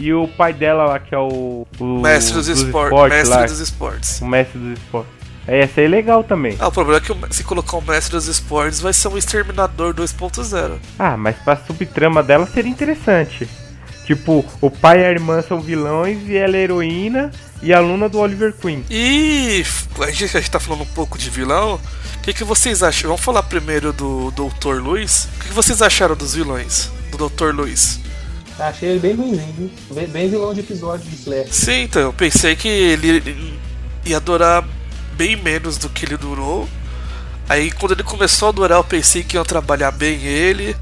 e 0.00 0.12
o 0.14 0.26
pai 0.28 0.52
dela 0.52 0.84
lá, 0.86 0.98
que 0.98 1.14
é 1.14 1.18
o. 1.18 1.66
o 1.78 1.84
Mestre 2.00 2.34
dos, 2.34 2.48
espor- 2.48 2.86
esportes 2.86 3.16
Mestre 3.18 3.36
lá, 3.38 3.46
dos 3.46 3.58
esportes. 3.60 4.20
O 4.20 4.26
mestre 4.26 4.58
dos 4.58 4.78
esportes. 4.78 5.12
É, 5.48 5.60
ia 5.60 5.68
ser 5.68 5.88
legal 5.88 6.22
também. 6.22 6.56
Ah, 6.60 6.68
o 6.68 6.72
problema 6.72 6.98
é 7.02 7.28
que 7.28 7.34
se 7.36 7.42
colocar 7.44 7.76
o 7.76 7.82
Mestre 7.82 8.12
dos 8.12 8.26
Esportes 8.28 8.80
vai 8.80 8.92
ser 8.92 9.08
um 9.08 9.16
Exterminador 9.18 9.92
2.0. 9.94 10.76
Ah, 10.98 11.16
mas 11.16 11.34
pra 11.36 11.56
subtrama 11.56 12.22
dela 12.22 12.46
seria 12.46 12.70
interessante. 12.70 13.48
Tipo, 14.06 14.44
o 14.60 14.70
pai 14.70 15.00
e 15.00 15.04
a 15.04 15.10
irmã 15.10 15.42
são 15.42 15.60
vilões 15.60 16.18
e 16.28 16.36
ela 16.36 16.56
é 16.56 16.60
heroína 16.60 17.30
e 17.62 17.72
aluna 17.72 18.08
do 18.08 18.18
Oliver 18.18 18.52
Queen. 18.52 18.84
E 18.90 19.64
a 20.00 20.10
gente, 20.10 20.36
a 20.36 20.40
gente 20.40 20.50
tá 20.50 20.60
falando 20.60 20.82
um 20.82 20.94
pouco 20.94 21.16
de 21.18 21.30
vilão. 21.30 21.80
O 22.16 22.20
que, 22.22 22.34
que 22.34 22.44
vocês 22.44 22.82
acham? 22.82 23.08
Vamos 23.08 23.24
falar 23.24 23.42
primeiro 23.44 23.92
do 23.92 24.30
Dr. 24.32 24.80
Luiz. 24.82 25.24
O 25.24 25.40
que, 25.40 25.48
que 25.48 25.54
vocês 25.54 25.80
acharam 25.80 26.14
dos 26.14 26.34
vilões? 26.34 26.90
Do 27.10 27.28
Dr. 27.28 27.54
Luiz? 27.54 27.98
Achei 28.60 28.90
ele 28.90 28.98
bem 29.00 29.14
ruimzinho? 29.14 29.70
Bem, 29.90 30.06
bem 30.06 30.28
vilão 30.28 30.52
de 30.52 30.60
episódio 30.60 31.08
de 31.08 31.16
Flash. 31.16 31.48
Sim, 31.50 31.82
então, 31.82 32.02
eu 32.02 32.12
pensei 32.12 32.54
que 32.54 32.68
ele 32.68 33.58
ia 34.04 34.20
durar 34.20 34.64
bem 35.14 35.36
menos 35.36 35.78
do 35.78 35.88
que 35.88 36.04
ele 36.04 36.16
durou. 36.16 36.68
Aí 37.48 37.70
quando 37.72 37.92
ele 37.92 38.02
começou 38.02 38.50
a 38.50 38.52
durar, 38.52 38.78
eu 38.78 38.84
pensei 38.84 39.24
que 39.24 39.36
iam 39.36 39.44
trabalhar 39.44 39.90
bem 39.90 40.22
ele. 40.22 40.76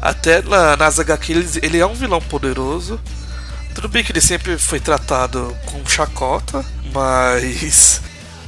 Até 0.00 0.42
na, 0.42 0.76
nas 0.76 0.98
HQ 0.98 1.60
ele 1.62 1.78
é 1.78 1.86
um 1.86 1.94
vilão 1.94 2.20
poderoso. 2.20 3.00
Tudo 3.74 3.88
bem 3.88 4.04
que 4.04 4.12
ele 4.12 4.20
sempre 4.20 4.58
foi 4.58 4.78
tratado 4.78 5.56
com 5.66 5.84
chacota, 5.86 6.64
Mas. 6.92 8.01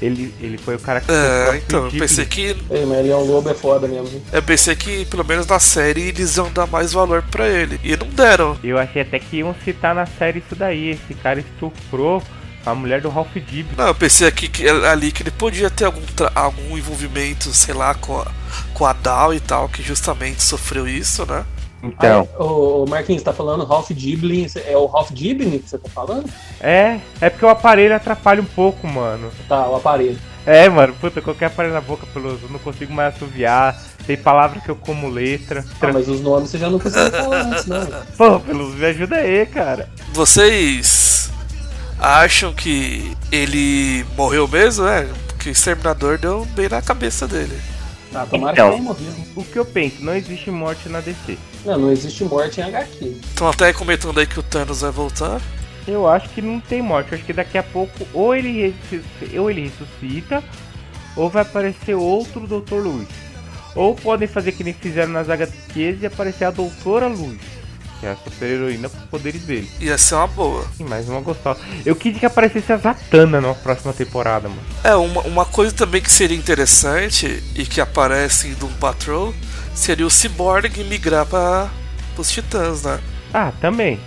Ele, 0.05 0.35
ele 0.39 0.59
foi 0.59 0.75
o 0.75 0.79
cara 0.79 1.01
que 1.01 1.11
É, 1.11 1.57
então, 1.57 1.87
eu 1.87 1.91
pensei 1.93 2.27
que. 2.27 2.57
Ei, 2.71 2.85
mas 2.85 2.99
ele 2.99 3.11
é 3.11 3.17
um 3.17 3.25
lobo 3.25 3.49
é 3.49 3.55
foda 3.55 3.89
mesmo. 3.89 4.23
Eu 4.31 4.43
pensei 4.43 4.77
que 4.77 5.07
pelo 5.07 5.25
menos 5.25 5.47
na 5.47 5.59
série 5.59 6.09
eles 6.09 6.37
iam 6.37 6.53
dar 6.53 6.67
mais 6.67 6.93
valor 6.93 7.23
pra 7.31 7.49
ele. 7.49 7.81
E 7.83 7.97
não 7.97 8.09
deram. 8.09 8.59
Eu 8.63 8.79
achei 8.79 9.01
até 9.01 9.19
que 9.19 9.39
iam 9.39 9.55
citar 9.65 9.95
na 9.95 10.05
série 10.05 10.41
isso 10.41 10.55
daí. 10.55 10.91
Esse 10.91 11.15
cara 11.15 11.41
estuprou 11.41 12.23
a 12.67 12.75
mulher 12.75 13.01
do 13.01 13.09
Ralph 13.09 13.35
Dibble. 13.35 13.77
Não, 13.77 13.89
eu 13.89 13.95
pensei 13.95 14.27
aqui 14.27 14.49
que, 14.49 14.69
ali 14.69 15.11
que 15.11 15.23
ele 15.23 15.31
podia 15.31 15.71
ter 15.71 15.85
algum, 15.85 16.03
algum 16.35 16.77
envolvimento, 16.77 17.53
sei 17.55 17.75
lá, 17.75 17.95
com 17.95 18.19
a, 18.19 18.27
com 18.73 18.85
a 18.85 18.93
Dal 18.93 19.33
e 19.33 19.41
tal, 19.41 19.69
que 19.69 19.83
justamente 19.83 20.43
sofreu 20.43 20.87
isso, 20.87 21.25
né? 21.27 21.45
Então, 21.89 22.29
Ah, 22.39 22.43
o 22.45 22.85
Marquinhos 22.89 23.23
tá 23.23 23.33
falando 23.33 23.65
Ralph 23.65 23.91
Diblin. 23.91 24.47
É 24.67 24.77
o 24.77 24.87
Ralph 24.87 25.11
Diblin 25.11 25.59
que 25.59 25.69
você 25.69 25.79
tá 25.79 25.89
falando? 25.89 26.29
é, 26.61 26.99
é 27.21 27.31
porque 27.31 27.45
o 27.45 27.49
aparelho 27.49 27.95
atrapalha 27.95 28.41
um 28.41 28.47
pouco, 28.47 28.87
mano. 28.87 29.31
Tá, 29.49 29.69
o 29.69 29.77
aparelho. 29.77 30.19
É, 30.47 30.69
mano, 30.69 30.95
puta, 31.01 31.23
qualquer 31.23 31.47
aparelho 31.47 31.75
na 31.75 31.81
boca, 31.81 32.07
pelos, 32.13 32.43
eu 32.43 32.51
não 32.51 32.59
consigo 32.59 32.93
mais 32.93 33.15
assoviar. 33.15 33.81
Tem 34.07 34.17
palavra 34.17 34.61
que 34.61 34.69
eu 34.71 34.77
como 34.77 35.09
letra. 35.09 35.65
Ah, 35.81 35.91
mas 35.93 36.07
os 36.09 36.21
nomes 36.21 36.51
você 36.51 36.59
já 36.59 36.69
não 36.69 36.79
conseguiu 36.79 37.11
falar 37.11 37.41
antes, 37.47 37.67
não. 37.67 37.87
Pô, 38.19 38.39
pelos, 38.41 38.75
me 38.75 38.85
ajuda 38.85 39.17
aí, 39.17 39.47
cara. 39.47 39.89
Vocês 40.13 41.31
acham 41.99 42.53
que 42.53 43.17
ele 43.33 44.05
morreu 44.17 44.47
mesmo, 44.47 44.85
né? 44.85 45.09
Porque 45.29 45.49
o 45.49 45.53
exterminador 45.53 46.19
deu 46.19 46.45
bem 46.55 46.69
na 46.69 46.83
cabeça 46.83 47.27
dele. 47.27 47.59
Ah, 48.15 48.27
tomara 48.27 48.53
Então. 48.53 48.71
que 48.71 48.77
tenha 48.77 48.83
morrido. 48.85 49.15
O 49.35 49.45
que 49.45 49.57
eu 49.59 49.65
penso, 49.65 49.97
não 50.05 50.15
existe 50.15 50.51
morte 50.51 50.89
na 50.89 51.01
DC. 51.01 51.37
Não, 51.65 51.79
não 51.79 51.91
existe 51.91 52.25
morte 52.25 52.61
em 52.61 52.65
HQ. 52.65 53.05
Estão 53.25 53.49
até 53.49 53.73
comentando 53.73 54.19
aí 54.21 54.27
que 54.27 54.39
o 54.39 54.43
Thanos 54.43 54.83
vai 54.83 54.91
voltar. 54.91 55.41
Eu 55.87 56.09
acho 56.09 56.29
que 56.31 56.41
não 56.41 56.61
tem 56.61 56.81
morte. 56.81 57.13
Eu 57.13 57.19
acho 57.19 57.27
que 57.27 57.33
daqui 57.33 57.59
a 57.59 57.63
pouco 57.63 58.07
ou 58.15 58.35
ele, 58.35 58.73
ressuscita, 58.91 59.41
ou 59.41 59.51
ele 59.51 59.63
ressuscita, 59.69 60.45
ou 61.17 61.29
vai 61.29 61.43
aparecer 61.43 61.95
outro 61.95 62.47
Dr. 62.47 62.77
Luz. 62.77 63.09
Ou 63.75 63.95
podem 63.95 64.29
fazer 64.29 64.53
que 64.53 64.63
nem 64.63 64.73
fizeram 64.73 65.13
nas 65.13 65.29
HQs 65.29 66.03
e 66.03 66.07
aparecer 66.07 66.45
a 66.45 66.51
Doutora 66.53 67.09
Luz, 67.09 67.39
que 68.05 68.09
é 68.09 68.11
a 68.13 68.17
super 68.17 68.47
heroína 68.51 68.89
com 68.91 68.99
os 68.99 69.05
poderes 69.05 69.43
dele. 69.43 69.71
Ia 69.81 69.97
ser 69.97 70.15
uma 70.17 70.27
boa. 70.27 70.67
Sim, 70.77 70.85
mais 70.85 71.09
uma 71.09 71.21
gostosa. 71.21 71.59
Eu 71.87 71.97
quis 71.97 72.19
que 72.19 72.27
aparecesse 72.27 72.71
a 72.73 72.77
Zatanna 72.77 73.41
na 73.41 73.55
próxima 73.55 73.95
temporada, 73.95 74.47
mano. 74.49 74.61
É, 74.83 74.95
uma, 74.95 75.23
uma 75.23 75.45
coisa 75.47 75.75
também 75.75 76.03
que 76.03 76.13
seria 76.13 76.37
interessante 76.37 77.43
e 77.55 77.65
que 77.65 77.81
aparece 77.81 78.49
em 78.49 78.55
Doom 78.55 78.73
Patrol 78.75 79.35
seria 79.75 80.07
o 80.07 80.11
Cyborg 80.11 80.85
migrar 80.85 81.25
para 81.25 81.71
os 82.19 82.31
Titãs, 82.31 82.83
né? 82.83 83.01
Ah, 83.33 83.53
também. 83.61 83.99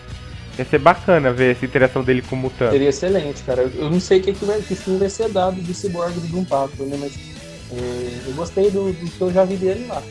Ia 0.60 0.66
ser 0.66 0.78
bacana 0.80 1.32
ver 1.34 1.56
essa 1.56 1.66
interação 1.66 2.04
dele 2.04 2.22
com 2.22 2.36
o 2.36 2.40
Mutano. 2.40 2.72
Seria 2.72 2.90
excelente, 2.90 3.42
cara. 3.44 3.64
Eu- 3.64 3.90
não 3.90 4.00
sei 4.00 4.20
o 4.20 4.24
que, 4.24 4.34
que, 4.34 4.46
vai, 4.46 4.62
que 4.62 4.76
fim 4.76 4.98
vai 5.00 5.10
ser 5.10 5.30
dado 5.30 5.60
do 5.60 5.74
Cyborg 5.74 6.14
do 6.20 6.28
Doom 6.28 6.44
Patrol, 6.46 6.88
né? 6.88 6.98
Mas 7.00 7.14
é, 7.72 8.28
eu 8.28 8.34
gostei 8.36 8.70
do, 8.70 8.94
do 8.94 9.10
que 9.12 9.22
eu 9.22 9.34
já 9.34 9.44
vi 9.44 9.56
dele 9.56 9.88
lá. 9.88 10.02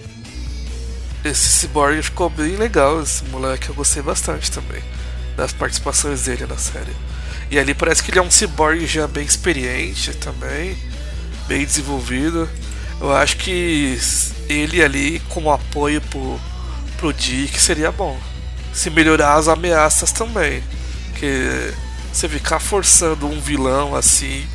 Esse 1.27 1.49
Cyborg 1.49 2.01
ficou 2.03 2.31
bem 2.31 2.57
legal, 2.57 3.03
esse 3.03 3.25
moleque, 3.25 3.69
eu 3.69 3.75
gostei 3.75 4.03
bastante 4.03 4.51
também 4.51 4.83
das 5.37 5.53
participações 5.53 6.23
dele 6.23 6.47
na 6.47 6.57
série. 6.57 6.95
E 7.51 7.59
ali 7.59 7.75
parece 7.75 8.03
que 8.03 8.11
ele 8.11 8.19
é 8.19 8.23
um 8.23 8.31
Cyborg 8.31 8.87
já 8.87 9.07
bem 9.07 9.25
experiente 9.25 10.15
também, 10.15 10.77
bem 11.47 11.65
desenvolvido. 11.65 12.49
Eu 13.01 13.15
acho 13.15 13.37
que 13.37 13.99
ele 14.49 14.83
ali 14.83 15.21
como 15.29 15.51
apoio 15.51 16.01
pro, 16.01 16.41
pro 16.97 17.13
Dick 17.13 17.61
seria 17.61 17.93
bom. 17.93 18.19
Se 18.73 18.89
melhorar 18.89 19.35
as 19.35 19.49
ameaças 19.49 20.11
também. 20.13 20.63
Porque 21.11 21.73
você 22.13 22.29
ficar 22.29 22.59
forçando 22.59 23.27
um 23.27 23.41
vilão 23.41 23.95
assim, 23.95 24.47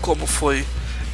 como 0.00 0.26
foi 0.26 0.64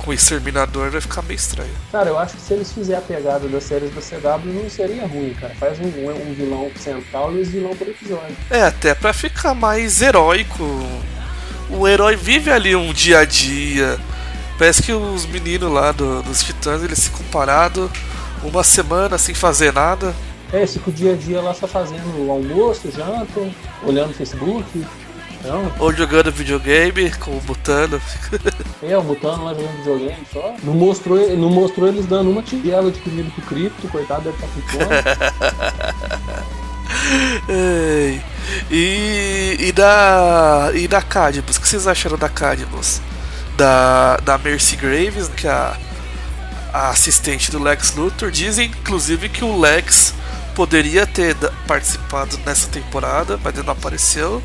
com 0.00 0.10
o 0.10 0.14
Exterminador, 0.14 0.90
vai 0.90 1.00
ficar 1.00 1.22
meio 1.22 1.36
estranho. 1.36 1.70
Cara, 1.92 2.08
eu 2.08 2.18
acho 2.18 2.34
que 2.36 2.42
se 2.42 2.54
eles 2.54 2.72
fizerem 2.72 2.98
a 2.98 3.02
pegada 3.02 3.46
das 3.48 3.64
séries 3.64 3.90
da 3.94 4.00
CW, 4.00 4.52
não 4.52 4.68
seria 4.70 5.06
ruim, 5.06 5.34
cara. 5.40 5.54
Faz 5.54 5.78
um, 5.78 5.84
um 5.86 6.34
vilão 6.34 6.70
central 6.76 7.32
e 7.34 7.40
os 7.40 7.48
vilão 7.48 7.76
por 7.76 7.86
episódio. 7.88 8.36
É, 8.50 8.62
até 8.62 8.94
pra 8.94 9.12
ficar 9.12 9.54
mais 9.54 10.00
heróico. 10.02 10.64
O 11.68 11.86
herói 11.86 12.16
vive 12.16 12.50
ali 12.50 12.74
um 12.74 12.92
dia 12.92 13.20
a 13.20 13.24
dia. 13.24 13.98
Parece 14.58 14.82
que 14.82 14.92
os 14.92 15.24
meninos 15.26 15.70
lá 15.72 15.92
do- 15.92 16.22
dos 16.22 16.42
Titãs 16.42 16.82
eles 16.82 17.04
ficam 17.04 17.24
parados 17.30 17.90
uma 18.42 18.64
semana 18.64 19.16
sem 19.18 19.34
fazer 19.34 19.72
nada. 19.72 20.14
É, 20.52 20.66
com 20.66 20.90
o 20.90 20.92
dia 20.92 21.12
a 21.12 21.16
dia 21.16 21.40
lá 21.40 21.54
só 21.54 21.66
fazendo 21.68 22.26
o 22.26 22.30
almoço, 22.30 22.90
janta, 22.90 23.48
olhando 23.84 24.10
o 24.10 24.14
Facebook. 24.14 24.84
Não, 25.44 25.72
Ou 25.78 25.92
jogando 25.92 26.30
videogame 26.30 27.10
com 27.12 27.30
o 27.36 27.40
Butano. 27.40 28.00
é, 28.82 28.96
o 28.96 29.02
Mutano 29.02 29.44
lá 29.44 29.54
jogando 29.54 29.76
videogame 29.78 30.26
só. 30.32 30.54
Não 30.62 30.74
mostrou, 30.74 31.36
não 31.36 31.48
mostrou 31.48 31.88
eles 31.88 32.06
dando 32.06 32.30
uma 32.30 32.42
tigela 32.42 32.90
de 32.90 33.00
comida 33.00 33.30
pro 33.30 33.42
Cripto, 33.46 33.88
coitado 33.88 34.22
deve 34.22 34.36
estar 34.36 34.48
com 34.48 34.60
fome. 34.68 34.84
Ei, 37.48 38.20
e, 38.70 39.56
e 39.58 39.72
da. 39.72 40.70
E 40.74 40.86
da 40.86 41.00
Cadmus, 41.00 41.56
o 41.56 41.60
que 41.60 41.68
vocês 41.68 41.86
acharam 41.86 42.18
da 42.18 42.28
Cadmus? 42.28 43.00
Da, 43.56 44.16
da 44.18 44.38
Mercy 44.38 44.76
Graves, 44.76 45.28
que 45.28 45.46
é 45.46 45.50
a, 45.50 45.76
a 46.72 46.88
assistente 46.90 47.50
do 47.50 47.62
Lex 47.62 47.94
Luthor. 47.94 48.30
Dizem 48.30 48.66
inclusive 48.66 49.28
que 49.28 49.44
o 49.44 49.58
Lex 49.58 50.14
poderia 50.54 51.06
ter 51.06 51.34
participado 51.66 52.38
nessa 52.44 52.68
temporada, 52.68 53.38
mas 53.42 53.54
ele 53.54 53.66
não 53.66 53.72
apareceu. 53.72 54.42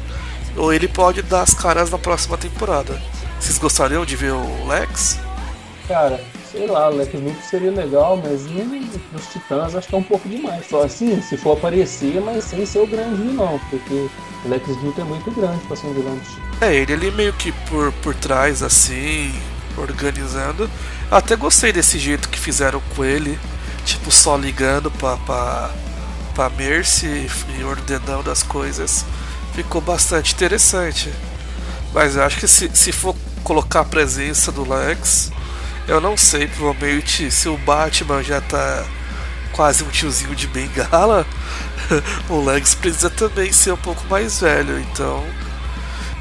Ou 0.55 0.73
ele 0.73 0.87
pode 0.87 1.21
dar 1.21 1.41
as 1.41 1.53
caras 1.53 1.89
na 1.89 1.97
próxima 1.97 2.37
temporada. 2.37 3.01
Vocês 3.39 3.57
gostariam 3.57 4.05
de 4.05 4.15
ver 4.15 4.31
o 4.31 4.67
Lex? 4.67 5.19
Cara, 5.87 6.19
sei 6.51 6.65
lá, 6.65 6.89
o 6.89 6.95
Lex 6.95 7.13
Luthor 7.13 7.43
seria 7.43 7.71
legal, 7.71 8.17
mas 8.17 8.45
hum, 8.45 8.89
os 9.13 9.27
Titãs 9.27 9.75
acho 9.75 9.87
que 9.87 9.95
é 9.95 9.97
um 9.97 10.03
pouco 10.03 10.27
demais. 10.27 10.65
Só 10.67 10.83
assim, 10.83 11.21
se 11.21 11.37
for 11.37 11.57
aparecer, 11.57 12.19
mas 12.21 12.45
sem 12.45 12.65
ser 12.65 12.79
o 12.79 12.87
grande 12.87 13.21
vilão, 13.21 13.59
porque 13.69 13.93
o 13.93 14.49
Lex 14.49 14.67
Luthor 14.67 15.05
é 15.05 15.07
muito 15.07 15.31
grande 15.31 15.63
pra 15.67 15.75
ser 15.75 15.87
um 15.87 15.93
vilão 15.93 16.15
dos 16.17 16.27
Titãs. 16.27 16.61
É, 16.61 16.73
ele 16.73 16.93
ali 16.93 17.11
meio 17.11 17.33
que 17.33 17.51
por, 17.69 17.91
por 17.93 18.15
trás, 18.15 18.63
assim, 18.63 19.33
organizando. 19.77 20.69
Até 21.11 21.35
gostei 21.35 21.71
desse 21.71 21.99
jeito 21.99 22.29
que 22.29 22.39
fizeram 22.39 22.81
com 22.95 23.03
ele. 23.03 23.37
Tipo, 23.85 24.09
só 24.11 24.35
ligando 24.35 24.89
pra, 24.89 25.17
pra, 25.17 25.69
pra 26.33 26.49
Mercy 26.49 27.27
e 27.59 27.63
ordenando 27.63 28.31
as 28.31 28.41
coisas. 28.41 29.05
Ficou 29.55 29.81
bastante 29.81 30.33
interessante. 30.33 31.11
Mas 31.93 32.15
eu 32.15 32.23
acho 32.23 32.37
que 32.37 32.47
se, 32.47 32.69
se 32.73 32.91
for 32.91 33.15
colocar 33.43 33.79
a 33.79 33.85
presença 33.85 34.51
do 34.51 34.67
Lex, 34.67 35.31
eu 35.87 36.01
não 36.01 36.17
sei, 36.17 36.47
provavelmente 36.47 37.31
se 37.31 37.47
o 37.47 37.57
Batman 37.57 38.21
já 38.21 38.41
tá 38.41 38.85
quase 39.53 39.83
um 39.83 39.89
tiozinho 39.89 40.35
de 40.35 40.47
bengala, 40.47 41.25
o 42.27 42.43
Lex 42.43 42.75
precisa 42.75 43.09
também 43.09 43.53
ser 43.53 43.71
um 43.71 43.77
pouco 43.77 44.05
mais 44.07 44.41
velho, 44.41 44.77
então. 44.79 45.23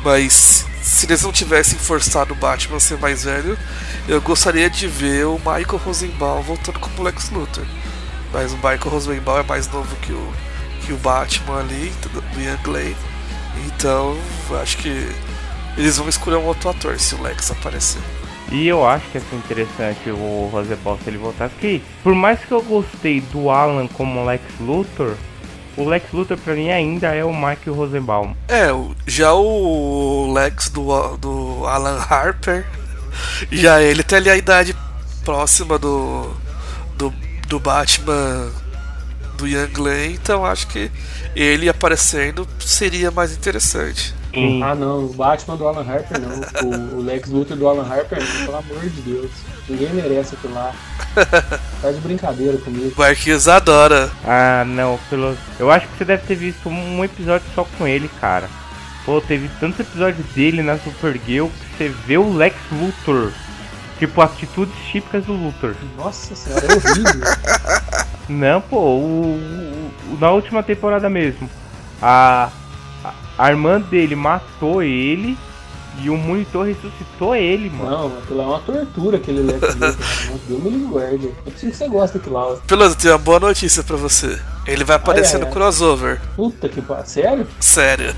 Mas 0.05 0.65
se 0.81 1.07
eles 1.07 1.23
não 1.23 1.33
tivessem 1.33 1.79
forçado 1.79 2.35
o 2.35 2.37
Batman 2.37 2.77
a 2.77 2.81
ser 2.81 2.99
mais 2.99 3.25
velho, 3.25 3.59
eu 4.07 4.21
gostaria 4.21 4.69
de 4.69 4.87
ver 4.87 5.27
o 5.27 5.39
Michael 5.39 5.81
Rosenbaum 5.85 6.43
voltando 6.43 6.79
como 6.79 7.03
Lex 7.03 7.31
Luthor. 7.31 7.65
Mas 8.33 8.53
o 8.53 8.57
Michael 8.57 8.91
Rosenbaum 8.91 9.39
é 9.39 9.43
mais 9.43 9.67
novo 9.69 9.97
que 9.97 10.13
o, 10.13 10.33
que 10.83 10.93
o 10.93 10.97
Batman 10.99 11.61
ali, 11.61 11.93
do 12.13 12.41
Ian 12.41 12.59
Glen. 12.63 12.95
Então, 13.67 14.17
acho 14.61 14.79
que 14.79 15.09
eles 15.77 15.97
vão 15.97 16.09
escolher 16.09 16.37
um 16.37 16.47
outro 16.47 16.71
ator 16.71 16.99
se 16.99 17.15
o 17.15 17.23
Lex 17.23 17.51
aparecer. 17.51 18.01
E 18.53 18.69
eu 18.69 18.87
acho 18.87 19.07
que 19.11 19.19
ia 19.19 19.25
ser 19.25 19.37
interessante 19.37 20.11
o 20.11 20.49
Rosenbaum 20.53 20.99
se 21.03 21.11
ele 21.11 21.19
voltasse. 21.19 21.55
Que, 21.57 21.83
por 22.03 22.15
mais 22.15 22.39
que 22.41 22.53
eu 22.53 22.63
gostei 22.63 23.21
do 23.21 23.51
Alan 23.51 23.89
como 23.89 24.25
Lex 24.25 24.45
Luthor, 24.61 25.17
o 25.77 25.85
Lex 25.85 26.13
Luthor 26.13 26.39
pra 26.39 26.55
mim 26.55 26.71
ainda 26.71 27.09
é 27.09 27.25
o 27.25 27.33
Michael 27.33 27.75
Rosenbaum. 27.75 28.35
É, 28.49 28.69
já 29.07 29.33
o 29.33 30.33
Lex 30.33 30.69
do, 30.69 31.17
do 31.17 31.67
Alan 31.67 31.99
Harper, 31.99 32.65
já 33.51 33.83
ele 33.83 34.03
tem 34.03 34.19
ali 34.19 34.31
a 34.31 34.37
idade 34.37 34.77
próxima 35.25 35.79
do, 35.79 36.31
do, 36.97 37.13
do 37.49 37.59
Batman 37.59 38.51
do 39.37 39.47
Young 39.47 39.69
Glen, 39.69 40.13
então 40.13 40.45
acho 40.45 40.67
que 40.69 40.91
ele 41.35 41.69
aparecendo 41.69 42.47
seria 42.61 43.11
mais 43.11 43.33
interessante. 43.33 44.15
Sim. 44.33 44.63
Ah 44.63 44.75
não, 44.75 45.05
o 45.05 45.13
Batman 45.15 45.57
do 45.57 45.67
Alan 45.67 45.87
Harper 45.89 46.21
não. 46.21 46.69
O, 46.69 46.97
o 46.97 47.03
Lex 47.03 47.29
Luthor 47.29 47.57
do 47.57 47.69
Alan 47.69 47.87
Harper 47.89 48.19
não, 48.19 48.47
pelo 48.47 48.57
amor 48.57 48.81
de 48.81 49.01
Deus. 49.03 49.31
Ninguém 49.69 49.91
merece 49.95 50.35
aquilo 50.35 50.55
lá. 50.55 50.73
Tá 51.81 51.93
de 51.93 52.01
brincadeira 52.01 52.59
comigo. 52.59 52.93
O 52.97 52.99
Marquinhos 52.99 53.47
adora. 53.47 54.11
Ah, 54.25 54.65
não, 54.67 54.99
pelo. 55.09 55.37
Eu 55.61 55.71
acho 55.71 55.87
que 55.87 55.99
você 55.99 56.05
deve 56.05 56.27
ter 56.27 56.35
visto 56.35 56.69
um 56.69 57.05
episódio 57.05 57.47
só 57.55 57.65
com 57.79 57.87
ele, 57.87 58.11
cara. 58.21 58.49
Pô, 59.05 59.21
teve 59.21 59.51
tantos 59.61 59.81
episódios 59.81 60.27
dele 60.29 60.63
na 60.63 60.79
Supergirl 60.79 61.49
que 61.49 61.77
você 61.77 61.89
vê 62.07 62.17
o 62.17 62.35
Lex 62.35 62.57
Luthor. 62.73 63.33
Tipo, 63.99 64.23
atitudes 64.23 64.75
típicas 64.91 65.25
do 65.27 65.35
Luthor. 65.35 65.75
Nossa 65.97 66.35
senhora, 66.35 66.67
é 66.67 66.75
horrível. 66.75 67.23
Não, 68.29 68.61
pô, 68.61 68.79
o, 68.79 69.35
o- 69.37 70.15
o- 70.15 70.19
na 70.21 70.31
última 70.31 70.63
temporada 70.63 71.09
mesmo. 71.11 71.49
A, 72.01 72.49
a, 73.05 73.13
a 73.39 73.51
irmã 73.51 73.81
dele 73.81 74.15
matou 74.17 74.83
ele 74.83 75.39
E 76.03 76.11
o 76.11 76.17
monitor 76.17 76.67
ressuscitou 76.67 77.37
ele, 77.37 77.71
mano. 77.71 77.91
Não, 77.91 78.19
aquilo 78.19 78.41
é 78.43 78.47
uma 78.47 78.59
tortura, 78.61 79.17
aquele 79.19 79.41
mano. 79.47 79.61
Deus 80.49 80.63
me 80.63 80.87
guarde. 80.87 81.31
É 81.47 81.51
que 81.51 81.71
você 81.73 81.89
gosta 81.89 82.19
daquilo 82.19 82.35
lá. 82.37 82.57
Peloso, 82.67 82.97
tenho 82.97 83.13
uma 83.15 83.19
boa 83.19 83.39
notícia 83.41 83.83
pra 83.85 83.97
você. 83.97 84.39
Ele 84.67 84.83
vai 84.85 84.97
aparecer 84.97 85.37
Ai, 85.37 85.37
ai, 85.37 85.41
no 85.43 85.47
ai. 85.47 85.53
crossover. 85.53 86.21
Puta 86.35 86.69
que 86.69 86.81
pariu. 86.83 87.07
Sério? 87.07 87.47
Sério. 87.61 88.15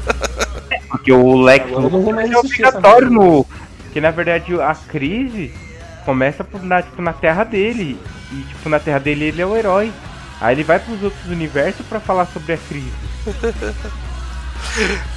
Porque 0.88 1.12
o 1.12 1.36
Lex 1.42 1.66
Agora 1.66 1.88
não 1.90 2.12
mais 2.12 2.30
é 2.30 2.38
obrigatório 2.38 3.10
no. 3.10 3.46
Que 3.92 4.00
na 4.00 4.10
verdade 4.10 4.54
a 4.60 4.74
crise 4.74 5.52
começa 6.04 6.42
por, 6.44 6.62
na, 6.62 6.80
tipo, 6.82 7.02
na 7.02 7.12
terra 7.12 7.44
dele. 7.44 7.98
E 8.32 8.42
tipo, 8.42 8.68
na 8.68 8.80
terra 8.80 8.98
dele 8.98 9.26
ele 9.26 9.42
é 9.42 9.46
o 9.46 9.56
herói. 9.56 9.92
Aí 10.40 10.54
ele 10.54 10.64
vai 10.64 10.78
pros 10.78 11.02
outros 11.02 11.26
universos 11.26 11.84
pra 11.86 12.00
falar 12.00 12.26
sobre 12.26 12.52
a 12.52 12.58
crise. 12.58 12.92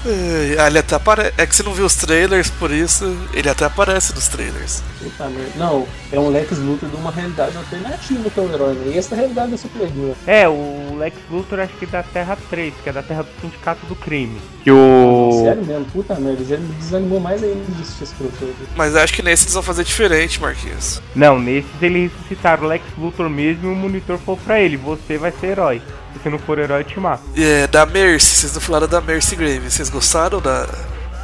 É, 0.06 0.56
ah, 0.60 0.68
ele 0.68 0.80
até 0.80 0.95
apare... 0.95 1.34
É 1.38 1.45
que 1.45 1.56
você 1.56 1.64
não 1.64 1.74
viu 1.74 1.86
os 1.86 1.95
trailers, 1.95 2.50
por 2.50 2.72
isso 2.72 3.18
ele 3.34 3.50
até 3.50 3.66
aparece 3.66 4.14
nos 4.14 4.28
trailers. 4.28 4.82
Puta 5.00 5.28
merda. 5.28 5.52
Não, 5.56 5.88
é 6.12 6.20
um 6.20 6.30
Lex 6.30 6.58
Luthor 6.58 6.89
de 6.89 6.95
uma 6.95 7.12
realidade 7.12 7.58
alternativa 7.58 8.30
que 8.30 8.39
é 8.39 8.43
o 8.43 8.54
herói, 8.54 8.74
né? 8.74 8.91
E 8.93 8.97
essa 8.97 9.16
realidade 9.16 9.54
é 9.54 9.58
Supergirl. 9.58 10.12
É, 10.26 10.47
o 10.47 10.95
Lex 10.97 11.18
Luthor 11.30 11.60
acho 11.60 11.74
que 11.74 11.86
da 11.86 12.04
Terra 12.04 12.38
3, 12.50 12.74
que 12.84 12.89
é 12.89 12.93
da 12.93 13.04
Terra 13.04 13.24
do 13.24 13.30
Sindicato 13.41 13.86
do 13.86 13.95
Crime. 13.95 14.39
Que 14.64 14.72
o. 14.72 15.41
Sério 15.43 15.66
mesmo, 15.66 15.86
puta 15.86 16.16
merda. 16.16 16.43
Já 16.43 16.58
me 16.58 16.74
desanimou 16.76 17.20
mais 17.20 17.43
ainda 17.43 17.64
de 17.70 17.82
assistir 17.82 18.04
esse 18.04 18.16
crossover. 18.16 18.56
Mas 18.76 18.95
acho 18.95 19.14
que 19.14 19.22
nesse 19.22 19.45
eles 19.45 19.54
vão 19.54 19.64
fazer 19.64 19.84
diferente, 19.84 20.41
Marquinhos. 20.41 21.02
Não, 21.16 21.39
nesses 21.39 21.70
eles 21.82 22.12
ressuscitaram 22.12 22.64
o 22.64 22.68
Lex 22.68 22.84
Luthor 22.97 23.30
mesmo 23.30 23.70
e 23.70 23.74
o 23.74 23.76
monitor 23.76 24.18
falou 24.18 24.39
pra 24.43 24.60
ele, 24.60 24.78
você 24.78 25.18
vai 25.18 25.32
ser 25.32 25.47
herói. 25.47 25.82
Se 26.20 26.24
você 26.24 26.30
não 26.30 26.39
for 26.39 26.59
herói, 26.59 26.82
eu 26.82 26.84
te 26.84 26.99
mato. 26.99 27.24
É, 27.38 27.65
da 27.67 27.86
Mercy, 27.86 28.36
vocês 28.36 28.53
não 28.53 28.61
falaram 28.61 28.88
da 28.88 28.99
Mercy 28.99 29.36
Grave. 29.36 29.72
Vocês 29.72 29.89
gostaram 29.89 30.41
da, 30.41 30.67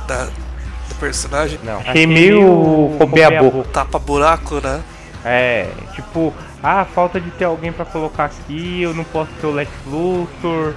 da 0.08 0.30
do 0.88 0.96
personagem? 1.00 1.60
Não. 1.64 1.80
Achei 1.80 2.08
meio 2.08 2.96
comer 2.98 3.24
a 3.24 3.44
boca. 3.44 3.70
Tapa 3.72 4.00
buraco, 4.00 4.62
né? 4.62 4.82
É, 5.24 5.68
tipo, 5.94 6.34
ah, 6.64 6.86
falta 6.86 7.20
de 7.20 7.30
ter 7.32 7.46
alguém 7.46 7.72
pra 7.72 7.84
colocar 7.84 8.26
aqui, 8.26 8.82
eu 8.82 8.94
não 8.94 9.04
posso 9.04 9.32
ter 9.42 9.48
o 9.48 9.52
Lex 9.52 9.72
Luthor, 9.88 10.74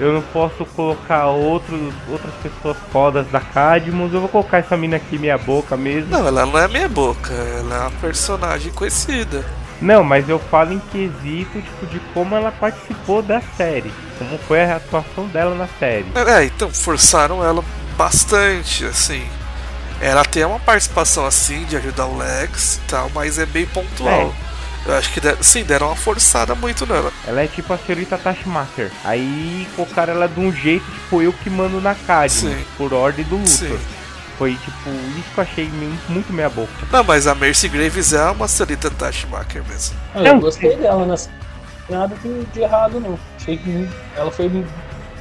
eu 0.00 0.12
não 0.12 0.22
posso 0.22 0.64
colocar 0.66 1.26
outros, 1.26 1.94
outras 2.10 2.34
pessoas 2.42 2.76
fodas 2.90 3.26
da 3.28 3.38
Cadmus, 3.38 4.12
eu 4.12 4.20
vou 4.20 4.28
colocar 4.28 4.58
essa 4.58 4.76
mina 4.76 4.96
aqui 4.96 5.16
meia 5.18 5.38
boca 5.38 5.76
mesmo. 5.76 6.10
Não, 6.10 6.26
ela 6.26 6.44
não 6.44 6.58
é 6.58 6.66
meia 6.66 6.88
boca, 6.88 7.32
ela 7.32 7.76
é 7.76 7.80
uma 7.80 7.90
personagem 7.92 8.72
conhecida. 8.72 9.44
Não, 9.82 10.04
mas 10.04 10.28
eu 10.28 10.38
falo 10.38 10.72
em 10.72 10.78
quesito, 10.78 11.60
tipo, 11.60 11.86
de 11.86 11.98
como 12.14 12.36
ela 12.36 12.52
participou 12.52 13.20
da 13.20 13.42
série, 13.56 13.92
como 14.16 14.38
foi 14.38 14.62
a 14.62 14.76
atuação 14.76 15.26
dela 15.26 15.54
na 15.56 15.66
série. 15.78 16.06
É, 16.14 16.44
então 16.44 16.70
forçaram 16.70 17.44
ela 17.44 17.64
bastante, 17.96 18.84
assim. 18.84 19.26
Ela 20.00 20.24
tem 20.24 20.44
uma 20.44 20.60
participação 20.60 21.26
assim 21.26 21.64
de 21.64 21.76
ajudar 21.76 22.06
o 22.06 22.16
Lex 22.16 22.76
e 22.76 22.88
tal, 22.88 23.10
mas 23.14 23.38
é 23.38 23.46
bem 23.46 23.66
pontual. 23.66 24.32
Eu 24.84 24.94
acho 24.96 25.12
que 25.12 25.20
der- 25.20 25.36
sim, 25.40 25.62
deram 25.62 25.88
uma 25.88 25.96
forçada 25.96 26.54
muito 26.54 26.84
nela. 26.86 27.12
Ela 27.26 27.42
é 27.42 27.46
tipo 27.46 27.72
a 27.72 27.78
senhorita 27.78 28.18
Tashmaker. 28.18 28.90
Aí 29.04 29.66
colocaram 29.76 30.12
ela 30.14 30.26
de 30.28 30.40
um 30.40 30.52
jeito, 30.52 30.84
tipo, 30.90 31.22
eu 31.22 31.32
que 31.32 31.48
mando 31.48 31.80
na 31.80 31.94
Sim. 32.28 32.64
por 32.76 32.92
ordem 32.92 33.24
do 33.24 33.36
Luthor. 33.36 33.48
Sim. 33.48 33.78
Foi 34.38 34.54
tipo, 34.54 34.90
isso 35.18 35.28
que 35.34 35.38
eu 35.38 35.42
achei 35.44 35.68
meio- 35.70 35.98
muito 36.08 36.32
meia 36.32 36.48
boca. 36.48 36.70
Não, 36.90 37.04
mas 37.04 37.26
a 37.26 37.34
Mercy 37.34 37.68
Graves 37.68 38.12
é 38.12 38.24
uma 38.30 38.48
senhorita 38.48 38.90
Tashmaker 38.90 39.62
mesmo. 39.68 39.96
Ah, 40.14 40.18
eu 40.20 40.34
Não, 40.34 40.40
gostei 40.40 40.76
dela, 40.76 41.04
né? 41.06 41.14
Nada 41.88 42.14
de, 42.22 42.44
de 42.46 42.60
errado, 42.60 42.98
não. 43.00 43.18
Achei 43.38 43.56
que 43.58 43.88
ela 44.16 44.30
foi, 44.30 44.50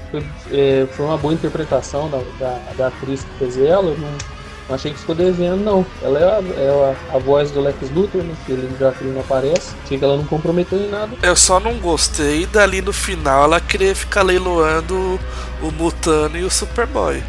foi, 0.10 0.26
é, 0.52 0.88
foi 0.92 1.06
uma 1.06 1.18
boa 1.18 1.34
interpretação 1.34 2.10
da, 2.10 2.20
da, 2.40 2.60
da 2.78 2.88
atriz 2.88 3.24
que 3.24 3.40
fez 3.40 3.58
ela. 3.58 3.94
Não, 3.96 4.12
não 4.70 4.76
achei 4.76 4.94
que 4.94 5.00
ficou 5.00 5.14
devendo, 5.16 5.58
não. 5.64 5.86
Ela 6.02 6.20
é, 6.20 6.24
a, 6.24 6.62
é 6.62 6.96
a, 7.12 7.16
a 7.18 7.20
voz 7.20 7.52
do 7.52 7.60
Lex 7.62 7.90
Luthor, 7.92 8.24
né? 8.24 8.34
Que 8.46 8.54
ele, 8.54 8.74
já 8.80 8.92
que 8.92 9.04
ele 9.04 9.14
não 9.14 9.22
aparece. 9.22 9.74
Achei 9.84 9.98
que 9.98 10.04
ela 10.06 10.16
não 10.16 10.26
comprometeu 10.26 10.80
em 10.80 10.90
nada. 10.90 11.12
Eu 11.22 11.36
só 11.36 11.60
não 11.60 11.74
gostei 11.80 12.46
dali 12.46 12.82
no 12.82 12.94
final 12.94 13.44
ela 13.44 13.60
querer 13.60 13.94
ficar 13.94 14.22
leiloando 14.24 15.20
o 15.62 15.72
Mutano 15.72 16.38
e 16.38 16.44
o 16.44 16.50
Superboy. 16.50 17.22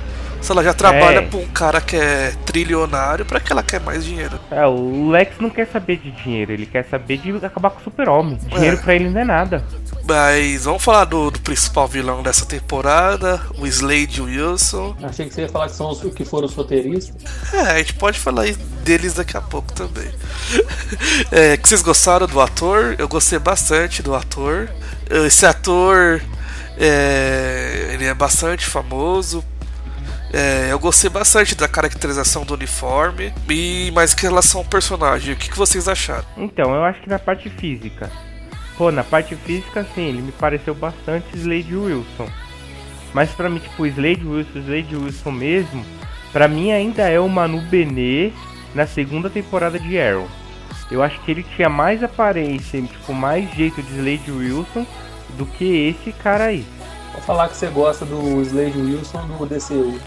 Se 0.42 0.50
ela 0.50 0.62
já 0.64 0.74
trabalha 0.74 1.18
É. 1.20 1.22
pra 1.22 1.38
um 1.38 1.46
cara 1.46 1.80
que 1.80 1.94
é 1.96 2.32
trilionário, 2.44 3.24
pra 3.24 3.38
que 3.38 3.52
ela 3.52 3.62
quer 3.62 3.80
mais 3.80 4.04
dinheiro? 4.04 4.38
É, 4.50 4.66
o 4.66 5.08
Lex 5.08 5.36
não 5.40 5.48
quer 5.48 5.68
saber 5.68 5.96
de 5.98 6.10
dinheiro, 6.10 6.50
ele 6.52 6.66
quer 6.66 6.84
saber 6.90 7.16
de 7.18 7.30
acabar 7.46 7.70
com 7.70 7.78
o 7.80 7.84
super-homem. 7.84 8.36
Dinheiro 8.48 8.76
É. 8.76 8.80
pra 8.80 8.94
ele 8.94 9.08
não 9.08 9.20
é 9.20 9.24
nada. 9.24 9.64
Mas 10.04 10.64
vamos 10.64 10.82
falar 10.82 11.04
do, 11.04 11.30
do 11.30 11.38
principal 11.40 11.86
vilão 11.86 12.24
dessa 12.24 12.44
temporada, 12.44 13.40
o 13.56 13.64
Slade 13.68 14.20
Wilson. 14.20 14.96
Achei 15.00 15.26
que 15.28 15.32
você 15.34 15.42
ia 15.42 15.48
falar 15.48 15.68
que 15.68 15.76
são 15.76 15.88
os 15.90 16.00
que 16.12 16.24
foram 16.24 16.46
os 16.48 16.54
roteiristas. 16.54 17.14
É, 17.54 17.60
a 17.60 17.78
gente 17.78 17.94
pode 17.94 18.18
falar 18.18 18.46
deles 18.84 19.14
daqui 19.14 19.36
a 19.36 19.40
pouco 19.40 19.72
também. 19.72 20.10
É, 21.30 21.56
que 21.56 21.68
vocês 21.68 21.82
gostaram 21.82 22.26
do 22.26 22.40
ator? 22.40 22.94
Eu 22.98 23.08
gostei 23.08 23.38
bastante 23.38 24.02
do 24.02 24.14
ator. 24.14 24.68
Esse 25.08 25.46
ator, 25.46 26.20
é, 26.76 27.90
ele 27.92 28.04
é 28.04 28.12
bastante 28.14 28.66
famoso. 28.66 29.42
É, 30.32 30.72
eu 30.72 30.78
gostei 30.78 31.10
bastante 31.10 31.54
da 31.54 31.68
caracterização 31.68 32.44
do 32.44 32.54
uniforme. 32.54 33.32
E 33.48 33.90
mais 33.92 34.14
que 34.14 34.24
em 34.24 34.28
relação 34.28 34.60
ao 34.60 34.66
personagem, 34.66 35.34
o 35.34 35.36
que, 35.36 35.50
que 35.50 35.58
vocês 35.58 35.86
acharam? 35.86 36.24
Então, 36.36 36.74
eu 36.74 36.84
acho 36.84 37.02
que 37.02 37.08
na 37.08 37.18
parte 37.18 37.50
física. 37.50 38.10
Pô, 38.78 38.90
na 38.90 39.04
parte 39.04 39.36
física, 39.36 39.86
sim, 39.94 40.08
ele 40.08 40.22
me 40.22 40.32
pareceu 40.32 40.74
bastante 40.74 41.26
Slade 41.36 41.76
Wilson. 41.76 42.28
Mas 43.12 43.30
pra 43.30 43.50
mim, 43.50 43.58
tipo, 43.58 43.84
Slade 43.86 44.26
Wilson, 44.26 44.58
Slade 44.60 44.96
Wilson 44.96 45.30
mesmo, 45.30 45.84
pra 46.32 46.48
mim 46.48 46.72
ainda 46.72 47.02
é 47.02 47.20
o 47.20 47.28
Manu 47.28 47.60
Benet 47.60 48.34
na 48.74 48.86
segunda 48.86 49.28
temporada 49.28 49.78
de 49.78 50.00
Arrow. 50.00 50.26
Eu 50.90 51.02
acho 51.02 51.20
que 51.20 51.30
ele 51.30 51.42
tinha 51.42 51.68
mais 51.68 52.02
aparência, 52.02 52.80
tipo, 52.80 53.12
mais 53.12 53.50
jeito 53.54 53.82
de 53.82 53.94
Slade 53.94 54.32
Wilson 54.32 54.86
do 55.36 55.44
que 55.44 55.88
esse 55.88 56.12
cara 56.12 56.44
aí. 56.44 56.66
Vou 57.12 57.22
falar 57.22 57.48
que 57.48 57.56
você 57.56 57.66
gosta 57.66 58.06
do 58.06 58.40
Slade 58.40 58.78
Wilson 58.78 59.26
do 59.26 59.46
DCU. 59.46 60.00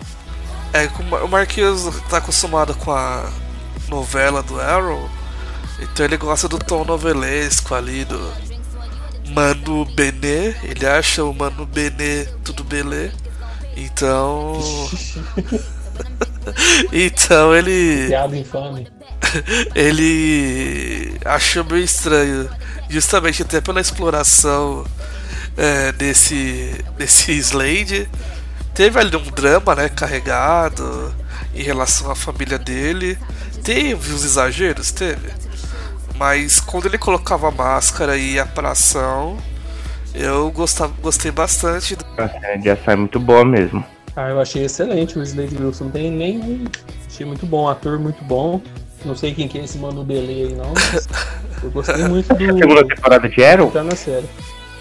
É, 0.75 0.89
o 1.23 1.27
Marquinhos 1.29 1.83
tá 2.09 2.17
acostumado 2.17 2.75
com 2.75 2.91
a 2.91 3.31
novela 3.87 4.43
do 4.43 4.59
Arrow, 4.59 5.09
então 5.79 6.05
ele 6.05 6.17
gosta 6.17 6.49
do 6.49 6.59
tom 6.59 6.83
novelesco 6.83 7.73
ali 7.73 8.03
do 8.03 8.19
Manu 9.29 9.85
Benet, 9.85 10.57
ele 10.63 10.85
acha 10.85 11.23
o 11.23 11.33
Manu 11.33 11.65
Benet 11.65 12.29
tudo 12.43 12.65
belê, 12.65 13.09
então. 13.77 14.59
então 16.91 17.55
ele. 17.55 18.07
Piada 18.09 18.37
infame. 18.37 18.87
ele 19.73 21.17
achou 21.23 21.63
meio 21.63 21.85
estranho, 21.85 22.49
justamente 22.89 23.43
até 23.43 23.61
pela 23.61 23.79
exploração 23.79 24.85
é, 25.55 25.93
desse, 25.93 26.83
desse 26.97 27.31
Slade. 27.31 28.09
Teve 28.75 28.99
ali 28.99 29.15
um 29.15 29.31
drama, 29.31 29.73
né, 29.73 29.87
carregado 29.87 31.15
em 31.53 31.63
relação 31.63 32.11
à 32.11 32.15
família 32.15 32.59
dele. 32.59 33.17
Teve 33.63 34.11
os 34.11 34.25
exageros, 34.25 34.91
teve. 34.91 35.31
Mas 36.17 36.59
quando 36.59 36.85
ele 36.85 36.97
colocava 36.97 37.47
a 37.47 37.51
máscara 37.51 38.17
e 38.17 38.33
ia 38.33 38.45
pra 38.45 38.71
ação, 38.71 39.37
eu 40.13 40.51
gostava, 40.51 40.93
gostei 41.01 41.31
bastante. 41.31 41.97
A 42.17 42.27
cena 42.27 42.57
de 42.57 42.69
ação 42.69 42.93
é 42.93 42.97
muito 42.97 43.17
boa 43.17 43.45
mesmo. 43.45 43.83
Ah, 44.13 44.29
eu 44.29 44.41
achei 44.41 44.65
excelente 44.65 45.17
o 45.17 45.23
Slade 45.23 45.55
Wilson. 45.57 45.85
Não 45.85 45.91
tem 45.91 46.11
nem. 46.11 46.65
Achei 47.07 47.25
muito 47.25 47.45
bom, 47.45 47.69
ator 47.69 47.97
muito 47.97 48.23
bom. 48.25 48.61
Não 49.05 49.15
sei 49.15 49.33
quem 49.33 49.47
que 49.47 49.57
é 49.57 49.63
esse 49.63 49.77
Mano 49.77 50.03
Belê 50.03 50.47
aí, 50.47 50.53
não, 50.53 50.73
mas 50.73 51.07
eu 51.63 51.71
gostei 51.71 52.03
muito 52.09 52.27
do. 52.33 52.57
Segunda 52.59 52.85
temporada 52.85 53.29
de 53.29 53.43
Arrow? 53.43 53.71
Tá 53.71 53.83
na 53.83 53.95
série. 53.95 54.27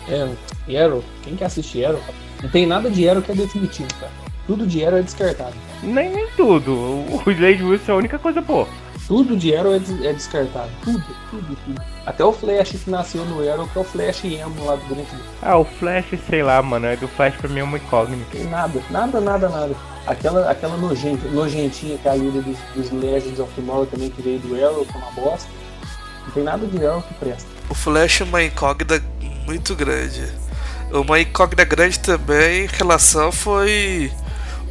É, 0.09 0.29
e 0.67 0.77
Arrow, 0.77 1.05
quem 1.23 1.37
que 1.37 1.45
assiste 1.45 1.85
Arrow? 1.85 2.01
Não 2.43 2.51
tem 2.51 2.67
nada 2.67 2.91
de 2.91 3.09
Arrow 3.09 3.23
que 3.23 3.33
é 3.33 3.35
definitivo, 3.35 3.89
cara. 4.01 4.13
Tudo 4.47 4.67
de 4.67 4.85
Arrow 4.85 4.99
é 4.99 5.03
descartado. 5.03 5.55
Nem, 5.83 6.11
nem 6.11 6.27
tudo. 6.37 6.73
O 6.73 7.23
Slade 7.31 7.63
Wilson 7.63 7.93
é 7.93 7.95
a 7.95 7.99
única 7.99 8.19
coisa 8.19 8.41
boa. 8.41 8.69
Tudo 9.07 9.37
de 9.37 9.55
Arrow 9.55 9.75
é, 9.75 9.79
des- 9.79 10.05
é 10.05 10.13
descartado. 10.13 10.71
Tudo, 10.83 11.05
tudo, 11.31 11.57
tudo. 11.65 11.83
Até 12.07 12.25
o 12.25 12.33
Flash 12.33 12.71
que 12.85 12.91
nasceu 12.91 13.25
no 13.25 13.41
Arrow, 13.51 13.67
que 13.69 13.79
é 13.79 13.81
o 13.81 13.85
Flash 13.85 14.25
emo 14.25 14.65
lá 14.65 14.77
do 14.77 14.95
Grant. 14.95 15.07
Ah, 15.43 15.57
o 15.59 15.65
Flash, 15.65 16.07
sei 16.29 16.43
lá, 16.43 16.61
mano. 16.63 16.87
É 16.87 16.97
do 16.97 17.09
Flash 17.09 17.35
pra 17.37 17.49
mim 17.49 17.61
é 17.61 17.65
uma 17.65 17.77
incógnita. 17.79 18.25
Tem 18.33 18.45
nada, 18.45 18.81
nada, 18.91 19.21
nada, 19.21 19.49
nada. 19.49 19.75
Aquela, 20.07 20.51
aquela 20.51 20.77
nojenta, 20.77 21.27
nojentinha 21.29 21.97
que 21.97 22.07
é 22.07 22.11
a 22.11 22.15
líder 22.15 22.43
dos, 22.43 22.59
dos 22.75 22.91
Legends 22.93 23.39
of 23.39 23.51
Tomorrow 23.55 23.87
também, 23.87 24.11
que 24.11 24.21
veio 24.21 24.39
do 24.41 24.55
Arrow, 24.63 24.85
que 24.85 24.93
é 24.93 24.97
uma 24.99 25.11
bosta. 25.13 25.49
Não 26.27 26.31
tem 26.33 26.43
nada 26.43 26.67
de 26.67 26.87
Arrow 26.87 27.03
que 27.03 27.15
presta. 27.15 27.49
O 27.71 27.75
Flash 27.75 28.21
é 28.21 28.25
uma 28.25 28.43
incógnita 28.43 29.03
muito 29.47 29.75
grande. 29.75 30.31
Uma 30.95 31.19
incógnita 31.19 31.65
grande 31.65 31.99
também 31.99 32.67
em 32.67 32.69
relação 32.69 33.33
foi 33.33 34.13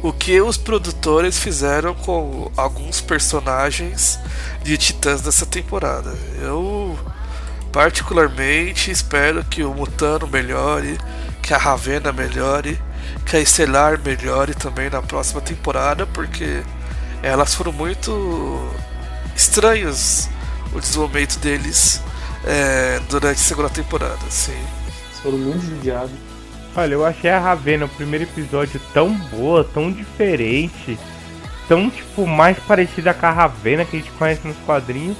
o 0.02 0.10
que 0.10 0.40
os 0.40 0.56
produtores 0.56 1.38
fizeram 1.38 1.94
com 1.94 2.50
alguns 2.56 3.02
personagens 3.02 4.18
de 4.62 4.78
Titãs 4.78 5.20
dessa 5.20 5.44
temporada. 5.44 6.16
Eu 6.40 6.98
particularmente 7.70 8.90
espero 8.90 9.44
que 9.44 9.62
o 9.64 9.74
Mutano 9.74 10.26
melhore, 10.26 10.98
que 11.42 11.52
a 11.52 11.58
Ravena 11.58 12.10
melhore, 12.10 12.80
que 13.26 13.36
a 13.36 13.40
Estelar 13.40 14.00
melhore 14.02 14.54
também 14.54 14.88
na 14.88 15.02
próxima 15.02 15.42
temporada, 15.42 16.06
porque 16.06 16.62
elas 17.22 17.54
foram 17.54 17.70
muito 17.70 18.66
estranhas 19.36 20.30
o 20.72 20.80
desenvolvimento 20.80 21.38
deles 21.38 22.00
é, 22.46 22.98
durante 23.10 23.36
a 23.36 23.44
segunda 23.44 23.68
temporada, 23.68 24.24
sim. 24.30 24.83
Eles 25.24 25.36
foram 25.36 25.38
muito 25.38 25.64
judiados. 25.64 26.12
Olha, 26.76 26.92
eu 26.94 27.06
achei 27.06 27.30
a 27.30 27.38
Ravena 27.38 27.86
o 27.86 27.88
primeiro 27.88 28.24
episódio 28.24 28.80
tão 28.92 29.14
boa, 29.14 29.64
tão 29.64 29.90
diferente, 29.90 30.98
tão 31.68 31.88
tipo 31.88 32.26
mais 32.26 32.58
parecida 32.58 33.14
com 33.14 33.26
a 33.26 33.30
Ravena 33.30 33.84
que 33.84 33.96
a 33.96 34.00
gente 34.00 34.10
conhece 34.12 34.46
nos 34.46 34.56
quadrinhos. 34.58 35.16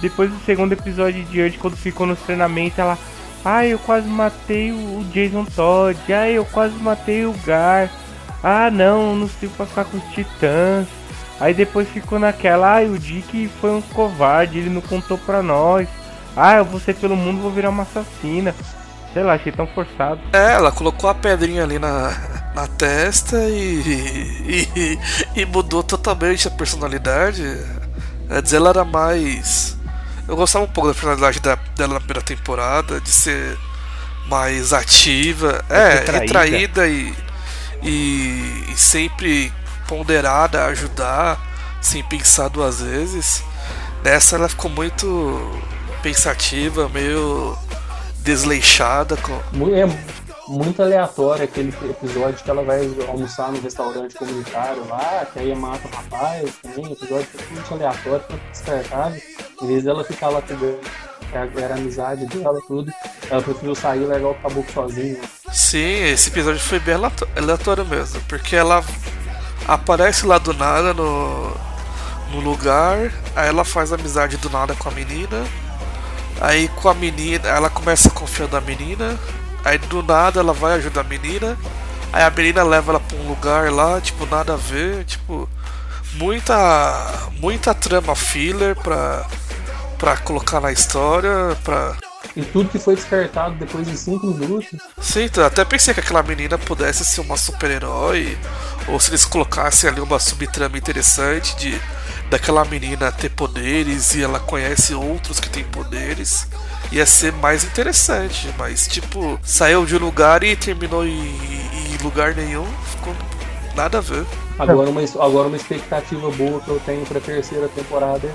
Depois 0.00 0.30
do 0.30 0.38
segundo 0.44 0.72
episódio 0.72 1.24
de 1.24 1.30
diante, 1.30 1.58
quando 1.58 1.76
ficou 1.76 2.06
nos 2.06 2.20
treinamentos, 2.20 2.78
ela. 2.78 2.98
Ai, 3.44 3.72
eu 3.72 3.78
quase 3.78 4.08
matei 4.08 4.72
o 4.72 5.04
Jason 5.12 5.44
Todd. 5.44 5.98
Ai, 6.12 6.32
eu 6.32 6.44
quase 6.44 6.74
matei 6.76 7.24
o 7.24 7.34
Gar. 7.44 7.90
Ah, 8.42 8.70
não, 8.70 9.16
não 9.16 9.28
sei 9.28 9.48
pra 9.48 9.66
ficar 9.66 9.84
com 9.84 9.96
os 9.96 10.04
titãs. 10.14 10.86
Aí 11.40 11.54
depois 11.54 11.88
ficou 11.88 12.18
naquela. 12.18 12.74
Ai, 12.74 12.88
o 12.88 12.98
Dick 12.98 13.48
foi 13.60 13.70
um 13.70 13.80
covarde, 13.80 14.58
ele 14.58 14.70
não 14.70 14.80
contou 14.80 15.18
pra 15.18 15.42
nós. 15.42 15.88
Ah, 16.36 16.56
eu 16.56 16.64
vou 16.64 16.78
ser 16.78 16.94
pelo 16.94 17.16
mundo, 17.16 17.40
vou 17.40 17.50
virar 17.50 17.70
uma 17.70 17.82
assassina. 17.84 18.54
Sei 19.16 19.24
lá, 19.24 19.32
achei 19.32 19.50
tão 19.50 19.66
forçado. 19.68 20.20
É, 20.30 20.52
ela 20.52 20.70
colocou 20.70 21.08
a 21.08 21.14
pedrinha 21.14 21.62
ali 21.62 21.78
na, 21.78 22.10
na 22.54 22.66
testa 22.66 23.38
e, 23.48 24.68
e, 24.76 24.98
e 25.40 25.46
mudou 25.46 25.82
totalmente 25.82 26.46
a 26.46 26.50
personalidade. 26.50 27.42
Antes 28.28 28.52
ela 28.52 28.68
era 28.68 28.84
mais. 28.84 29.74
Eu 30.28 30.36
gostava 30.36 30.66
um 30.66 30.68
pouco 30.68 30.88
da 30.88 30.94
personalidade 30.94 31.40
da- 31.40 31.54
dela 31.74 31.94
na 31.94 32.00
primeira 32.00 32.20
temporada, 32.20 33.00
de 33.00 33.08
ser 33.08 33.56
mais 34.28 34.74
ativa, 34.74 35.64
é, 35.70 35.94
retraída. 35.94 36.20
retraída 36.20 36.86
e, 36.86 37.14
e, 37.82 38.64
e 38.70 38.76
sempre 38.76 39.50
ponderada 39.88 40.62
a 40.62 40.66
ajudar, 40.66 41.40
sem 41.80 42.02
pensar 42.04 42.48
duas 42.48 42.82
vezes. 42.82 43.42
Nessa 44.04 44.36
ela 44.36 44.46
ficou 44.50 44.70
muito 44.70 45.58
pensativa, 46.02 46.86
meio 46.90 47.56
desleixada 48.26 49.16
com. 49.16 49.32
É 49.72 49.86
muito 50.48 50.82
aleatório 50.82 51.44
aquele 51.44 51.68
episódio 51.68 52.42
que 52.42 52.50
ela 52.50 52.64
vai 52.64 52.80
almoçar 53.08 53.52
no 53.52 53.60
restaurante 53.60 54.16
comunitário 54.16 54.84
lá, 54.88 55.24
que 55.32 55.38
aí 55.38 55.54
mata 55.54 55.86
o 55.86 55.96
rapaz 55.96 56.50
também, 56.60 56.92
episódio 56.92 57.26
totalmente 57.26 57.72
aleatório, 57.72 58.24
tanto 58.28 58.42
descartável. 58.50 59.22
Em 59.62 59.66
vez 59.66 59.84
dela 59.84 60.04
ficar 60.04 60.28
lá 60.28 60.42
cuidando, 60.42 60.80
que 61.52 61.62
era 61.62 61.74
amizade 61.74 62.26
dela, 62.26 62.58
tudo, 62.66 62.92
ela 63.30 63.42
preferiu 63.42 63.74
sair 63.76 64.04
levar 64.04 64.28
o 64.28 64.34
caboclo 64.34 64.72
sozinho. 64.72 65.20
Sim, 65.52 66.04
esse 66.08 66.28
episódio 66.28 66.60
foi 66.60 66.80
bem 66.80 66.96
aleatório 67.36 67.84
mesmo, 67.84 68.20
porque 68.28 68.56
ela 68.56 68.84
aparece 69.68 70.26
lá 70.26 70.38
do 70.38 70.52
nada 70.52 70.92
no, 70.92 71.52
no 72.32 72.40
lugar, 72.40 73.12
aí 73.36 73.48
ela 73.48 73.64
faz 73.64 73.92
amizade 73.92 74.36
do 74.36 74.50
nada 74.50 74.74
com 74.74 74.88
a 74.88 74.92
menina, 74.92 75.44
aí 76.40 76.68
com 76.68 76.88
a 76.88 76.94
menina, 76.94 77.48
ela 77.48 77.70
começa 77.70 78.08
a 78.08 78.12
confiar 78.12 78.48
na 78.50 78.60
menina, 78.60 79.18
aí 79.64 79.78
do 79.78 80.02
nada 80.02 80.40
ela 80.40 80.52
vai 80.52 80.74
ajudar 80.74 81.02
a 81.02 81.04
menina, 81.04 81.56
aí 82.12 82.22
a 82.22 82.30
menina 82.30 82.62
leva 82.62 82.92
ela 82.92 83.00
pra 83.00 83.18
um 83.18 83.28
lugar 83.28 83.70
lá, 83.72 84.00
tipo, 84.00 84.26
nada 84.26 84.54
a 84.54 84.56
ver, 84.56 85.04
tipo, 85.04 85.48
muita 86.14 87.28
muita 87.40 87.74
trama 87.74 88.14
filler 88.14 88.76
pra, 88.76 89.26
pra 89.98 90.16
colocar 90.16 90.60
na 90.60 90.72
história, 90.72 91.56
pra 91.64 91.96
E 92.36 92.42
tudo 92.44 92.68
que 92.68 92.78
foi 92.78 92.94
descartado 92.94 93.54
depois 93.54 93.86
de 93.86 93.96
cinco 93.96 94.26
minutos, 94.26 94.78
Sim, 95.00 95.22
então, 95.22 95.44
até 95.44 95.64
pensei 95.64 95.94
que 95.94 96.00
aquela 96.00 96.22
menina 96.22 96.58
pudesse 96.58 97.02
ser 97.02 97.22
uma 97.22 97.36
super-herói, 97.36 98.36
ou 98.88 99.00
se 99.00 99.10
eles 99.10 99.24
colocassem 99.24 99.88
ali 99.88 100.00
uma 100.00 100.18
subtrama 100.18 100.76
interessante 100.76 101.56
de 101.56 101.80
daquela 102.28 102.64
menina 102.64 103.10
ter 103.12 103.30
poderes 103.30 104.14
e 104.14 104.22
ela 104.22 104.40
conhece 104.40 104.92
outros 104.94 105.38
que 105.38 105.48
têm 105.48 105.64
poderes, 105.64 106.46
ia 106.90 107.06
ser 107.06 107.32
mais 107.32 107.64
interessante, 107.64 108.52
mas 108.58 108.86
tipo, 108.86 109.38
saiu 109.42 109.86
de 109.86 109.96
um 109.96 110.00
lugar 110.00 110.42
e 110.42 110.56
terminou 110.56 111.06
em, 111.06 111.12
em 111.12 112.02
lugar 112.02 112.34
nenhum, 112.34 112.66
ficou 112.90 113.14
nada 113.74 113.98
a 113.98 114.00
ver. 114.00 114.26
Agora 114.58 114.90
uma, 114.90 115.00
agora 115.00 115.48
uma 115.48 115.56
expectativa 115.56 116.30
boa 116.32 116.60
que 116.60 116.68
eu 116.68 116.80
tenho 116.84 117.06
pra 117.06 117.20
terceira 117.20 117.68
temporada 117.68 118.28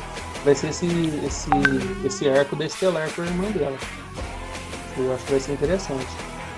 vai 0.44 0.56
ser 0.56 0.70
esse, 0.70 0.88
esse, 1.26 1.50
esse 2.06 2.30
arco 2.30 2.56
da 2.56 2.66
Estelar 2.66 3.10
com 3.10 3.22
a 3.22 3.26
irmã 3.26 3.52
dela. 3.52 3.78
Eu 4.98 5.14
acho 5.14 5.24
que 5.26 5.32
vai 5.32 5.40
ser 5.40 5.54
interessante. 5.54 6.08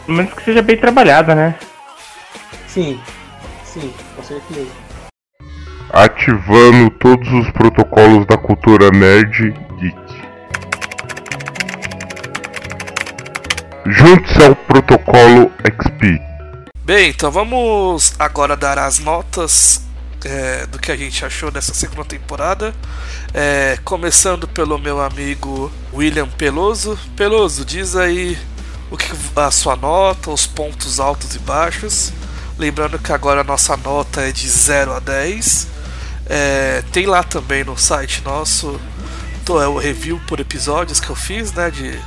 Pelo 0.05 0.17
menos 0.17 0.33
que 0.33 0.43
seja 0.43 0.61
bem 0.61 0.77
trabalhada, 0.77 1.35
né? 1.35 1.57
Sim, 2.67 2.99
sim, 3.63 3.93
com 4.15 4.23
certeza. 4.23 4.71
Ativando 5.91 6.89
todos 6.91 7.31
os 7.31 7.51
protocolos 7.51 8.25
da 8.25 8.37
cultura 8.37 8.89
nerd 8.89 9.53
geek. 9.79 10.23
Junte-se 13.85 14.43
ao 14.43 14.55
protocolo 14.55 15.51
XP. 15.61 16.19
Bem, 16.83 17.09
então 17.09 17.29
vamos 17.29 18.15
agora 18.17 18.57
dar 18.57 18.79
as 18.79 18.99
notas 18.99 19.83
é, 20.25 20.65
do 20.65 20.79
que 20.79 20.91
a 20.91 20.97
gente 20.97 21.25
achou 21.25 21.51
dessa 21.51 21.73
segunda 21.73 22.05
temporada. 22.05 22.73
É, 23.33 23.77
começando 23.83 24.47
pelo 24.47 24.77
meu 24.77 25.01
amigo 25.01 25.71
William 25.93 26.27
Peloso. 26.27 26.97
Peloso, 27.15 27.65
diz 27.65 27.95
aí 27.95 28.37
o 28.89 28.97
que 28.97 29.11
a 29.35 29.51
sua 29.51 29.75
nota, 29.75 30.29
os 30.29 30.45
pontos 30.45 30.99
altos 30.99 31.35
e 31.35 31.39
baixos. 31.39 32.11
Lembrando 32.57 32.99
que 32.99 33.11
agora 33.11 33.41
a 33.41 33.43
nossa 33.43 33.75
nota 33.77 34.21
é 34.21 34.31
de 34.31 34.47
0 34.47 34.93
a 34.93 34.99
10. 34.99 35.67
É, 36.25 36.83
tem 36.91 37.05
lá 37.05 37.23
também 37.23 37.63
no 37.63 37.77
site 37.77 38.21
nosso 38.23 38.79
é 39.61 39.67
o 39.67 39.77
review 39.77 40.21
por 40.25 40.39
episódios 40.39 41.01
que 41.01 41.09
eu 41.09 41.15
fiz, 41.15 41.51
né? 41.51 41.69
De, 41.69 41.99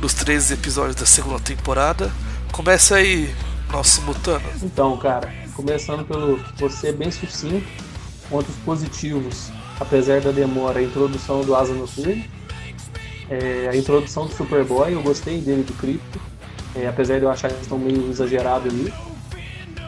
dos 0.00 0.14
13 0.14 0.54
episódios 0.54 0.96
da 0.96 1.06
segunda 1.06 1.38
temporada. 1.38 2.10
Começa 2.50 2.96
aí, 2.96 3.32
nosso 3.70 4.02
Mutano. 4.02 4.44
Então, 4.60 4.96
cara, 4.96 5.32
começando 5.54 6.06
pelo 6.06 6.38
você 6.56 6.92
bem 6.92 7.10
sucinto, 7.10 7.66
pontos 8.28 8.54
positivos, 8.64 9.50
apesar 9.78 10.20
da 10.20 10.30
demora, 10.30 10.80
a 10.80 10.82
introdução 10.82 11.42
do 11.42 11.54
Asa 11.54 11.74
Noturna, 11.74 12.24
é, 13.28 13.68
a 13.70 13.76
introdução 13.76 14.26
do 14.26 14.34
Superboy, 14.34 14.92
eu 14.92 15.02
gostei 15.02 15.40
dele 15.40 15.62
do 15.62 15.72
Crypto, 15.74 16.20
é, 16.74 16.86
apesar 16.86 17.18
de 17.18 17.24
eu 17.24 17.30
achar 17.30 17.50
que 17.50 17.60
estão 17.62 17.78
meio 17.78 18.10
exagerados 18.10 18.72
ali. 18.72 18.92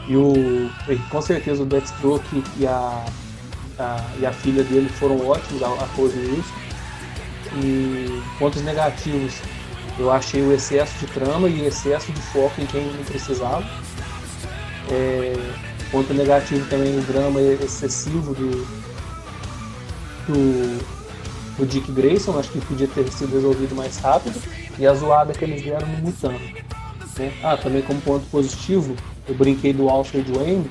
E 0.07 0.17
o, 0.17 0.71
com 1.11 1.23
certeza 1.23 1.63
o 1.63 1.67
Deathstroke 1.67 2.45
e 2.59 2.67
a, 2.67 3.05
a, 3.79 4.05
e 4.21 4.27
a 4.27 4.33
filha 4.33 4.63
dele 4.63 4.89
foram 4.89 5.27
ótimos, 5.27 5.63
a, 5.63 5.67
a 5.67 5.87
Rose 5.97 6.19
Wilson. 6.19 6.65
E 7.63 8.23
pontos 8.39 8.63
negativos, 8.63 9.35
eu 9.99 10.11
achei 10.11 10.43
o 10.43 10.53
excesso 10.53 10.99
de 10.99 11.07
trama 11.07 11.49
e 11.49 11.67
excesso 11.67 12.13
de 12.13 12.21
foco 12.21 12.61
em 12.61 12.67
quem 12.67 12.85
não 12.87 13.05
precisava. 13.05 13.65
É, 14.91 15.37
ponto 15.91 16.13
negativo 16.13 16.69
também 16.69 16.99
o 16.99 17.03
drama 17.03 17.41
excessivo 17.41 18.35
do, 18.35 18.67
do, 20.27 20.85
do 21.59 21.67
Dick 21.67 21.91
Grayson, 21.93 22.39
acho 22.39 22.51
que 22.51 22.61
podia 22.61 22.89
ter 22.89 23.11
sido 23.13 23.33
resolvido 23.35 23.75
mais 23.75 23.97
rápido, 23.99 24.41
e 24.79 24.87
a 24.87 24.95
zoada 24.95 25.33
que 25.33 25.45
eles 25.45 25.63
deram 25.63 25.87
no 25.87 25.99
Mutano. 25.99 26.39
né? 27.19 27.33
Ah, 27.43 27.57
também 27.57 27.83
como 27.83 28.01
ponto 28.01 28.27
positivo, 28.27 28.97
eu 29.29 29.35
brinquei 29.35 29.73
do 29.73 29.89
Alfred 29.89 30.31
Wayne, 30.33 30.71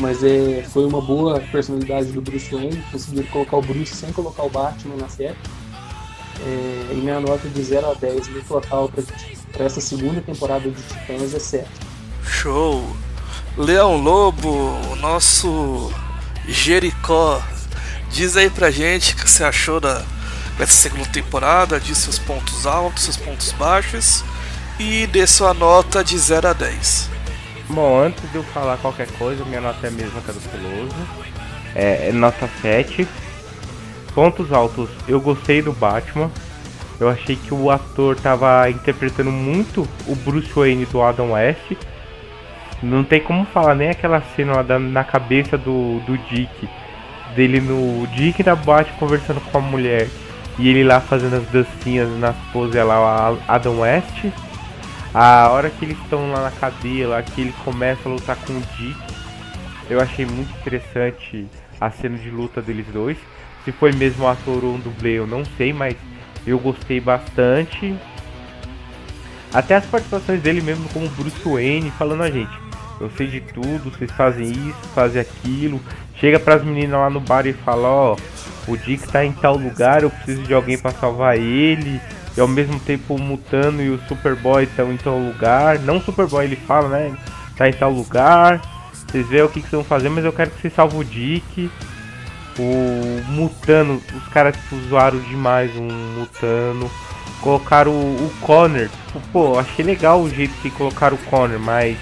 mas 0.00 0.22
é, 0.22 0.62
foi 0.68 0.84
uma 0.84 1.00
boa 1.00 1.40
personalidade 1.40 2.12
do 2.12 2.20
Bruce 2.20 2.54
Wayne, 2.54 2.82
conseguiram 2.92 3.26
colocar 3.28 3.56
o 3.56 3.62
Bruce 3.62 3.94
sem 3.94 4.12
colocar 4.12 4.42
o 4.42 4.50
Batman 4.50 4.96
na 4.96 5.08
série. 5.08 5.36
É, 6.40 6.92
e 6.92 6.96
minha 6.96 7.18
nota 7.18 7.48
de 7.48 7.62
0 7.62 7.90
a 7.90 7.94
10 7.94 8.28
no 8.28 8.40
total 8.42 8.88
para 9.52 9.64
essa 9.64 9.80
segunda 9.80 10.20
temporada 10.20 10.70
de 10.70 10.82
Titãs 10.82 11.34
é 11.34 11.38
7. 11.38 11.68
Show! 12.22 12.84
Leão 13.56 13.96
Lobo, 13.96 14.48
o 14.92 14.96
nosso 14.96 15.92
Jericó. 16.46 17.42
Diz 18.10 18.36
aí 18.36 18.48
pra 18.48 18.70
gente 18.70 19.12
o 19.12 19.16
que 19.16 19.30
você 19.30 19.44
achou 19.44 19.80
da, 19.80 20.02
dessa 20.56 20.72
segunda 20.72 21.06
temporada, 21.06 21.78
diz 21.78 21.98
seus 21.98 22.18
pontos 22.18 22.66
altos, 22.66 23.04
seus 23.04 23.16
pontos 23.16 23.52
baixos 23.52 24.24
e 24.78 25.06
dê 25.08 25.26
sua 25.26 25.52
nota 25.52 26.04
de 26.04 26.16
0 26.16 26.48
a 26.48 26.52
10. 26.52 27.10
Bom, 27.68 28.00
antes 28.00 28.30
de 28.30 28.36
eu 28.36 28.42
falar 28.44 28.78
qualquer 28.78 29.08
coisa, 29.12 29.44
minha 29.44 29.60
nota 29.60 29.86
é 29.86 29.88
a 29.88 29.92
mesma 29.92 30.20
que 30.20 30.30
a 30.30 30.34
do. 30.34 30.94
É, 31.74 32.08
é 32.08 32.12
nota 32.12 32.48
7. 32.62 33.06
Pontos 34.14 34.52
altos, 34.52 34.88
eu 35.06 35.20
gostei 35.20 35.60
do 35.60 35.72
Batman. 35.72 36.30
Eu 36.98 37.08
achei 37.08 37.36
que 37.36 37.52
o 37.52 37.70
ator 37.70 38.16
tava 38.16 38.68
interpretando 38.70 39.30
muito 39.30 39.86
o 40.06 40.16
Bruce 40.16 40.50
Wayne 40.52 40.86
do 40.86 41.02
Adam 41.02 41.32
West. 41.32 41.76
Não 42.82 43.02
tem 43.02 43.20
como 43.20 43.44
falar 43.46 43.74
nem 43.74 43.90
aquela 43.90 44.20
cena 44.36 44.56
lá 44.56 44.62
da- 44.62 44.78
na 44.78 45.02
cabeça 45.04 45.58
do, 45.58 45.98
do 46.00 46.16
Dick. 46.30 46.68
Dele 47.34 47.60
no 47.60 48.06
Dick 48.08 48.42
na 48.44 48.54
boate 48.54 48.92
conversando 48.92 49.40
com 49.40 49.58
a 49.58 49.60
mulher. 49.60 50.08
E 50.58 50.68
ele 50.68 50.84
lá 50.84 51.00
fazendo 51.00 51.36
as 51.36 51.46
dancinhas 51.48 52.08
nas 52.18 52.36
poses 52.52 52.74
lá, 52.84 53.32
o 53.32 53.38
Adam 53.46 53.80
West. 53.80 54.26
A 55.14 55.48
hora 55.50 55.70
que 55.70 55.84
eles 55.84 55.98
estão 55.98 56.30
lá 56.32 56.42
na 56.42 56.50
cadeia, 56.50 57.08
lá 57.08 57.22
que 57.22 57.40
ele 57.40 57.54
começa 57.64 58.08
a 58.08 58.12
lutar 58.12 58.36
com 58.36 58.52
o 58.52 58.60
Dick, 58.76 58.96
eu 59.88 60.00
achei 60.00 60.26
muito 60.26 60.50
interessante 60.58 61.46
a 61.80 61.90
cena 61.90 62.16
de 62.18 62.30
luta 62.30 62.60
deles 62.60 62.86
dois. 62.92 63.16
Se 63.64 63.72
foi 63.72 63.92
mesmo 63.92 64.24
um 64.24 64.28
ator 64.28 64.64
ou 64.64 64.74
um 64.74 64.78
dublê, 64.78 65.18
eu 65.18 65.26
não 65.26 65.44
sei, 65.56 65.72
mas 65.72 65.96
eu 66.46 66.58
gostei 66.58 67.00
bastante. 67.00 67.94
Até 69.52 69.76
as 69.76 69.86
participações 69.86 70.40
dele 70.42 70.60
mesmo 70.60 70.88
como 70.90 71.08
Bruce 71.10 71.40
Wayne, 71.44 71.90
falando 71.92 72.22
a 72.22 72.30
gente. 72.30 72.67
Eu 73.00 73.10
sei 73.16 73.26
de 73.28 73.40
tudo, 73.40 73.90
vocês 73.90 74.10
fazem 74.12 74.50
isso, 74.50 74.88
fazem 74.94 75.20
aquilo. 75.20 75.80
Chega 76.16 76.40
pras 76.40 76.64
meninas 76.64 76.98
lá 76.98 77.10
no 77.10 77.20
bar 77.20 77.46
e 77.46 77.52
fala, 77.52 77.88
ó, 77.88 78.16
oh, 78.16 78.72
o 78.72 78.76
Dick 78.76 79.06
tá 79.08 79.24
em 79.24 79.32
tal 79.32 79.56
lugar, 79.56 80.02
eu 80.02 80.10
preciso 80.10 80.42
de 80.42 80.52
alguém 80.52 80.76
para 80.76 80.90
salvar 80.90 81.36
ele. 81.36 82.00
E 82.36 82.40
ao 82.40 82.48
mesmo 82.48 82.78
tempo 82.78 83.14
o 83.14 83.20
Mutano 83.20 83.82
e 83.82 83.90
o 83.90 84.00
Superboy 84.06 84.64
estão 84.64 84.92
em 84.92 84.96
tal 84.96 85.18
lugar. 85.18 85.78
Não 85.80 86.00
Superboy 86.00 86.44
ele 86.44 86.56
fala, 86.56 86.88
né? 86.88 87.16
Tá 87.56 87.68
em 87.68 87.72
tal 87.72 87.90
lugar. 87.90 88.60
Vocês 88.92 89.26
veem 89.26 89.42
o 89.42 89.48
que, 89.48 89.60
que 89.60 89.68
vocês 89.68 89.72
vão 89.72 89.84
fazer, 89.84 90.08
mas 90.08 90.24
eu 90.24 90.32
quero 90.32 90.50
que 90.50 90.60
vocês 90.60 90.72
salvem 90.72 91.00
o 91.00 91.04
Dick. 91.04 91.70
O 92.58 93.22
Mutano, 93.28 94.02
os 94.14 94.28
caras 94.28 94.56
tipo, 94.56 94.76
demais 95.28 95.74
um 95.76 95.88
Mutano. 96.18 96.90
Colocaram 97.40 97.90
o, 97.90 98.26
o 98.26 98.32
Connor. 98.40 98.88
Tipo, 99.06 99.20
pô, 99.32 99.58
achei 99.58 99.84
legal 99.84 100.20
o 100.20 100.30
jeito 100.30 100.54
que 100.60 100.70
colocaram 100.70 101.16
o 101.16 101.30
Connor, 101.30 101.58
mas. 101.58 101.96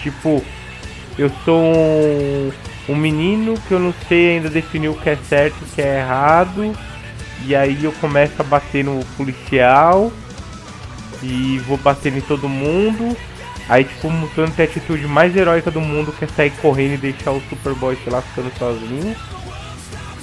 Tipo, 0.00 0.44
eu 1.18 1.30
sou 1.44 1.60
um, 1.60 2.52
um 2.88 2.96
menino 2.96 3.54
que 3.66 3.72
eu 3.72 3.80
não 3.80 3.94
sei 4.08 4.36
ainda 4.36 4.48
definir 4.48 4.88
o 4.88 4.94
que 4.94 5.10
é 5.10 5.16
certo 5.16 5.56
e 5.60 5.64
o 5.64 5.68
que 5.68 5.82
é 5.82 5.98
errado. 5.98 6.76
E 7.44 7.54
aí 7.54 7.84
eu 7.84 7.92
começo 7.92 8.34
a 8.40 8.44
bater 8.44 8.84
no 8.84 9.04
policial. 9.16 10.12
E 11.22 11.58
vou 11.66 11.76
bater 11.76 12.16
em 12.16 12.20
todo 12.20 12.48
mundo. 12.48 13.16
Aí, 13.68 13.84
tipo, 13.84 14.08
o 14.08 14.10
Mutano 14.10 14.50
tem 14.52 14.64
a 14.64 14.68
atitude 14.68 15.06
mais 15.06 15.36
heróica 15.36 15.70
do 15.70 15.80
mundo, 15.80 16.12
que 16.12 16.24
é 16.24 16.28
sair 16.28 16.50
correndo 16.52 16.94
e 16.94 17.12
deixar 17.12 17.32
o 17.32 17.42
Superboy, 17.50 17.98
sei 18.02 18.12
lá, 18.12 18.22
ficando 18.22 18.50
sozinho. 18.56 19.14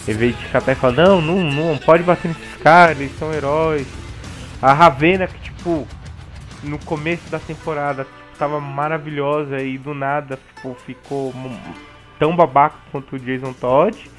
Em 0.07 0.13
vez 0.13 0.35
de 0.35 0.45
ficar 0.45 0.59
até 0.59 0.73
falando, 0.73 1.21
não, 1.21 1.21
não, 1.21 1.43
não, 1.43 1.77
pode 1.77 2.03
bater 2.03 2.29
nesses 2.29 2.55
caras, 2.61 2.99
eles 2.99 3.17
são 3.19 3.33
heróis. 3.33 3.85
A 4.61 4.73
Ravena, 4.73 5.27
que 5.27 5.37
tipo, 5.39 5.87
no 6.63 6.79
começo 6.79 7.29
da 7.29 7.39
temporada 7.39 8.07
tava 8.37 8.59
maravilhosa 8.59 9.61
e 9.61 9.77
do 9.77 9.93
nada 9.93 10.39
tipo, 10.55 10.75
ficou 10.85 11.33
tão 12.19 12.35
babaca 12.35 12.77
quanto 12.91 13.15
o 13.15 13.19
Jason 13.19 13.53
Todd. 13.53 14.09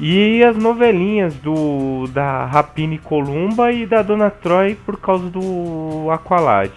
E 0.00 0.44
as 0.44 0.56
novelinhas 0.56 1.34
do 1.34 2.06
da 2.12 2.44
Rapine 2.46 2.98
Columba 2.98 3.72
e 3.72 3.84
da 3.84 4.00
Dona 4.00 4.30
Troy 4.30 4.76
por 4.76 5.00
causa 5.00 5.28
do 5.28 6.08
Aqualad. 6.12 6.72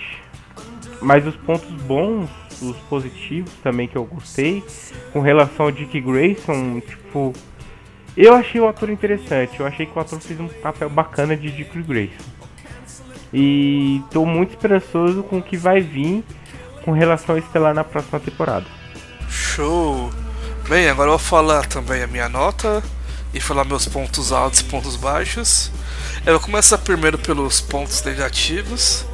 Mas 1.00 1.26
os 1.26 1.36
pontos 1.36 1.70
bons, 1.84 2.30
os 2.62 2.78
positivos 2.90 3.54
também 3.64 3.88
que 3.88 3.96
eu 3.96 4.06
gostei, 4.06 4.64
com 5.14 5.20
relação 5.20 5.68
ao 5.68 5.72
Dick 5.72 6.00
Grayson, 6.02 6.80
tipo, 6.80 7.34
eu 8.18 8.34
achei 8.34 8.60
o 8.60 8.68
ator 8.68 8.90
interessante, 8.90 9.60
eu 9.60 9.66
achei 9.66 9.86
que 9.86 9.98
o 9.98 10.02
ator 10.02 10.20
fez 10.20 10.40
um 10.40 10.48
papel 10.48 10.90
bacana 10.90 11.36
de 11.36 11.52
Dick 11.52 11.82
Grayson. 11.82 12.41
E 13.34 14.02
estou 14.06 14.26
muito 14.26 14.52
esperançoso 14.52 15.24
com 15.24 15.38
o 15.38 15.42
que 15.42 15.56
vai 15.56 15.82
vir 15.82 16.24
com 16.84 16.92
relação 16.92 17.36
a 17.36 17.40
Estelar 17.40 17.74
na 17.74 17.84
próxima 17.84 18.20
temporada. 18.20 18.66
Show! 19.30 20.12
Bem, 20.68 20.90
agora 20.90 21.08
eu 21.08 21.18
vou 21.18 21.20
falar 21.20 21.66
também 21.66 22.04
a 22.04 22.08
minha 22.08 22.30
nota 22.30 22.84
e 23.34 23.40
falar 23.40 23.66
meus 23.66 23.88
pontos 23.88 24.32
altos 24.32 24.60
e 24.60 24.64
pontos 24.66 24.96
baixos. 24.96 25.72
Eu 26.26 26.34
vou 26.34 26.42
começar 26.42 26.78
primeiro 26.78 27.18
pelos 27.18 27.62
pontos 27.62 28.04
negativos. 28.04 29.06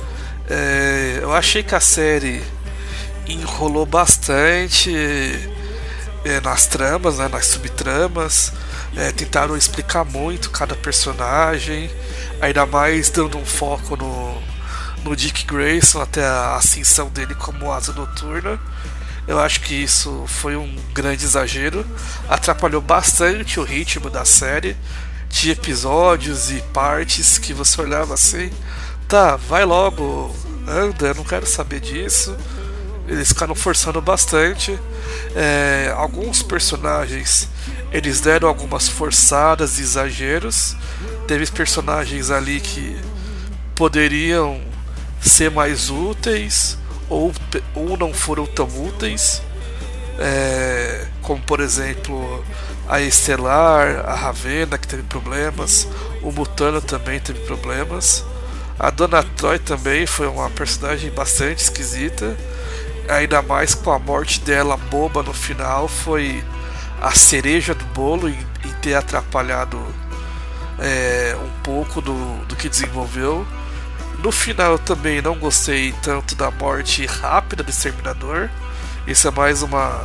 É, 0.49 1.19
eu 1.21 1.33
achei 1.33 1.63
que 1.63 1.75
a 1.75 1.79
série 1.79 2.41
enrolou 3.27 3.85
bastante 3.85 4.91
é, 6.23 6.41
nas 6.41 6.65
tramas, 6.65 7.17
né, 7.17 7.27
nas 7.27 7.47
subtramas. 7.47 8.51
É, 8.95 9.11
tentaram 9.11 9.55
explicar 9.55 10.03
muito 10.03 10.49
cada 10.49 10.75
personagem, 10.75 11.89
ainda 12.41 12.65
mais 12.65 13.09
dando 13.09 13.37
um 13.37 13.45
foco 13.45 13.95
no, 13.95 14.41
no 15.03 15.15
Dick 15.15 15.45
Grayson 15.45 16.01
até 16.01 16.25
a 16.25 16.55
ascensão 16.55 17.09
dele 17.09 17.35
como 17.35 17.71
asa 17.71 17.93
noturna. 17.93 18.59
Eu 19.27 19.39
acho 19.39 19.61
que 19.61 19.73
isso 19.73 20.23
foi 20.27 20.55
um 20.55 20.73
grande 20.93 21.25
exagero, 21.25 21.85
atrapalhou 22.29 22.81
bastante 22.81 23.59
o 23.59 23.63
ritmo 23.63 24.09
da 24.09 24.23
série, 24.23 24.75
de 25.29 25.51
episódios 25.51 26.49
e 26.49 26.61
partes 26.73 27.37
que 27.37 27.53
você 27.53 27.81
olhava 27.81 28.13
assim, 28.13 28.49
tá, 29.07 29.35
vai 29.35 29.65
logo, 29.65 30.33
anda, 30.65 31.07
eu 31.07 31.15
não 31.15 31.25
quero 31.25 31.45
saber 31.45 31.81
disso. 31.81 32.37
Eles 33.07 33.29
ficaram 33.29 33.55
forçando 33.55 34.01
bastante. 34.01 34.77
É, 35.35 35.93
alguns 35.95 36.43
personagens 36.43 37.47
eles 37.91 38.19
deram 38.19 38.47
algumas 38.47 38.87
forçadas 38.87 39.79
e 39.79 39.81
exageros. 39.81 40.75
Teve 41.27 41.45
personagens 41.47 42.29
ali 42.29 42.59
que 42.59 42.97
poderiam 43.75 44.59
ser 45.21 45.49
mais 45.51 45.89
úteis 45.89 46.77
ou, 47.09 47.31
ou 47.73 47.97
não 47.97 48.13
foram 48.13 48.45
tão 48.45 48.67
úteis. 48.67 49.41
É, 50.19 51.07
como 51.21 51.41
por 51.41 51.59
exemplo 51.59 52.43
a 52.89 52.99
Estelar, 53.01 54.03
a 54.05 54.15
Ravena 54.15 54.77
que 54.77 54.87
teve 54.87 55.03
problemas, 55.03 55.87
o 56.21 56.31
Mutano 56.31 56.81
também 56.81 57.19
teve 57.19 57.39
problemas. 57.41 58.25
A 58.79 58.89
Dona 58.89 59.23
Troy 59.23 59.57
também 59.59 60.05
foi 60.05 60.27
uma 60.27 60.49
personagem 60.49 61.09
bastante 61.11 61.63
esquisita. 61.63 62.37
Ainda 63.09 63.41
mais 63.41 63.73
com 63.73 63.91
a 63.91 63.99
morte 63.99 64.39
dela 64.41 64.75
boba 64.75 65.23
no 65.23 65.33
final, 65.33 65.87
foi 65.87 66.43
a 67.01 67.11
cereja 67.11 67.73
do 67.73 67.85
bolo 67.85 68.27
em, 68.27 68.37
em 68.65 68.73
ter 68.81 68.95
atrapalhado 68.95 69.81
é, 70.79 71.35
um 71.41 71.61
pouco 71.61 72.01
do, 72.01 72.45
do 72.45 72.55
que 72.55 72.67
desenvolveu. 72.69 73.45
No 74.19 74.31
final 74.31 74.73
eu 74.73 74.79
também 74.79 75.21
não 75.21 75.37
gostei 75.37 75.93
tanto 76.01 76.35
da 76.35 76.49
morte 76.51 77.05
rápida 77.05 77.63
do 77.63 77.69
Exterminador. 77.69 78.49
Isso 79.05 79.27
é 79.27 79.31
mais 79.31 79.61
uma 79.61 80.03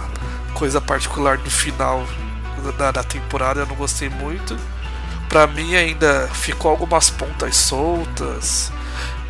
coisa 0.54 0.80
particular 0.80 1.38
do 1.38 1.50
final 1.50 2.06
da, 2.78 2.92
da 2.92 3.02
temporada, 3.02 3.60
eu 3.60 3.66
não 3.66 3.74
gostei 3.74 4.08
muito. 4.08 4.56
Pra 5.28 5.46
mim 5.46 5.74
ainda 5.74 6.28
ficou 6.28 6.70
algumas 6.70 7.08
pontas 7.10 7.56
soltas 7.56 8.70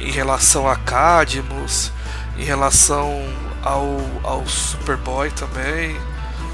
em 0.01 0.11
relação 0.11 0.69
a 0.69 0.75
Cadmus, 0.77 1.93
em 2.37 2.45
relação 2.45 3.23
ao, 3.63 3.99
ao 4.23 4.47
Superboy 4.47 5.31
também. 5.31 5.97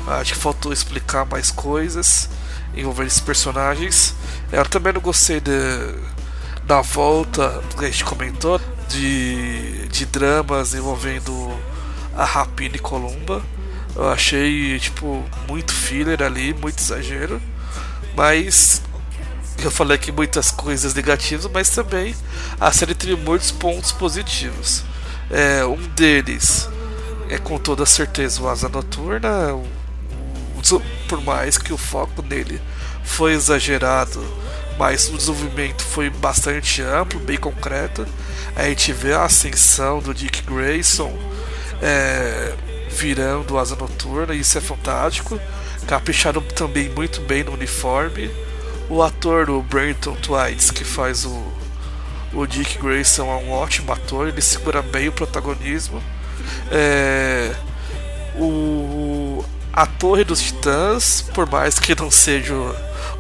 Acho 0.07 0.35
que 0.35 0.39
faltou 0.39 0.73
explicar 0.73 1.27
mais 1.27 1.51
coisas 1.51 2.29
envolvendo 2.75 3.09
esses 3.09 3.21
personagens. 3.21 4.15
Eu 4.53 4.65
também 4.65 4.93
não 4.93 5.01
gostei 5.01 5.41
de, 5.41 5.51
da 6.65 6.81
volta 6.81 7.63
que 7.77 7.85
a 7.85 7.91
gente 7.91 8.05
comentou 8.05 8.61
de, 8.89 9.87
de 9.89 10.07
dramas 10.07 10.75
envolvendo 10.75 11.33
a 12.17 12.25
Rapina 12.25 12.77
e 12.77 12.79
Columba. 12.79 13.43
Eu 13.95 14.09
achei 14.09 14.79
tipo 14.79 15.25
muito 15.49 15.73
filler 15.73 16.23
ali, 16.23 16.55
muito 16.55 16.79
exagero. 16.79 17.41
Mas 18.17 18.83
eu 19.63 19.71
falei 19.71 19.97
aqui 19.97 20.11
muitas 20.11 20.51
coisas 20.51 20.95
negativas, 20.95 21.51
mas 21.53 21.69
também 21.69 22.15
a 22.61 22.73
série 22.73 22.95
teve 22.95 23.17
muitos 23.17 23.51
pontos 23.51 23.93
positivos. 23.93 24.85
É, 25.31 25.65
um 25.67 25.77
deles 25.95 26.69
é 27.29 27.39
com 27.39 27.59
toda 27.59 27.85
certeza 27.85 28.43
o 28.43 28.49
Asa 28.49 28.69
Noturna, 28.69 29.55
por 31.09 31.23
mais 31.23 31.57
que 31.57 31.73
o 31.73 31.79
foco 31.79 32.23
nele 32.23 32.61
foi 33.05 33.33
exagerado, 33.33 34.23
mas 34.79 35.09
o 35.09 35.17
desenvolvimento 35.17 35.83
foi 35.83 36.11
bastante 36.11 36.83
amplo, 36.83 37.19
bem 37.21 37.37
concreto. 37.37 38.07
A 38.55 38.65
gente 38.65 38.93
vê 38.93 39.13
a 39.13 39.25
ascensão 39.25 40.01
do 40.01 40.15
Dick 40.15 40.43
Grayson 40.43 41.17
é, 41.83 42.55
virando 42.91 43.59
asa 43.59 43.77
noturna, 43.77 44.35
isso 44.35 44.59
é 44.59 44.61
fantástico. 44.61 45.41
Capricharam 45.87 46.43
também 46.43 46.89
muito 46.89 47.21
bem 47.23 47.45
no 47.45 47.53
uniforme. 47.53 48.31
O 48.89 49.03
ator, 49.03 49.51
o 49.51 49.63
Brenton 49.63 50.15
Twites, 50.17 50.71
que 50.71 50.85
faz 50.85 51.25
o, 51.25 51.53
o 52.33 52.47
Dick 52.47 52.79
Grayson, 52.79 53.25
é 53.25 53.45
um 53.45 53.51
ótimo 53.51 53.93
ator, 53.93 54.29
ele 54.29 54.41
segura 54.41 54.83
bem 54.83 55.09
o 55.09 55.13
protagonismo. 55.13 56.03
É, 56.71 57.55
o, 58.37 59.45
a 59.73 59.87
Torre 59.87 60.25
dos 60.25 60.41
Titãs, 60.41 61.23
por 61.35 61.49
mais 61.49 61.79
que 61.79 61.95
não 61.95 62.11
seja 62.11 62.55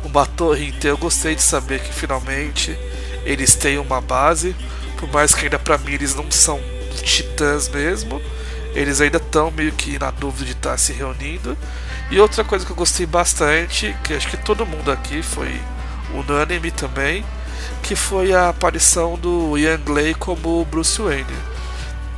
uma 0.04 0.26
torre 0.26 0.68
inteira, 0.68 0.94
eu 0.94 0.98
gostei 0.98 1.34
de 1.34 1.42
saber 1.42 1.80
que 1.80 1.92
finalmente 1.92 2.76
eles 3.24 3.54
têm 3.54 3.78
uma 3.78 4.00
base, 4.00 4.54
por 4.96 5.10
mais 5.12 5.34
que 5.34 5.44
ainda 5.44 5.58
para 5.58 5.78
mim 5.78 5.92
eles 5.92 6.14
não 6.14 6.30
são 6.30 6.60
titãs 7.02 7.68
mesmo, 7.68 8.20
eles 8.74 9.00
ainda 9.00 9.18
estão 9.18 9.50
meio 9.50 9.72
que 9.72 9.98
na 9.98 10.10
dúvida 10.10 10.44
de 10.44 10.52
estar 10.52 10.70
tá 10.72 10.78
se 10.78 10.92
reunindo. 10.92 11.56
E 12.10 12.18
outra 12.20 12.42
coisa 12.42 12.64
que 12.64 12.72
eu 12.72 12.76
gostei 12.76 13.06
bastante, 13.06 13.94
que 14.02 14.14
acho 14.14 14.28
que 14.28 14.36
todo 14.36 14.64
mundo 14.64 14.90
aqui 14.90 15.22
foi 15.22 15.60
unânime 16.14 16.70
também, 16.70 17.24
que 17.82 17.94
foi 17.94 18.32
a 18.32 18.48
aparição 18.48 19.16
do 19.16 19.58
Ian 19.58 19.78
Glay 19.78 20.14
como 20.14 20.64
Bruce 20.64 21.00
Wayne. 21.00 21.26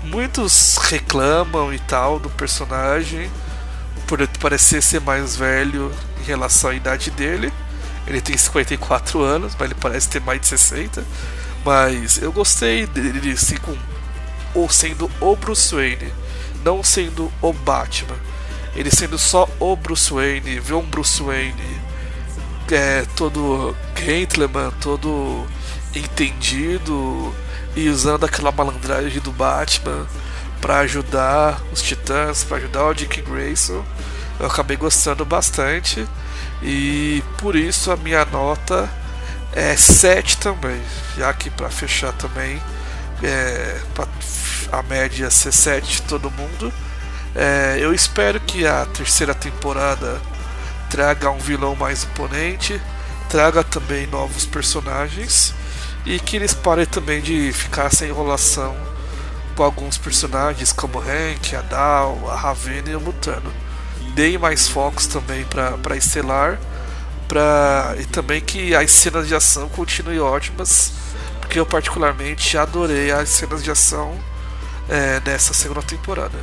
Muitos 0.02 0.78
reclamam 0.78 1.72
e 1.72 1.78
tal 1.78 2.18
do 2.18 2.30
personagem, 2.30 3.30
por 4.06 4.26
parecer 4.40 4.82
ser 4.82 5.00
mais 5.00 5.36
velho 5.36 5.92
em 6.20 6.24
relação 6.24 6.70
à 6.70 6.74
idade 6.74 7.10
dele. 7.10 7.52
Ele 8.06 8.20
tem 8.20 8.36
54 8.36 9.20
anos, 9.22 9.54
mas 9.58 9.70
ele 9.70 9.78
parece 9.80 10.08
ter 10.08 10.20
mais 10.20 10.40
de 10.40 10.46
60. 10.48 11.04
Mas 11.64 12.20
eu 12.20 12.32
gostei 12.32 12.86
dele 12.86 13.32
assim 13.32 13.56
com 13.58 13.76
ou 14.54 14.68
sendo 14.68 15.08
o 15.20 15.36
Bruce 15.36 15.72
Wayne, 15.74 16.12
não 16.64 16.82
sendo 16.82 17.30
o 17.40 17.52
Batman. 17.52 18.16
Ele 18.74 18.90
sendo 18.90 19.18
só 19.18 19.48
o 19.58 19.76
Bruce 19.76 20.12
Wayne, 20.12 20.58
ver 20.58 20.74
um 20.74 20.82
Bruce 20.82 21.22
Wayne 21.22 21.80
é, 22.70 23.04
todo 23.16 23.76
gentleman, 23.96 24.70
todo 24.80 25.46
entendido 25.94 27.34
e 27.76 27.88
usando 27.88 28.24
aquela 28.24 28.52
malandragem 28.52 29.20
do 29.20 29.32
Batman 29.32 30.06
para 30.60 30.78
ajudar 30.80 31.60
os 31.72 31.80
Titãs, 31.82 32.44
para 32.44 32.58
ajudar 32.58 32.86
o 32.86 32.94
Dick 32.94 33.22
Grayson. 33.22 33.84
Eu 34.38 34.46
acabei 34.46 34.76
gostando 34.76 35.24
bastante 35.24 36.06
e 36.62 37.22
por 37.38 37.56
isso 37.56 37.90
a 37.90 37.96
minha 37.96 38.24
nota 38.24 38.88
é 39.52 39.76
7 39.76 40.38
também, 40.38 40.80
já 41.16 41.32
que 41.32 41.50
para 41.50 41.68
fechar 41.68 42.12
também 42.12 42.60
é, 43.22 43.80
a 44.72 44.82
média 44.82 45.30
ser 45.30 45.52
7 45.52 45.86
de 45.86 46.02
todo 46.02 46.30
mundo. 46.30 46.72
É, 47.34 47.76
eu 47.78 47.94
espero 47.94 48.40
que 48.40 48.66
a 48.66 48.84
terceira 48.86 49.34
temporada 49.34 50.20
traga 50.88 51.30
um 51.30 51.38
vilão 51.38 51.76
mais 51.76 52.04
imponente, 52.04 52.80
traga 53.28 53.62
também 53.62 54.06
novos 54.06 54.44
personagens 54.44 55.54
e 56.04 56.18
que 56.18 56.36
eles 56.36 56.54
parem 56.54 56.86
também 56.86 57.20
de 57.20 57.52
ficar 57.52 57.90
sem 57.90 58.08
enrolação 58.08 58.76
com 59.56 59.62
alguns 59.62 59.98
personagens 59.98 60.72
como 60.72 60.98
Hank, 60.98 61.54
a 61.54 61.60
Dal, 61.62 62.30
a 62.30 62.36
Ravena 62.36 62.90
e 62.90 62.96
o 62.96 63.00
Mutano. 63.00 63.52
Deem 64.14 64.38
mais 64.38 64.68
focos 64.68 65.06
também 65.06 65.44
para 65.44 65.96
Estelar 65.96 66.58
pra, 67.28 67.94
e 67.98 68.04
também 68.06 68.40
que 68.40 68.74
as 68.74 68.90
cenas 68.90 69.28
de 69.28 69.34
ação 69.34 69.68
continuem 69.68 70.18
ótimas, 70.18 70.92
porque 71.40 71.60
eu 71.60 71.66
particularmente 71.66 72.58
adorei 72.58 73.12
as 73.12 73.28
cenas 73.28 73.62
de 73.62 73.70
ação 73.70 74.18
é, 74.88 75.20
nessa 75.24 75.54
segunda 75.54 75.82
temporada. 75.82 76.38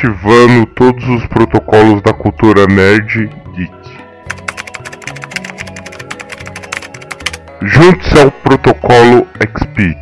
Ativando 0.00 0.64
todos 0.64 1.04
os 1.10 1.26
protocolos 1.26 2.02
da 2.02 2.14
cultura 2.14 2.66
nerd 2.66 3.28
geek. 3.54 3.72
Junte-se 7.60 8.18
ao 8.18 8.30
protocolo 8.30 9.28
XP. 9.38 9.94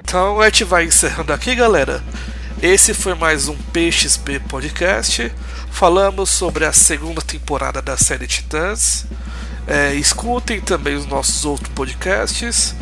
Então 0.00 0.40
a 0.40 0.46
gente 0.46 0.64
vai 0.64 0.84
encerrando 0.86 1.32
aqui, 1.32 1.54
galera. 1.54 2.02
Esse 2.60 2.92
foi 2.92 3.14
mais 3.14 3.46
um 3.46 3.54
PXP 3.54 4.40
Podcast. 4.48 5.32
Falamos 5.70 6.30
sobre 6.30 6.64
a 6.64 6.72
segunda 6.72 7.22
temporada 7.22 7.80
da 7.80 7.96
série 7.96 8.26
Titãs. 8.26 9.06
É, 9.68 9.94
escutem 9.94 10.60
também 10.60 10.96
os 10.96 11.06
nossos 11.06 11.44
outros 11.44 11.68
podcasts. 11.68 12.74